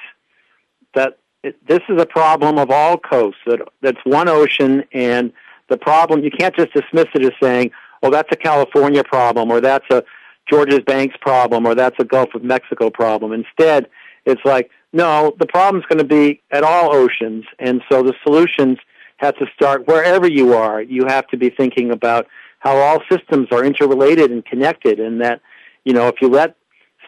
that 0.94 1.18
this 1.42 1.80
is 1.88 2.00
a 2.00 2.06
problem 2.06 2.58
of 2.58 2.70
all 2.70 2.98
coasts. 2.98 3.40
That 3.46 3.60
that's 3.82 4.00
one 4.04 4.28
ocean, 4.28 4.84
and 4.92 5.32
the 5.68 5.76
problem 5.76 6.24
you 6.24 6.30
can't 6.30 6.56
just 6.56 6.72
dismiss 6.72 7.06
it 7.14 7.22
as 7.22 7.32
saying, 7.40 7.70
"Oh, 8.02 8.10
that's 8.10 8.30
a 8.32 8.36
California 8.36 9.04
problem," 9.04 9.50
or 9.50 9.60
"That's 9.60 9.84
a 9.90 10.02
Georges 10.50 10.80
Banks 10.80 11.16
problem," 11.20 11.66
or 11.66 11.74
"That's 11.74 11.96
a 11.98 12.04
Gulf 12.04 12.34
of 12.34 12.42
Mexico 12.42 12.90
problem." 12.90 13.32
Instead, 13.32 13.88
it's 14.24 14.44
like, 14.44 14.70
no, 14.92 15.34
the 15.38 15.46
problem's 15.46 15.86
going 15.86 15.98
to 15.98 16.04
be 16.04 16.40
at 16.50 16.64
all 16.64 16.94
oceans, 16.94 17.44
and 17.58 17.82
so 17.90 18.02
the 18.02 18.14
solutions 18.24 18.78
have 19.18 19.36
to 19.36 19.46
start 19.54 19.86
wherever 19.86 20.28
you 20.28 20.54
are. 20.54 20.80
You 20.80 21.04
have 21.06 21.26
to 21.28 21.36
be 21.36 21.50
thinking 21.50 21.90
about 21.90 22.26
how 22.60 22.76
all 22.76 23.02
systems 23.10 23.48
are 23.52 23.64
interrelated 23.64 24.30
and 24.30 24.44
connected, 24.44 24.98
and 24.98 25.20
that 25.20 25.40
you 25.84 25.92
know 25.92 26.08
if 26.08 26.16
you 26.20 26.28
let 26.28 26.56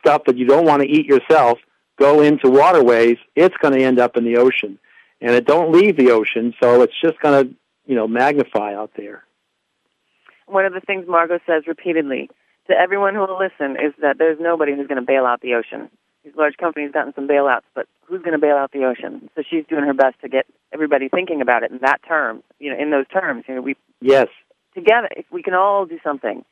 stuff 0.00 0.22
that 0.26 0.36
you 0.36 0.46
don't 0.46 0.64
want 0.64 0.82
to 0.82 0.88
eat 0.88 1.06
yourself 1.06 1.58
go 1.98 2.22
into 2.22 2.50
waterways, 2.50 3.18
it's 3.36 3.56
going 3.58 3.74
to 3.74 3.84
end 3.84 4.00
up 4.00 4.16
in 4.16 4.24
the 4.24 4.38
ocean, 4.38 4.78
and 5.20 5.32
it 5.32 5.46
don't 5.46 5.70
leave 5.70 5.96
the 5.96 6.10
ocean, 6.10 6.54
so 6.60 6.82
it's 6.82 6.98
just 7.00 7.20
going 7.20 7.44
to 7.44 7.54
you 7.86 7.94
know 7.94 8.08
magnify 8.08 8.74
out 8.74 8.90
there. 8.96 9.22
One 10.46 10.64
of 10.64 10.72
the 10.72 10.80
things 10.80 11.06
Margo 11.06 11.38
says 11.46 11.64
repeatedly 11.66 12.28
to 12.68 12.74
everyone 12.74 13.14
who 13.14 13.20
will 13.20 13.38
listen 13.38 13.76
is 13.76 13.92
that 14.00 14.18
there's 14.18 14.38
nobody 14.40 14.74
who's 14.74 14.86
going 14.86 15.00
to 15.00 15.06
bail 15.06 15.26
out 15.26 15.40
the 15.42 15.54
ocean. 15.54 15.90
These 16.24 16.34
large 16.36 16.56
companies 16.56 16.92
gotten 16.92 17.14
some 17.14 17.28
bailouts, 17.28 17.68
but 17.74 17.86
who's 18.04 18.20
going 18.20 18.32
to 18.32 18.38
bail 18.38 18.56
out 18.56 18.72
the 18.72 18.84
ocean? 18.84 19.30
So 19.34 19.42
she's 19.48 19.64
doing 19.68 19.84
her 19.84 19.94
best 19.94 20.20
to 20.22 20.28
get 20.28 20.46
everybody 20.72 21.08
thinking 21.08 21.40
about 21.40 21.62
it 21.62 21.70
in 21.70 21.78
that 21.82 22.00
term, 22.06 22.42
you 22.58 22.70
know, 22.70 22.78
in 22.78 22.90
those 22.90 23.06
terms. 23.08 23.44
You 23.48 23.56
know, 23.56 23.62
we 23.62 23.76
Yes, 24.00 24.28
together, 24.74 25.08
if 25.16 25.26
we 25.30 25.42
can 25.42 25.54
all 25.54 25.86
do 25.86 25.98
something, 26.02 26.44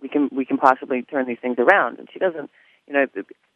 we 0.00 0.08
can 0.08 0.28
we 0.32 0.44
can 0.44 0.58
possibly 0.58 1.02
turn 1.02 1.26
these 1.26 1.38
things 1.40 1.56
around. 1.58 1.98
And 1.98 2.08
she 2.12 2.18
doesn't, 2.18 2.50
you 2.88 2.94
know, 2.94 3.06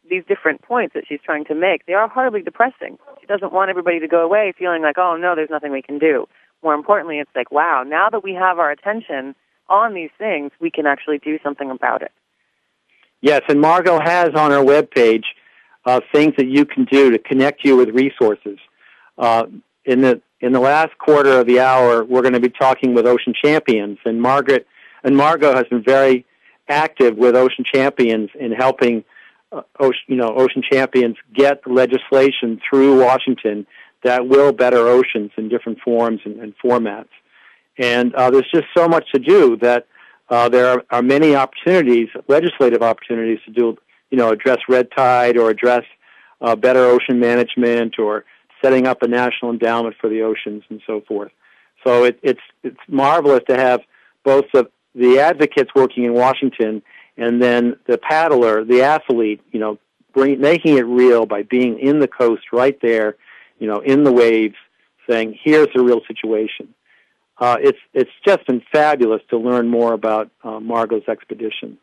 these 0.09 0.23
different 0.27 0.61
points 0.61 0.93
that 0.93 1.05
she's 1.07 1.19
trying 1.23 1.45
to 1.45 1.55
make, 1.55 1.85
they 1.85 1.93
are 1.93 2.07
horribly 2.07 2.41
depressing. 2.41 2.97
She 3.19 3.25
doesn't 3.25 3.51
want 3.51 3.69
everybody 3.69 3.99
to 3.99 4.07
go 4.07 4.23
away 4.23 4.53
feeling 4.57 4.81
like, 4.81 4.97
oh 4.97 5.17
no, 5.17 5.35
there's 5.35 5.49
nothing 5.49 5.71
we 5.71 5.81
can 5.81 5.97
do. 5.97 6.27
More 6.61 6.73
importantly, 6.73 7.19
it's 7.19 7.31
like, 7.35 7.51
wow, 7.51 7.83
now 7.85 8.09
that 8.09 8.23
we 8.23 8.33
have 8.33 8.59
our 8.59 8.71
attention 8.71 9.35
on 9.67 9.93
these 9.93 10.11
things, 10.17 10.51
we 10.59 10.69
can 10.69 10.85
actually 10.85 11.17
do 11.17 11.39
something 11.43 11.69
about 11.71 12.01
it. 12.01 12.11
Yes, 13.21 13.41
and 13.47 13.59
Margo 13.59 13.99
has 13.99 14.29
on 14.35 14.51
her 14.51 14.63
webpage 14.63 15.23
uh, 15.85 16.01
things 16.13 16.33
that 16.37 16.47
you 16.47 16.65
can 16.65 16.85
do 16.85 17.11
to 17.11 17.17
connect 17.17 17.63
you 17.63 17.75
with 17.75 17.89
resources. 17.89 18.59
Uh, 19.17 19.45
in 19.85 20.01
the 20.01 20.21
in 20.41 20.51
the 20.51 20.59
last 20.59 20.97
quarter 20.97 21.39
of 21.39 21.47
the 21.47 21.59
hour, 21.59 22.03
we're 22.03 22.21
going 22.21 22.33
to 22.33 22.39
be 22.39 22.49
talking 22.49 22.93
with 22.93 23.05
Ocean 23.05 23.33
Champions, 23.33 23.97
and 24.05 24.21
Margaret 24.21 24.67
and 25.03 25.15
Margo 25.15 25.55
has 25.55 25.65
been 25.69 25.83
very 25.83 26.25
active 26.67 27.17
with 27.17 27.35
Ocean 27.35 27.63
Champions 27.63 28.29
in 28.37 28.51
helping 28.51 29.03
uh, 29.53 29.61
ocean, 29.79 30.01
you 30.07 30.15
know 30.15 30.33
Ocean 30.35 30.63
Champions 30.69 31.15
get 31.33 31.61
legislation 31.67 32.59
through 32.69 33.01
Washington 33.03 33.65
that 34.03 34.27
will 34.27 34.51
better 34.51 34.87
oceans 34.87 35.31
in 35.37 35.49
different 35.49 35.79
forms 35.79 36.19
and, 36.25 36.39
and 36.39 36.53
formats. 36.63 37.09
And 37.77 38.13
uh, 38.15 38.29
there's 38.29 38.49
just 38.53 38.67
so 38.75 38.87
much 38.87 39.05
to 39.13 39.19
do 39.19 39.57
that 39.57 39.87
uh, 40.29 40.49
there 40.49 40.67
are, 40.67 40.83
are, 40.89 41.01
many 41.01 41.35
opportunities, 41.35 42.09
legislative 42.27 42.81
opportunities 42.81 43.39
to 43.45 43.51
do, 43.51 43.77
you 44.11 44.17
know, 44.17 44.29
address 44.29 44.57
red 44.69 44.89
tide 44.95 45.37
or 45.37 45.49
address 45.49 45.83
uh, 46.41 46.55
better 46.55 46.85
ocean 46.85 47.19
management 47.19 47.95
or 47.97 48.25
setting 48.61 48.87
up 48.87 49.01
a 49.01 49.07
national 49.07 49.51
endowment 49.51 49.95
for 49.99 50.09
the 50.09 50.21
oceans 50.21 50.63
and 50.69 50.81
so 50.85 51.01
forth. 51.07 51.31
So 51.85 52.05
it, 52.05 52.19
it's 52.23 52.41
it's 52.63 52.79
marvelous 52.87 53.41
to 53.49 53.57
have 53.57 53.81
both 54.23 54.45
the 54.53 54.69
the 54.95 55.19
advocates 55.19 55.71
working 55.75 56.05
in 56.05 56.13
Washington 56.13 56.81
and 57.17 57.41
then 57.41 57.77
the 57.87 57.97
paddler, 57.97 58.63
the 58.63 58.83
athlete, 58.83 59.41
you 59.51 59.59
know, 59.59 59.77
bring, 60.13 60.39
making 60.39 60.77
it 60.77 60.85
real 60.85 61.25
by 61.25 61.43
being 61.43 61.79
in 61.79 61.99
the 61.99 62.07
coast 62.07 62.43
right 62.51 62.79
there, 62.81 63.15
you 63.59 63.67
know, 63.67 63.79
in 63.79 64.03
the 64.03 64.11
waves, 64.11 64.55
saying, 65.09 65.37
"Here's 65.43 65.67
the 65.73 65.83
real 65.83 66.01
situation." 66.07 66.73
Uh, 67.37 67.57
it's 67.59 67.79
it's 67.93 68.11
just 68.25 68.45
been 68.47 68.61
fabulous 68.71 69.21
to 69.29 69.37
learn 69.37 69.67
more 69.67 69.93
about 69.93 70.29
uh, 70.43 70.59
Margo's 70.59 71.07
expedition. 71.07 71.77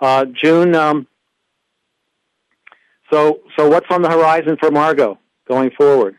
Uh, 0.00 0.24
June. 0.26 0.74
Um, 0.74 1.06
so 3.10 3.40
so 3.56 3.68
what's 3.68 3.86
on 3.90 4.02
the 4.02 4.10
horizon 4.10 4.56
for 4.58 4.70
Margo 4.70 5.18
going 5.48 5.70
forward? 5.70 6.16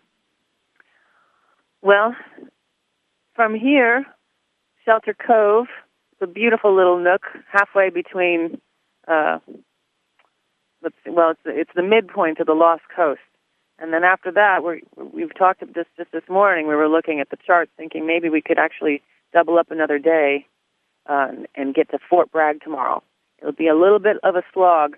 Well, 1.81 2.15
from 3.35 3.55
here, 3.55 4.05
Shelter 4.87 5.13
Cove, 5.13 5.67
it's 6.13 6.21
a 6.21 6.33
beautiful 6.33 6.73
little 6.73 6.97
nook 6.97 7.23
halfway 7.51 7.89
between. 7.89 8.61
Uh, 9.05 9.39
let's 10.81 10.95
see, 11.03 11.11
well, 11.11 11.31
it's 11.31 11.41
it's 11.45 11.71
the 11.75 11.83
midpoint 11.83 12.39
of 12.39 12.47
the 12.47 12.53
Lost 12.53 12.83
Coast, 12.95 13.19
and 13.79 13.91
then 13.91 14.05
after 14.05 14.31
that, 14.31 14.63
we 14.63 14.83
we've 15.13 15.35
talked 15.37 15.59
just 15.75 15.89
just 15.97 16.11
this 16.13 16.23
morning. 16.29 16.67
We 16.67 16.75
were 16.75 16.87
looking 16.87 17.19
at 17.19 17.29
the 17.29 17.37
charts, 17.45 17.71
thinking 17.75 18.07
maybe 18.07 18.29
we 18.29 18.41
could 18.41 18.57
actually 18.57 19.01
double 19.33 19.59
up 19.59 19.71
another 19.71 19.99
day 19.99 20.45
uh, 21.05 21.31
and 21.53 21.75
get 21.75 21.91
to 21.91 21.99
Fort 22.09 22.31
Bragg 22.31 22.61
tomorrow. 22.61 23.03
It'll 23.39 23.51
be 23.51 23.67
a 23.67 23.75
little 23.75 23.99
bit 23.99 24.15
of 24.23 24.37
a 24.37 24.43
slog. 24.53 24.95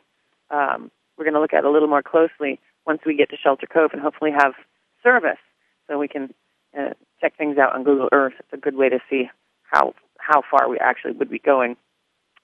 Um, 0.51 0.91
we're 1.17 1.25
going 1.25 1.33
to 1.33 1.41
look 1.41 1.53
at 1.53 1.63
it 1.63 1.65
a 1.65 1.71
little 1.71 1.89
more 1.89 2.03
closely 2.03 2.59
once 2.85 3.01
we 3.07 3.15
get 3.15 3.31
to 3.31 3.37
Shelter 3.37 3.65
Cove 3.65 3.89
and 3.93 4.01
hopefully 4.03 4.31
have 4.37 4.53
service, 5.01 5.41
so 5.87 5.97
we 5.97 6.07
can 6.07 6.31
uh, 6.77 6.93
check 7.19 7.35
things 7.37 7.57
out 7.57 7.73
on 7.73 7.83
Google 7.83 8.09
Earth. 8.11 8.33
It's 8.37 8.53
a 8.53 8.57
good 8.57 8.75
way 8.75 8.89
to 8.89 8.99
see 9.09 9.29
how 9.71 9.93
how 10.17 10.41
far 10.49 10.69
we 10.69 10.77
actually 10.77 11.13
would 11.13 11.29
be 11.29 11.39
going. 11.39 11.75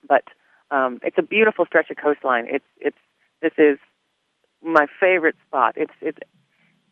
But 0.08 0.24
um, 0.72 1.00
it's 1.04 1.18
a 1.18 1.22
beautiful 1.22 1.66
stretch 1.66 1.90
of 1.90 1.98
coastline. 1.98 2.46
It's 2.50 2.66
it's 2.80 2.98
this 3.42 3.54
is 3.58 3.78
my 4.64 4.88
favorite 5.00 5.36
spot. 5.48 5.74
It's 5.78 5.94
it's 6.02 6.20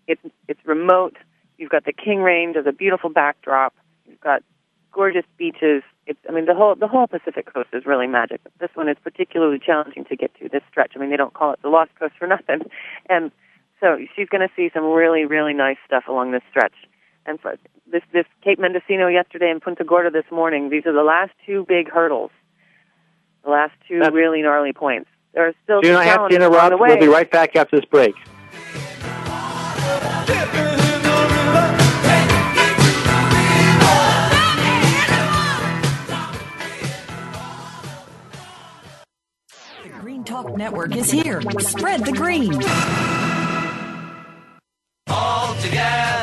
it's 0.08 0.22
it's 0.48 0.60
remote. 0.66 1.18
You've 1.58 1.72
got 1.72 1.86
the 1.86 1.94
King 1.94 2.22
Range 2.22 2.56
as 2.56 2.66
a 2.68 2.72
beautiful 2.72 3.10
backdrop. 3.10 3.74
You've 4.06 4.22
got 4.22 4.44
gorgeous 4.92 5.26
beaches. 5.38 5.84
It's 6.06 6.20
I 6.28 6.32
mean 6.32 6.46
the 6.46 6.56
whole 6.56 6.76
the 6.76 6.88
whole 6.88 7.08
Pacific 7.08 7.52
coast 7.52 7.70
is 7.74 7.86
really 7.86 8.08
magic. 8.08 8.42
But 8.44 8.54
this 8.60 8.70
one 8.76 8.90
is 8.90 8.98
particularly 9.04 9.60
challenging 9.60 10.06
to 10.06 10.16
get 10.16 10.32
to. 10.40 10.50
This 10.50 10.64
stretch. 10.70 10.94
I 10.96 11.00
mean 11.00 11.10
they 11.10 11.18
don't 11.18 11.34
call 11.34 11.54
it 11.54 11.62
the 11.62 11.70
Lost 11.70 11.92
Coast 11.98 12.14
for 12.20 12.28
nothing. 12.36 12.62
And 13.10 13.32
so 13.80 13.98
she's 14.16 14.30
going 14.30 14.48
to 14.48 14.54
see 14.56 14.70
some 14.74 14.86
really 14.86 15.26
really 15.26 15.54
nice 15.54 15.78
stuff 15.86 16.04
along 16.08 16.32
this 16.32 16.44
stretch. 16.50 16.76
And 17.26 17.40
for 17.40 17.56
this 17.90 18.02
this 18.12 18.26
Cape 18.44 18.60
Mendocino 18.60 19.08
yesterday 19.08 19.50
and 19.50 19.62
Punta 19.62 19.84
Gorda 19.84 20.12
this 20.12 20.30
morning. 20.32 20.70
These 20.70 20.86
are 20.86 20.94
the 20.94 21.04
last 21.04 21.32
two 21.46 21.66
big 21.68 21.90
hurdles. 21.90 22.32
The 23.44 23.50
last 23.50 23.74
two 23.88 24.00
That's, 24.00 24.14
really 24.14 24.42
gnarly 24.42 24.74
points. 24.74 25.10
There 25.34 25.48
are 25.48 25.54
still 25.64 25.82
June, 25.82 25.96
I 25.96 26.04
have 26.06 26.30
to 26.30 26.36
interrupt. 26.36 26.80
We'll 26.80 27.00
be 27.00 27.08
right 27.08 27.30
back 27.30 27.56
after 27.56 27.78
this 27.78 27.86
break. 27.86 28.16
The 39.84 39.90
Green 40.00 40.24
Talk 40.24 40.56
Network 40.56 40.96
is 40.96 41.10
here. 41.10 41.42
Spread 41.60 42.06
the 42.06 42.12
green. 42.12 42.54
All 45.08 45.56
together 45.56 46.14
now. 46.14 46.23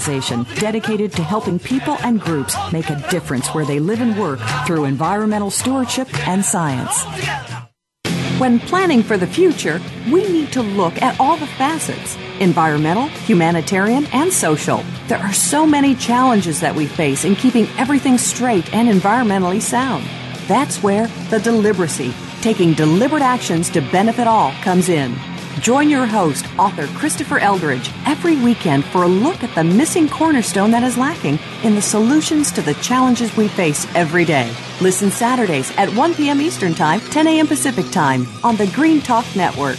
organization 0.00 0.46
dedicated 0.58 1.12
to 1.12 1.22
helping 1.22 1.58
people 1.58 1.96
and 2.02 2.20
groups 2.20 2.56
make 2.72 2.88
a 2.88 3.08
difference 3.10 3.48
where 3.48 3.66
they 3.66 3.78
live 3.78 4.00
and 4.00 4.18
work 4.18 4.40
through 4.66 4.84
environmental 4.84 5.50
stewardship 5.50 6.08
and 6.26 6.44
science. 6.44 7.04
When 8.38 8.58
planning 8.58 9.02
for 9.02 9.18
the 9.18 9.26
future, 9.26 9.80
we 10.10 10.26
need 10.32 10.52
to 10.52 10.62
look 10.62 11.02
at 11.02 11.20
all 11.20 11.36
the 11.36 11.46
facets 11.46 12.16
environmental, 12.40 13.08
humanitarian, 13.28 14.06
and 14.14 14.32
social. 14.32 14.82
There 15.08 15.18
are 15.18 15.32
so 15.34 15.66
many 15.66 15.94
challenges 15.94 16.58
that 16.60 16.74
we 16.74 16.86
face 16.86 17.26
in 17.26 17.36
keeping 17.36 17.66
everything 17.76 18.16
straight 18.16 18.72
and 18.72 18.88
environmentally 18.88 19.60
sound. 19.60 20.04
That's 20.48 20.82
where 20.82 21.06
the 21.28 21.38
deliberacy, 21.38 22.14
taking 22.40 22.72
deliberate 22.72 23.22
actions 23.22 23.68
to 23.70 23.82
benefit 23.92 24.26
all, 24.26 24.52
comes 24.62 24.88
in. 24.88 25.14
Join 25.58 25.90
your 25.90 26.06
host, 26.06 26.46
author 26.58 26.86
Christopher 26.98 27.38
Eldridge, 27.38 27.90
every 28.06 28.36
weekend 28.36 28.84
for 28.84 29.02
a 29.02 29.08
look 29.08 29.42
at 29.42 29.54
the 29.54 29.64
missing 29.64 30.08
cornerstone 30.08 30.70
that 30.70 30.84
is 30.84 30.96
lacking 30.96 31.38
in 31.64 31.74
the 31.74 31.82
solutions 31.82 32.52
to 32.52 32.62
the 32.62 32.74
challenges 32.74 33.36
we 33.36 33.48
face 33.48 33.86
every 33.94 34.24
day. 34.24 34.54
Listen 34.80 35.10
Saturdays 35.10 35.70
at 35.76 35.88
1 35.94 36.14
p.m. 36.14 36.40
Eastern 36.40 36.72
Time, 36.72 37.00
10 37.00 37.26
a.m. 37.26 37.46
Pacific 37.46 37.90
Time 37.90 38.26
on 38.44 38.56
the 38.56 38.68
Green 38.68 39.00
Talk 39.00 39.26
Network. 39.34 39.78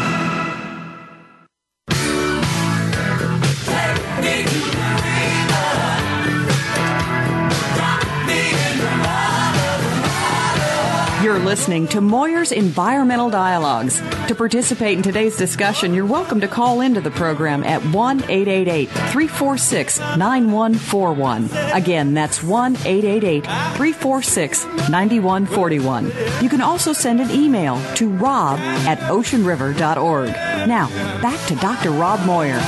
Listening 11.51 11.85
to 11.89 11.99
Moir's 11.99 12.53
Environmental 12.53 13.29
Dialogues. 13.29 13.99
To 14.29 14.35
participate 14.35 14.95
in 14.95 15.03
today's 15.03 15.35
discussion, 15.35 15.93
you're 15.93 16.05
welcome 16.05 16.39
to 16.39 16.47
call 16.47 16.79
into 16.79 17.01
the 17.01 17.11
program 17.11 17.65
at 17.65 17.83
1 17.83 18.19
888 18.29 18.85
346 18.87 19.99
9141. 19.99 21.49
Again, 21.73 22.13
that's 22.13 22.41
1 22.41 22.77
888 22.77 23.43
346 23.43 24.63
9141. 24.89 26.05
You 26.41 26.47
can 26.47 26.61
also 26.61 26.93
send 26.93 27.19
an 27.19 27.29
email 27.31 27.81
to 27.95 28.07
rob 28.07 28.57
at 28.87 28.99
oceanriver.org. 28.99 30.29
Now, 30.69 30.87
back 31.21 31.45
to 31.49 31.55
Dr. 31.55 31.91
Rob 31.91 32.25
Moir. 32.25 32.61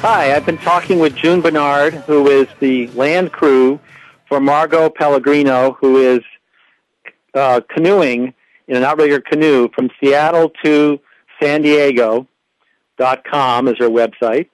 Hi, 0.00 0.32
I've 0.32 0.46
been 0.46 0.58
talking 0.58 1.00
with 1.00 1.16
June 1.16 1.40
Bernard, 1.40 1.92
who 1.92 2.28
is 2.28 2.46
the 2.60 2.86
land 2.90 3.32
crew 3.32 3.80
for 4.28 4.38
Margo 4.38 4.88
Pellegrino, 4.88 5.72
who 5.72 5.96
is 5.96 6.20
uh, 7.34 7.62
canoeing 7.68 8.32
in 8.68 8.76
an 8.76 8.84
outrigger 8.84 9.20
canoe 9.20 9.68
from 9.74 9.90
Seattle 9.98 10.52
to 10.62 11.00
San 11.42 11.62
Diego. 11.62 12.28
Dot 12.96 13.24
com 13.28 13.66
is 13.66 13.76
her 13.78 13.88
website, 13.88 14.48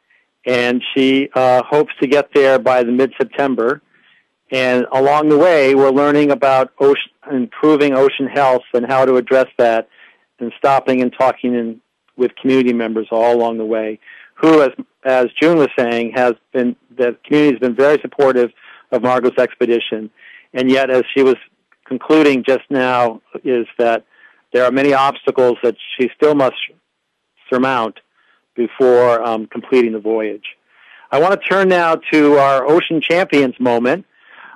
and 0.46 0.82
she 0.94 1.28
uh, 1.34 1.62
hopes 1.62 1.92
to 2.00 2.06
get 2.06 2.30
there 2.32 2.58
by 2.58 2.82
the 2.82 2.92
mid 2.92 3.12
September. 3.18 3.82
And 4.50 4.86
along 4.92 5.28
the 5.28 5.36
way, 5.36 5.74
we're 5.74 5.90
learning 5.90 6.30
about 6.30 6.72
ocean, 6.80 7.10
improving 7.30 7.92
ocean 7.92 8.28
health 8.28 8.62
and 8.72 8.86
how 8.86 9.04
to 9.04 9.16
address 9.16 9.48
that, 9.58 9.90
and 10.40 10.54
stopping 10.56 11.02
and 11.02 11.12
talking 11.12 11.54
in, 11.54 11.82
with 12.16 12.34
community 12.36 12.72
members 12.72 13.08
all 13.10 13.36
along 13.36 13.58
the 13.58 13.66
way 13.66 14.00
who, 14.34 14.62
as 14.62 14.70
as 15.04 15.26
June 15.40 15.58
was 15.58 15.68
saying, 15.78 16.12
has 16.14 16.34
been 16.52 16.76
the 16.96 17.16
community 17.24 17.54
has 17.54 17.60
been 17.60 17.74
very 17.74 17.98
supportive 18.00 18.50
of 18.90 19.02
Margo's 19.02 19.36
expedition, 19.38 20.10
and 20.52 20.70
yet, 20.70 20.90
as 20.90 21.04
she 21.14 21.22
was 21.22 21.36
concluding 21.84 22.44
just 22.44 22.64
now, 22.70 23.20
is 23.44 23.66
that 23.78 24.04
there 24.52 24.64
are 24.64 24.70
many 24.70 24.94
obstacles 24.94 25.58
that 25.62 25.76
she 25.96 26.10
still 26.16 26.34
must 26.34 26.56
surmount 27.50 28.00
before 28.54 29.22
um, 29.22 29.46
completing 29.46 29.92
the 29.92 29.98
voyage. 29.98 30.56
I 31.10 31.18
want 31.20 31.40
to 31.40 31.48
turn 31.48 31.68
now 31.68 31.96
to 32.12 32.34
our 32.38 32.66
Ocean 32.66 33.00
Champions 33.00 33.54
moment. 33.60 34.06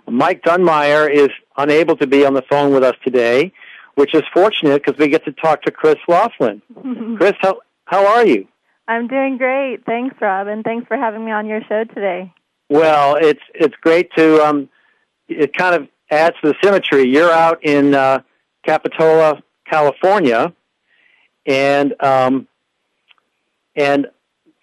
Mike 0.08 0.42
Dunmeyer 0.42 1.12
is 1.12 1.28
unable 1.56 1.96
to 1.96 2.06
be 2.06 2.24
on 2.24 2.34
the 2.34 2.42
phone 2.42 2.72
with 2.72 2.82
us 2.82 2.94
today, 3.04 3.52
which 3.96 4.14
is 4.14 4.22
fortunate 4.32 4.82
because 4.84 4.98
we 4.98 5.08
get 5.08 5.24
to 5.24 5.32
talk 5.32 5.62
to 5.62 5.70
Chris 5.70 5.96
Laughlin. 6.08 6.62
Chris, 7.18 7.34
how, 7.40 7.60
how 7.84 8.06
are 8.06 8.26
you? 8.26 8.46
I'm 8.89 9.07
doing 9.07 9.36
great. 9.36 9.84
Thanks, 9.84 10.16
Rob, 10.20 10.47
and 10.47 10.64
thanks 10.64 10.89
for 10.89 10.97
having 10.97 11.24
me 11.24 11.30
on 11.30 11.47
your 11.47 11.61
show 11.68 11.84
today. 11.84 12.32
Well, 12.70 13.16
it's 13.20 13.43
it's 13.55 13.74
great 13.82 14.11
to 14.16 14.43
um, 14.43 14.68
it 15.28 15.55
kind 15.55 15.74
of 15.74 15.89
adds 16.11 16.36
to 16.43 16.49
the 16.49 16.55
symmetry. 16.62 17.05
You're 17.05 17.30
out 17.30 17.62
in 17.62 17.95
uh, 17.95 18.20
Capitola, 18.66 19.43
California, 19.70 20.55
and 21.47 21.95
um, 22.03 22.49
and 23.76 24.07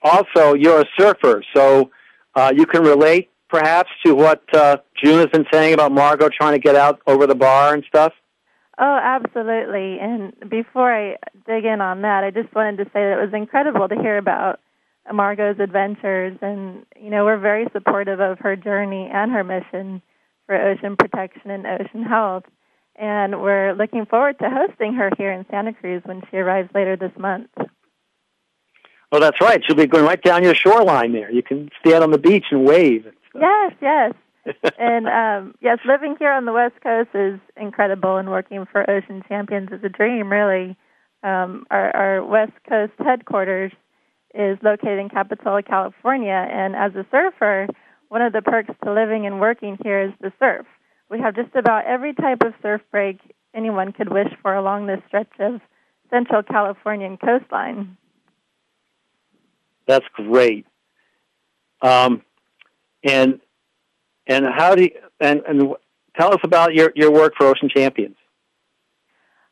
also 0.02 0.56
you're 0.56 0.82
a 0.82 0.86
surfer, 0.98 1.44
so 1.56 1.92
uh, 2.34 2.52
you 2.56 2.66
can 2.66 2.84
relate 2.84 3.30
perhaps 3.48 3.90
to 4.06 4.16
what 4.16 4.44
uh, 4.56 4.78
June 5.02 5.20
has 5.20 5.28
been 5.28 5.46
saying 5.54 5.76
about 5.76 5.92
Margo 5.92 6.30
trying 6.30 6.54
to 6.54 6.60
get 6.60 6.76
out 6.76 7.00
over 7.06 7.28
the 7.28 7.36
bar 7.36 7.76
and 7.76 7.84
stuff. 7.88 8.12
Oh, 8.78 9.00
absolutely. 9.02 10.00
And 10.00 10.34
before 10.50 10.92
I 10.92 11.16
dig 11.46 11.66
in 11.66 11.82
on 11.82 12.02
that, 12.02 12.24
I 12.24 12.32
just 12.32 12.54
wanted 12.54 12.78
to 12.78 12.86
say 12.86 13.02
that 13.02 13.18
it 13.20 13.26
was 13.26 13.34
incredible 13.34 13.88
to 13.88 13.96
hear 13.96 14.18
about 14.18 14.60
Margo's 15.12 15.60
adventures. 15.60 16.38
And, 16.42 16.86
you 17.00 17.10
know, 17.10 17.26
we're 17.26 17.38
very 17.38 17.68
supportive 17.74 18.20
of 18.20 18.40
her 18.40 18.56
journey 18.56 19.10
and 19.12 19.32
her 19.32 19.44
mission 19.44 20.02
for 20.46 20.56
ocean 20.56 20.96
protection 20.98 21.52
and 21.52 21.66
ocean 21.66 22.04
health. 22.04 22.44
And 22.96 23.42
we're 23.42 23.74
looking 23.74 24.06
forward 24.06 24.40
to 24.40 24.50
hosting 24.50 24.94
her 24.94 25.10
here 25.18 25.32
in 25.32 25.46
Santa 25.52 25.74
Cruz 25.74 26.02
when 26.06 26.22
she 26.32 26.38
arrives 26.38 26.70
later 26.74 26.96
this 26.96 27.12
month. 27.18 27.50
Oh, 29.12 29.20
that's 29.20 29.40
right. 29.42 29.62
She'll 29.66 29.76
be 29.76 29.86
going 29.86 30.06
right 30.06 30.22
down 30.22 30.44
your 30.44 30.56
shoreline 30.56 31.14
there. 31.14 31.32
You 31.32 31.44
can 31.44 31.70
stand 31.86 32.04
on 32.04 32.12
the 32.12 32.18
beach 32.18 32.46
and 32.52 32.66
wave. 32.66 33.06
Yes, 33.34 33.74
yes. 33.82 34.14
and 34.80 35.08
um, 35.08 35.56
yes, 35.62 35.80
living 35.86 36.16
here 36.20 36.32
on 36.32 36.46
the 36.46 36.54
West 36.54 36.76
Coast 36.82 37.10
is 37.14 37.40
incredible, 37.58 38.18
and 38.18 38.30
working 38.30 38.66
for 38.72 38.90
Ocean 38.90 39.24
Champions 39.28 39.70
is 39.72 39.84
a 39.84 39.90
dream, 39.90 40.32
really. 40.32 40.78
Um, 41.26 41.66
our, 41.72 41.96
our 41.96 42.24
West 42.24 42.52
Coast 42.70 42.94
headquarters 43.00 43.72
is 44.36 44.60
located 44.62 45.00
in 45.00 45.10
Capitola, 45.10 45.64
California, 45.64 46.48
and 46.52 46.76
as 46.76 46.94
a 46.94 47.04
surfer, 47.10 47.66
one 48.10 48.22
of 48.22 48.32
the 48.32 48.44
perks 48.44 48.70
to 48.84 48.94
living 48.94 49.26
and 49.26 49.40
working 49.40 49.76
here 49.84 50.04
is 50.04 50.12
the 50.22 50.32
surf. 50.38 50.68
We 51.10 51.20
have 51.22 51.36
just 51.36 51.56
about 51.56 51.86
every 51.86 52.14
type 52.14 52.44
of 52.46 52.54
surf 52.62 52.82
break 52.92 53.18
anyone 53.56 53.92
could 53.92 54.12
wish 54.12 54.28
for 54.44 54.54
along 54.54 54.86
this 54.86 55.00
stretch 55.08 55.32
of 55.40 55.62
central 56.12 56.44
Californian 56.44 57.18
coastline. 57.18 57.98
That's 59.88 60.06
great. 60.14 60.68
Um, 61.82 62.22
and 63.04 63.40
and 64.28 64.46
how 64.46 64.76
do 64.76 64.84
you, 64.84 64.92
and, 65.20 65.42
and 65.48 65.74
tell 66.16 66.34
us 66.34 66.40
about 66.44 66.76
your, 66.76 66.92
your 66.96 67.12
work 67.12 67.34
for 67.36 67.48
Ocean 67.48 67.70
Champions. 67.70 68.16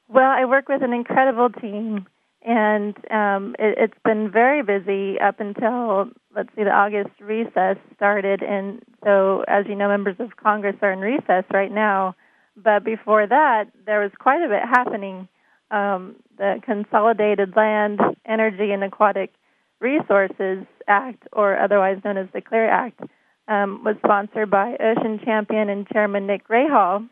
Well, 0.07 0.29
I 0.29 0.45
work 0.45 0.69
with 0.69 0.83
an 0.83 0.93
incredible 0.93 1.49
team, 1.49 2.07
and 2.41 2.95
um, 3.09 3.55
it, 3.57 3.77
it's 3.77 3.99
been 4.03 4.29
very 4.31 4.61
busy 4.61 5.19
up 5.19 5.39
until 5.39 6.09
let's 6.35 6.49
see, 6.55 6.63
the 6.63 6.71
August 6.71 7.19
recess 7.19 7.77
started, 7.95 8.41
and 8.41 8.81
so 9.03 9.43
as 9.47 9.65
you 9.67 9.75
know, 9.75 9.87
members 9.87 10.15
of 10.19 10.35
Congress 10.37 10.75
are 10.81 10.91
in 10.91 10.99
recess 10.99 11.45
right 11.53 11.71
now. 11.71 12.15
But 12.55 12.83
before 12.83 13.25
that, 13.25 13.65
there 13.85 14.01
was 14.01 14.11
quite 14.19 14.43
a 14.43 14.47
bit 14.47 14.61
happening. 14.63 15.27
Um, 15.71 16.17
the 16.37 16.59
Consolidated 16.63 17.55
Land, 17.55 17.99
Energy, 18.25 18.71
and 18.71 18.83
Aquatic 18.83 19.31
Resources 19.79 20.65
Act, 20.87 21.23
or 21.31 21.57
otherwise 21.57 21.99
known 22.05 22.17
as 22.17 22.27
the 22.33 22.41
CLEAR 22.41 22.69
Act, 22.69 22.99
um, 23.47 23.83
was 23.83 23.95
sponsored 24.03 24.51
by 24.51 24.75
Ocean 24.79 25.19
Champion 25.23 25.69
and 25.69 25.87
Chairman 25.87 26.27
Nick 26.27 26.47
Rahall. 26.47 27.07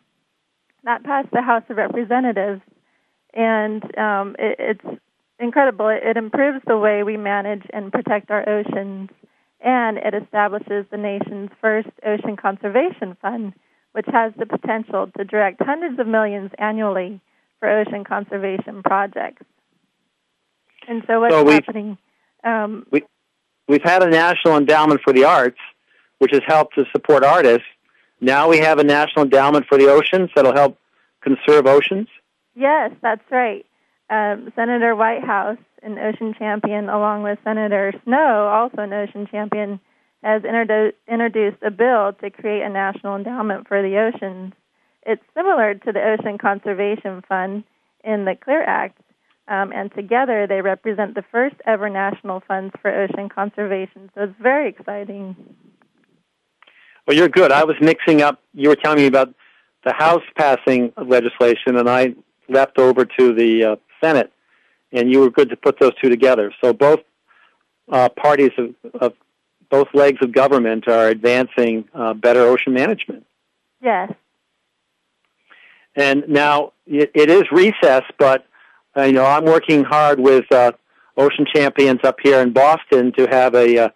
That 0.84 1.04
passed 1.04 1.30
the 1.32 1.42
House 1.42 1.64
of 1.70 1.78
Representatives, 1.78 2.62
and 3.34 3.84
um, 3.98 4.36
it, 4.40 4.56
it's 4.60 5.02
incredible. 5.40 5.88
It, 5.90 6.04
it 6.04 6.18
improves 6.18 6.64
the 6.66 6.78
way 6.78 7.04
we 7.04 7.18
manage 7.18 7.64
and 7.74 7.92
protect 7.92 8.32
our 8.32 8.48
oceans, 8.48 9.10
and 9.60 9.98
it 9.98 10.14
establishes 10.14 10.86
the 10.92 10.98
nation's 10.98 11.50
first 11.60 11.90
ocean 12.06 12.36
conservation 12.36 13.18
fund, 13.22 13.54
which 13.94 14.08
has 14.12 14.34
the 14.38 14.46
potential 14.46 15.10
to 15.18 15.24
direct 15.24 15.62
hundreds 15.62 16.00
of 16.00 16.08
millions 16.08 16.52
annually 16.58 17.22
for 17.60 17.70
ocean 17.70 18.04
conservation 18.04 18.84
projects. 18.84 19.44
And 20.88 21.04
so, 21.08 21.20
what's 21.20 21.34
so 21.34 21.48
happening? 21.48 21.98
Um, 22.44 22.86
we, 22.92 23.04
we've 23.68 23.84
had 23.84 24.02
a 24.02 24.10
National 24.10 24.58
Endowment 24.58 25.02
for 25.04 25.14
the 25.14 25.26
Arts 25.26 25.60
which 26.22 26.32
has 26.34 26.44
helped 26.46 26.76
to 26.76 26.86
support 26.92 27.24
artists. 27.24 27.66
Now 28.20 28.48
we 28.48 28.60
have 28.60 28.78
a 28.78 28.84
national 28.84 29.26
endowment 29.26 29.66
for 29.68 29.80
the 29.80 29.88
oceans 29.88 30.30
that'll 30.36 30.54
help 30.54 30.78
conserve 31.22 31.66
oceans. 31.66 32.08
Yes, 32.56 32.92
that's 33.02 33.24
right. 33.32 33.66
Um, 34.10 34.52
Senator 34.56 34.96
Whitehouse, 34.96 35.58
an 35.84 35.98
ocean 35.98 36.36
champion, 36.38 36.90
along 36.90 37.24
with 37.24 37.40
Senator 37.44 37.94
Snowe, 38.04 38.48
also 38.48 38.82
an 38.82 38.94
ocean 38.94 39.28
champion, 39.32 39.80
has 40.24 40.42
introdu- 40.44 40.94
introduced 41.08 41.64
a 41.64 41.72
bill 41.72 42.14
to 42.22 42.30
create 42.30 42.62
a 42.62 42.70
national 42.70 43.16
endowment 43.16 43.68
for 43.68 43.82
the 43.82 43.98
oceans. 43.98 44.54
It's 45.04 45.24
similar 45.34 45.74
to 45.74 45.92
the 45.92 46.00
Ocean 46.00 46.38
Conservation 46.38 47.24
Fund 47.28 47.64
in 48.04 48.26
the 48.26 48.36
CLEAR 48.36 48.64
Act, 48.64 49.00
um, 49.48 49.72
and 49.74 49.92
together 49.94 50.46
they 50.46 50.62
represent 50.62 51.16
the 51.16 51.24
first 51.32 51.56
ever 51.66 51.90
national 51.90 52.42
funds 52.48 52.74
for 52.82 52.92
ocean 52.94 53.30
conservation. 53.30 54.12
So 54.14 54.24
it's 54.24 54.40
very 54.40 54.70
exciting. 54.70 55.36
Well, 57.08 57.18
you're 57.18 57.30
good. 57.30 57.52
I 57.52 57.64
was 57.64 57.76
mixing 57.82 58.22
up. 58.22 58.40
You 58.54 58.70
were 58.70 58.76
telling 58.76 59.00
me 59.00 59.08
about 59.08 59.34
the 59.84 59.94
House 59.94 60.24
passing 60.38 60.94
legislation, 60.98 61.78
and 61.78 61.90
I 61.90 62.14
leapt 62.52 62.78
over 62.78 63.06
to 63.06 63.34
the 63.34 63.64
uh, 63.64 63.76
Senate 64.04 64.32
and 64.92 65.12
you 65.12 65.20
were 65.20 65.30
good 65.30 65.50
to 65.50 65.56
put 65.56 65.80
those 65.80 65.94
two 66.02 66.10
together. 66.10 66.54
So 66.62 66.74
both 66.74 67.00
uh, 67.92 68.10
parties 68.10 68.52
of, 68.58 68.76
of, 69.02 69.14
both 69.70 69.88
legs 69.94 70.18
of 70.22 70.34
government 70.34 70.90
are 70.90 71.08
advancing 71.08 71.86
uh, 71.94 72.14
better 72.14 72.42
ocean 72.42 72.74
management. 72.74 73.26
Yes. 73.82 74.12
And 75.96 76.26
now 76.28 76.74
it, 76.86 77.12
it 77.16 77.30
is 77.30 77.44
recess, 77.54 78.04
but 78.20 78.46
uh, 78.98 79.04
you 79.04 79.14
know 79.14 79.24
I'm 79.26 79.46
working 79.46 79.86
hard 79.86 80.20
with 80.20 80.44
uh, 80.52 80.74
Ocean 81.16 81.46
Champions 81.54 82.02
up 82.04 82.18
here 82.22 82.42
in 82.42 82.52
Boston 82.52 83.14
to 83.18 83.28
have 83.28 83.56
a 83.56 83.86
uh, 83.86 83.90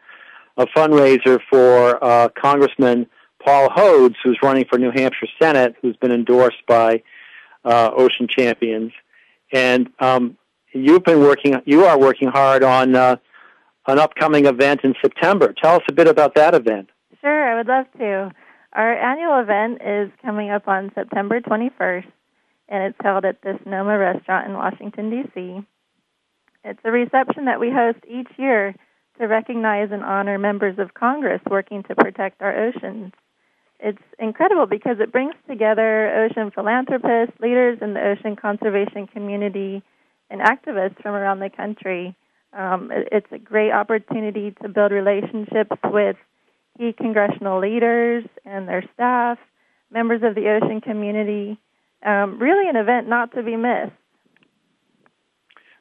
a 0.58 0.66
fundraiser 0.68 1.42
for 1.50 2.02
uh, 2.02 2.30
Congressman 2.42 3.08
Paul 3.44 3.70
Hodes, 3.70 4.16
who's 4.24 4.40
running 4.42 4.64
for 4.70 4.80
New 4.80 4.92
Hampshire 4.96 5.28
Senate, 5.42 5.76
who's 5.82 5.98
been 5.98 6.14
endorsed 6.14 6.66
by 6.70 7.04
uh, 7.66 7.92
Ocean 7.96 8.28
Champions, 8.28 8.94
and 9.52 9.90
um, 10.00 10.38
you've 10.74 11.04
been 11.04 11.20
working. 11.20 11.62
You 11.66 11.86
are 11.86 12.00
working 12.00 12.30
hard 12.30 12.64
on 12.64 12.96
uh, 12.96 13.18
an 13.88 14.00
upcoming 14.00 14.46
event 14.46 14.82
in 14.84 14.96
September. 15.02 15.54
Tell 15.54 15.76
us 15.76 15.84
a 15.90 15.94
bit 15.94 16.08
about 16.08 16.36
that 16.36 16.54
event. 16.54 16.90
Sure, 17.22 17.52
I 17.52 17.56
would 17.56 17.68
love 17.68 17.86
to. 17.98 18.32
Our 18.74 18.94
annual 18.94 19.40
event 19.40 19.82
is 19.82 20.12
coming 20.22 20.50
up 20.50 20.68
on 20.68 20.92
September 20.94 21.40
21st, 21.40 22.08
and 22.70 22.84
it's 22.84 22.98
held 23.02 23.26
at 23.26 23.42
the 23.42 23.58
Sonoma 23.64 23.98
Restaurant 23.98 24.48
in 24.48 24.54
Washington, 24.54 25.10
D.C. 25.10 25.66
It's 26.64 26.80
a 26.84 26.92
reception 26.92 27.46
that 27.46 27.60
we 27.60 27.72
host 27.72 28.00
each 28.08 28.28
year 28.38 28.76
to 29.20 29.28
recognize 29.28 29.90
and 29.92 30.04
honor 30.04 30.38
members 30.38 30.78
of 30.78 30.94
Congress 30.94 31.42
working 31.50 31.84
to 31.84 31.96
protect 31.96 32.42
our 32.42 32.68
oceans. 32.68 33.14
It's 33.80 34.02
incredible 34.20 34.66
because 34.66 34.98
it 35.00 35.12
brings 35.12 35.36
together 35.50 36.26
ocean 36.26 36.52
philanthropists, 36.52 37.40
leaders 37.42 37.80
in 37.82 37.94
the 37.94 38.02
ocean 38.02 38.36
conservation 38.36 39.08
community, 39.08 39.84
and 40.30 40.42
activists 40.42 41.02
from 41.02 41.14
around 41.14 41.40
the 41.40 41.50
country. 41.50 42.16
Um, 42.54 42.90
it's 42.92 43.28
a 43.32 43.38
great 43.38 43.72
opportunity 43.72 44.56
to 44.62 44.70
build 44.70 44.92
relationships 44.92 45.76
with 45.84 46.16
key 46.78 46.94
congressional 46.94 47.60
leaders 47.60 48.24
and 48.46 48.68
their 48.68 48.84
staff, 48.94 49.38
members 49.92 50.22
of 50.24 50.36
the 50.36 50.50
ocean 50.50 50.80
community. 50.80 51.60
Um, 52.06 52.40
really, 52.40 52.70
an 52.70 52.78
event 52.78 53.10
not 53.10 53.34
to 53.34 53.44
be 53.44 53.56
missed. 53.56 53.92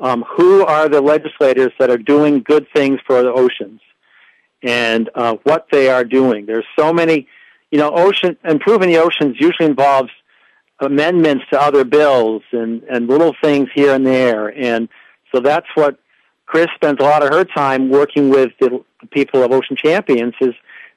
um, 0.00 0.24
who 0.36 0.64
are 0.64 0.88
the 0.88 1.00
legislators 1.00 1.72
that 1.78 1.90
are 1.90 1.98
doing 1.98 2.40
good 2.40 2.66
things 2.74 3.00
for 3.06 3.22
the 3.22 3.32
oceans 3.32 3.80
and 4.62 5.10
uh, 5.14 5.36
what 5.44 5.66
they 5.70 5.88
are 5.88 6.04
doing. 6.04 6.46
There's 6.46 6.66
so 6.78 6.92
many, 6.92 7.28
you 7.70 7.78
know, 7.78 7.90
ocean 7.90 8.36
improving 8.44 8.88
the 8.88 8.98
oceans 8.98 9.36
usually 9.38 9.66
involves 9.66 10.10
amendments 10.80 11.44
to 11.50 11.60
other 11.60 11.84
bills 11.84 12.42
and 12.52 12.82
and 12.84 13.08
little 13.08 13.34
things 13.42 13.68
here 13.74 13.94
and 13.94 14.06
there, 14.06 14.48
and 14.48 14.88
so 15.32 15.40
that's 15.40 15.66
what 15.74 15.98
Chris 16.46 16.68
spends 16.74 16.98
a 17.00 17.02
lot 17.02 17.22
of 17.22 17.28
her 17.28 17.44
time 17.44 17.90
working 17.90 18.30
with 18.30 18.52
the 18.58 18.82
people 19.10 19.42
of 19.42 19.52
Ocean 19.52 19.76
Champions 19.76 20.34
is 20.40 20.54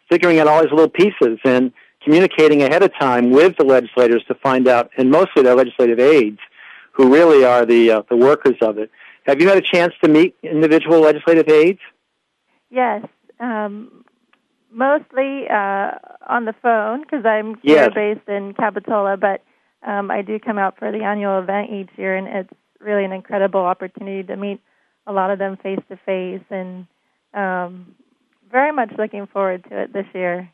figuring 0.09 0.39
out 0.39 0.47
all 0.47 0.61
these 0.61 0.71
little 0.71 0.89
pieces 0.89 1.39
and 1.43 1.71
communicating 2.03 2.63
ahead 2.63 2.83
of 2.83 2.91
time 2.99 3.31
with 3.31 3.55
the 3.57 3.63
legislators 3.63 4.23
to 4.27 4.35
find 4.35 4.67
out, 4.67 4.89
and 4.97 5.11
mostly 5.11 5.43
their 5.43 5.55
legislative 5.55 5.99
aides, 5.99 6.39
who 6.91 7.11
really 7.13 7.43
are 7.43 7.65
the 7.65 7.91
uh, 7.91 8.01
the 8.09 8.17
workers 8.17 8.55
of 8.61 8.77
it. 8.77 8.91
Have 9.25 9.41
you 9.41 9.47
had 9.47 9.57
a 9.57 9.61
chance 9.61 9.93
to 10.03 10.09
meet 10.09 10.35
individual 10.43 11.01
legislative 11.01 11.47
aides? 11.47 11.79
Yes, 12.69 13.05
um, 13.39 14.03
mostly 14.71 15.47
uh, 15.49 15.91
on 16.27 16.45
the 16.45 16.55
phone 16.61 17.01
because 17.01 17.25
I'm 17.25 17.57
yes. 17.63 17.91
based 17.93 18.27
in 18.27 18.53
Capitola, 18.53 19.17
but 19.17 19.43
um, 19.83 20.09
I 20.09 20.21
do 20.21 20.39
come 20.39 20.57
out 20.57 20.77
for 20.77 20.91
the 20.91 21.03
annual 21.03 21.39
event 21.39 21.71
each 21.71 21.89
year, 21.97 22.15
and 22.15 22.27
it's 22.27 22.49
really 22.79 23.05
an 23.05 23.11
incredible 23.11 23.61
opportunity 23.61 24.23
to 24.23 24.35
meet 24.35 24.59
a 25.07 25.13
lot 25.13 25.31
of 25.31 25.39
them 25.39 25.57
face 25.57 25.79
to 25.89 25.97
face, 26.05 26.43
and 26.49 26.87
um, 27.33 27.95
very 28.51 28.71
much 28.71 28.91
looking 28.97 29.27
forward 29.27 29.63
to 29.69 29.83
it 29.83 29.93
this 29.93 30.05
year. 30.13 30.49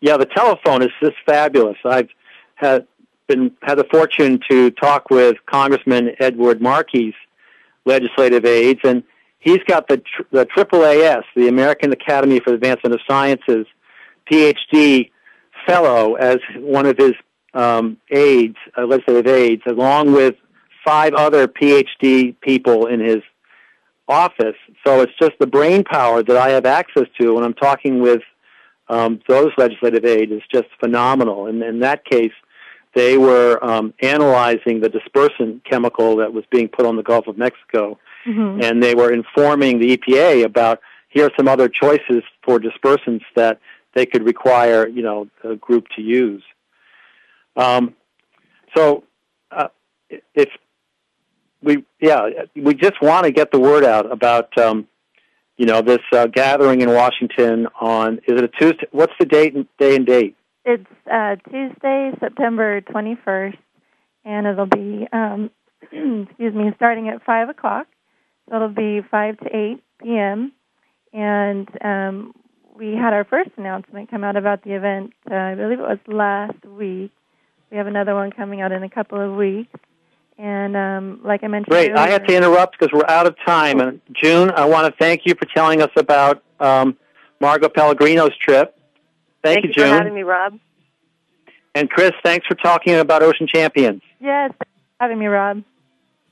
Yeah, 0.00 0.16
the 0.16 0.26
telephone 0.26 0.82
is 0.82 0.90
just 1.02 1.16
fabulous. 1.26 1.76
I've 1.84 2.08
had 2.54 2.86
been 3.28 3.52
had 3.62 3.78
the 3.78 3.84
fortune 3.84 4.40
to 4.50 4.70
talk 4.72 5.10
with 5.10 5.36
Congressman 5.46 6.10
Edward 6.18 6.60
Markey's 6.60 7.14
legislative 7.84 8.44
aides, 8.44 8.80
and 8.84 9.04
he's 9.38 9.62
got 9.66 9.88
the 9.88 10.02
the 10.32 10.46
AAAS, 10.46 11.22
the 11.36 11.48
American 11.48 11.92
Academy 11.92 12.40
for 12.40 12.54
Advancement 12.54 12.94
of 12.94 13.00
Sciences, 13.08 13.66
PhD 14.30 15.10
fellow 15.66 16.14
as 16.14 16.38
one 16.56 16.86
of 16.86 16.96
his 16.96 17.12
um, 17.54 17.98
aides, 18.10 18.56
uh, 18.76 18.84
legislative 18.84 19.26
aides, 19.26 19.62
along 19.66 20.12
with 20.12 20.34
five 20.84 21.14
other 21.14 21.46
PhD 21.48 22.34
people 22.40 22.86
in 22.86 23.00
his 23.00 23.22
office. 24.08 24.56
So 24.86 25.02
it's 25.02 25.12
just 25.20 25.32
the 25.38 25.46
brain 25.46 25.84
power 25.84 26.22
that 26.22 26.36
I 26.36 26.50
have 26.50 26.64
access 26.64 27.06
to 27.20 27.34
when 27.34 27.44
I'm 27.44 27.54
talking 27.54 28.00
with 28.00 28.22
um, 28.88 29.20
those 29.28 29.50
legislative 29.58 30.04
aides 30.04 30.32
is 30.32 30.42
just 30.50 30.68
phenomenal. 30.80 31.46
And 31.46 31.62
in 31.62 31.80
that 31.80 32.04
case, 32.04 32.32
they 32.98 33.16
were 33.16 33.62
um, 33.64 33.94
analyzing 34.02 34.80
the 34.80 34.88
dispersant 34.88 35.64
chemical 35.64 36.16
that 36.16 36.32
was 36.32 36.44
being 36.50 36.68
put 36.68 36.84
on 36.84 36.96
the 36.96 37.02
Gulf 37.02 37.28
of 37.28 37.38
Mexico, 37.38 37.98
mm-hmm. 38.26 38.60
and 38.62 38.82
they 38.82 38.94
were 38.94 39.12
informing 39.12 39.78
the 39.78 39.96
EPA 39.96 40.44
about 40.44 40.80
here 41.08 41.26
are 41.26 41.30
some 41.36 41.46
other 41.46 41.68
choices 41.68 42.22
for 42.42 42.58
dispersants 42.58 43.24
that 43.36 43.60
they 43.94 44.04
could 44.04 44.24
require, 44.24 44.86
you 44.86 45.02
know, 45.02 45.28
a 45.44 45.54
group 45.56 45.86
to 45.96 46.02
use. 46.02 46.42
Um, 47.56 47.94
so, 48.76 49.04
uh, 49.50 49.68
if 50.34 50.48
we 51.62 51.84
yeah 52.00 52.28
we 52.54 52.74
just 52.74 53.00
want 53.02 53.24
to 53.24 53.32
get 53.32 53.50
the 53.50 53.58
word 53.58 53.84
out 53.84 54.10
about 54.10 54.56
um, 54.58 54.86
you 55.56 55.66
know 55.66 55.82
this 55.82 56.00
uh, 56.12 56.26
gathering 56.26 56.80
in 56.80 56.90
Washington 56.92 57.68
on 57.80 58.18
is 58.26 58.38
it 58.38 58.44
a 58.44 58.48
Tuesday? 58.48 58.86
What's 58.90 59.14
the 59.20 59.26
date 59.26 59.54
and 59.54 59.66
day 59.78 59.96
and 59.96 60.06
date? 60.06 60.36
It's 60.68 60.86
uh, 61.10 61.36
Tuesday, 61.50 62.12
September 62.20 62.82
twenty 62.82 63.16
first, 63.24 63.56
and 64.24 64.46
it'll 64.46 64.66
be 64.66 65.08
um, 65.12 65.50
excuse 65.82 66.54
me 66.54 66.72
starting 66.76 67.08
at 67.08 67.24
five 67.24 67.48
o'clock. 67.48 67.86
So 68.48 68.56
it'll 68.56 68.68
be 68.68 69.00
five 69.10 69.38
to 69.38 69.56
eight 69.56 69.82
p.m. 70.02 70.52
And 71.14 71.68
um, 71.82 72.34
we 72.76 72.92
had 72.92 73.14
our 73.14 73.24
first 73.24 73.50
announcement 73.56 74.10
come 74.10 74.24
out 74.24 74.36
about 74.36 74.62
the 74.62 74.76
event. 74.76 75.14
Uh, 75.30 75.34
I 75.34 75.54
believe 75.54 75.80
it 75.80 75.82
was 75.82 75.98
last 76.06 76.64
week. 76.66 77.12
We 77.70 77.78
have 77.78 77.86
another 77.86 78.14
one 78.14 78.30
coming 78.32 78.60
out 78.60 78.72
in 78.72 78.82
a 78.82 78.90
couple 78.90 79.20
of 79.20 79.36
weeks 79.36 79.70
And 80.38 80.76
um, 80.76 81.20
like 81.24 81.44
I 81.44 81.48
mentioned, 81.48 81.70
Great. 81.70 81.90
earlier, 81.92 81.98
I 81.98 82.10
have 82.10 82.26
to 82.26 82.36
interrupt 82.36 82.78
because 82.78 82.92
we're 82.92 83.08
out 83.08 83.26
of 83.26 83.36
time. 83.46 83.80
And 83.80 84.00
June, 84.12 84.50
I 84.52 84.66
want 84.66 84.86
to 84.86 84.98
thank 84.98 85.22
you 85.26 85.34
for 85.34 85.46
telling 85.54 85.82
us 85.82 85.90
about 85.96 86.42
um, 86.60 86.96
Margo 87.40 87.68
Pellegrino's 87.68 88.36
trip. 88.38 88.77
Thank, 89.42 89.64
Thank 89.64 89.76
you, 89.76 89.82
for 89.82 89.88
having 89.88 90.14
me, 90.14 90.22
Rob. 90.22 90.58
And 91.74 91.88
Chris, 91.88 92.12
thanks 92.24 92.46
for 92.46 92.54
talking 92.54 92.94
about 92.94 93.22
Ocean 93.22 93.46
Champions. 93.46 94.02
Yes, 94.20 94.50
thanks 94.50 94.58
for 94.98 95.04
having 95.04 95.18
me, 95.18 95.26
Rob. 95.26 95.62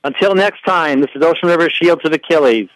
Until 0.03 0.35
next 0.35 0.61
time, 0.63 1.01
this 1.01 1.09
is 1.15 1.23
Ocean 1.23 1.49
River 1.49 1.69
Shields 1.69 2.01
of 2.05 2.13
Achilles. 2.13 2.69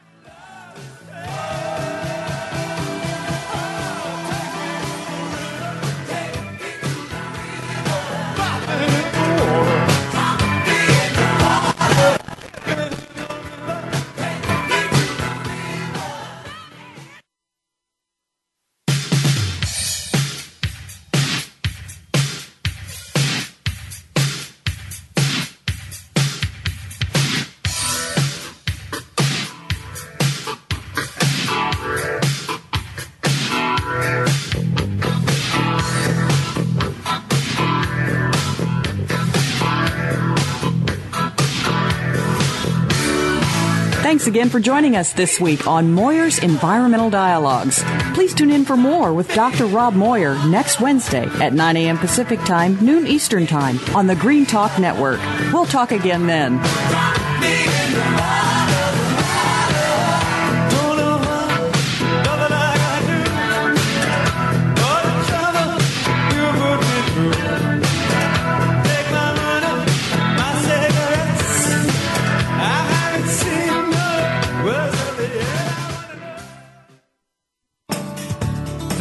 Thanks 44.22 44.30
again 44.30 44.49
for 44.49 44.59
joining 44.59 44.95
us 44.95 45.13
this 45.13 45.39
week 45.39 45.65
on 45.65 45.93
Moir's 45.93 46.38
Environmental 46.38 47.09
Dialogues. 47.09 47.84
Please 48.13 48.36
tune 48.36 48.51
in 48.51 48.65
for 48.65 48.78
more 48.78 49.11
with 49.15 49.34
Dr. 49.34 49.65
Rob 49.65 49.95
Moir 49.95 50.36
next 50.47 50.80
Wednesday 50.80 51.26
at 51.41 51.53
9 51.53 51.76
a.m. 51.76 51.97
Pacific 51.97 52.39
Time, 52.41 52.78
noon 52.86 53.07
Eastern 53.07 53.47
Time 53.47 53.80
on 53.95 54.05
the 54.05 54.15
Green 54.15 54.45
Talk 54.45 54.78
Network. 54.78 55.19
We'll 55.51 55.65
talk 55.65 55.91
again 55.91 56.28
then. 56.28 56.59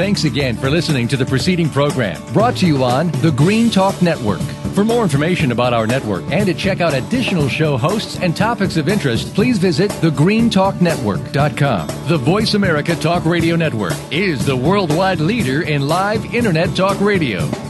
Thanks 0.00 0.24
again 0.24 0.56
for 0.56 0.70
listening 0.70 1.06
to 1.08 1.18
the 1.18 1.26
preceding 1.26 1.68
program 1.68 2.22
brought 2.32 2.56
to 2.56 2.66
you 2.66 2.82
on 2.82 3.10
the 3.20 3.32
Green 3.32 3.68
Talk 3.68 4.00
Network. 4.00 4.40
For 4.74 4.82
more 4.82 5.02
information 5.02 5.52
about 5.52 5.74
our 5.74 5.86
network 5.86 6.24
and 6.32 6.46
to 6.46 6.54
check 6.54 6.80
out 6.80 6.94
additional 6.94 7.48
show 7.48 7.76
hosts 7.76 8.18
and 8.18 8.34
topics 8.34 8.78
of 8.78 8.88
interest, 8.88 9.34
please 9.34 9.58
visit 9.58 9.90
thegreentalknetwork.com. 9.90 11.86
The 12.08 12.16
Voice 12.16 12.54
America 12.54 12.96
Talk 12.96 13.26
Radio 13.26 13.56
Network 13.56 13.92
is 14.10 14.46
the 14.46 14.56
worldwide 14.56 15.20
leader 15.20 15.68
in 15.68 15.86
live 15.86 16.34
Internet 16.34 16.74
talk 16.74 16.98
radio. 17.02 17.69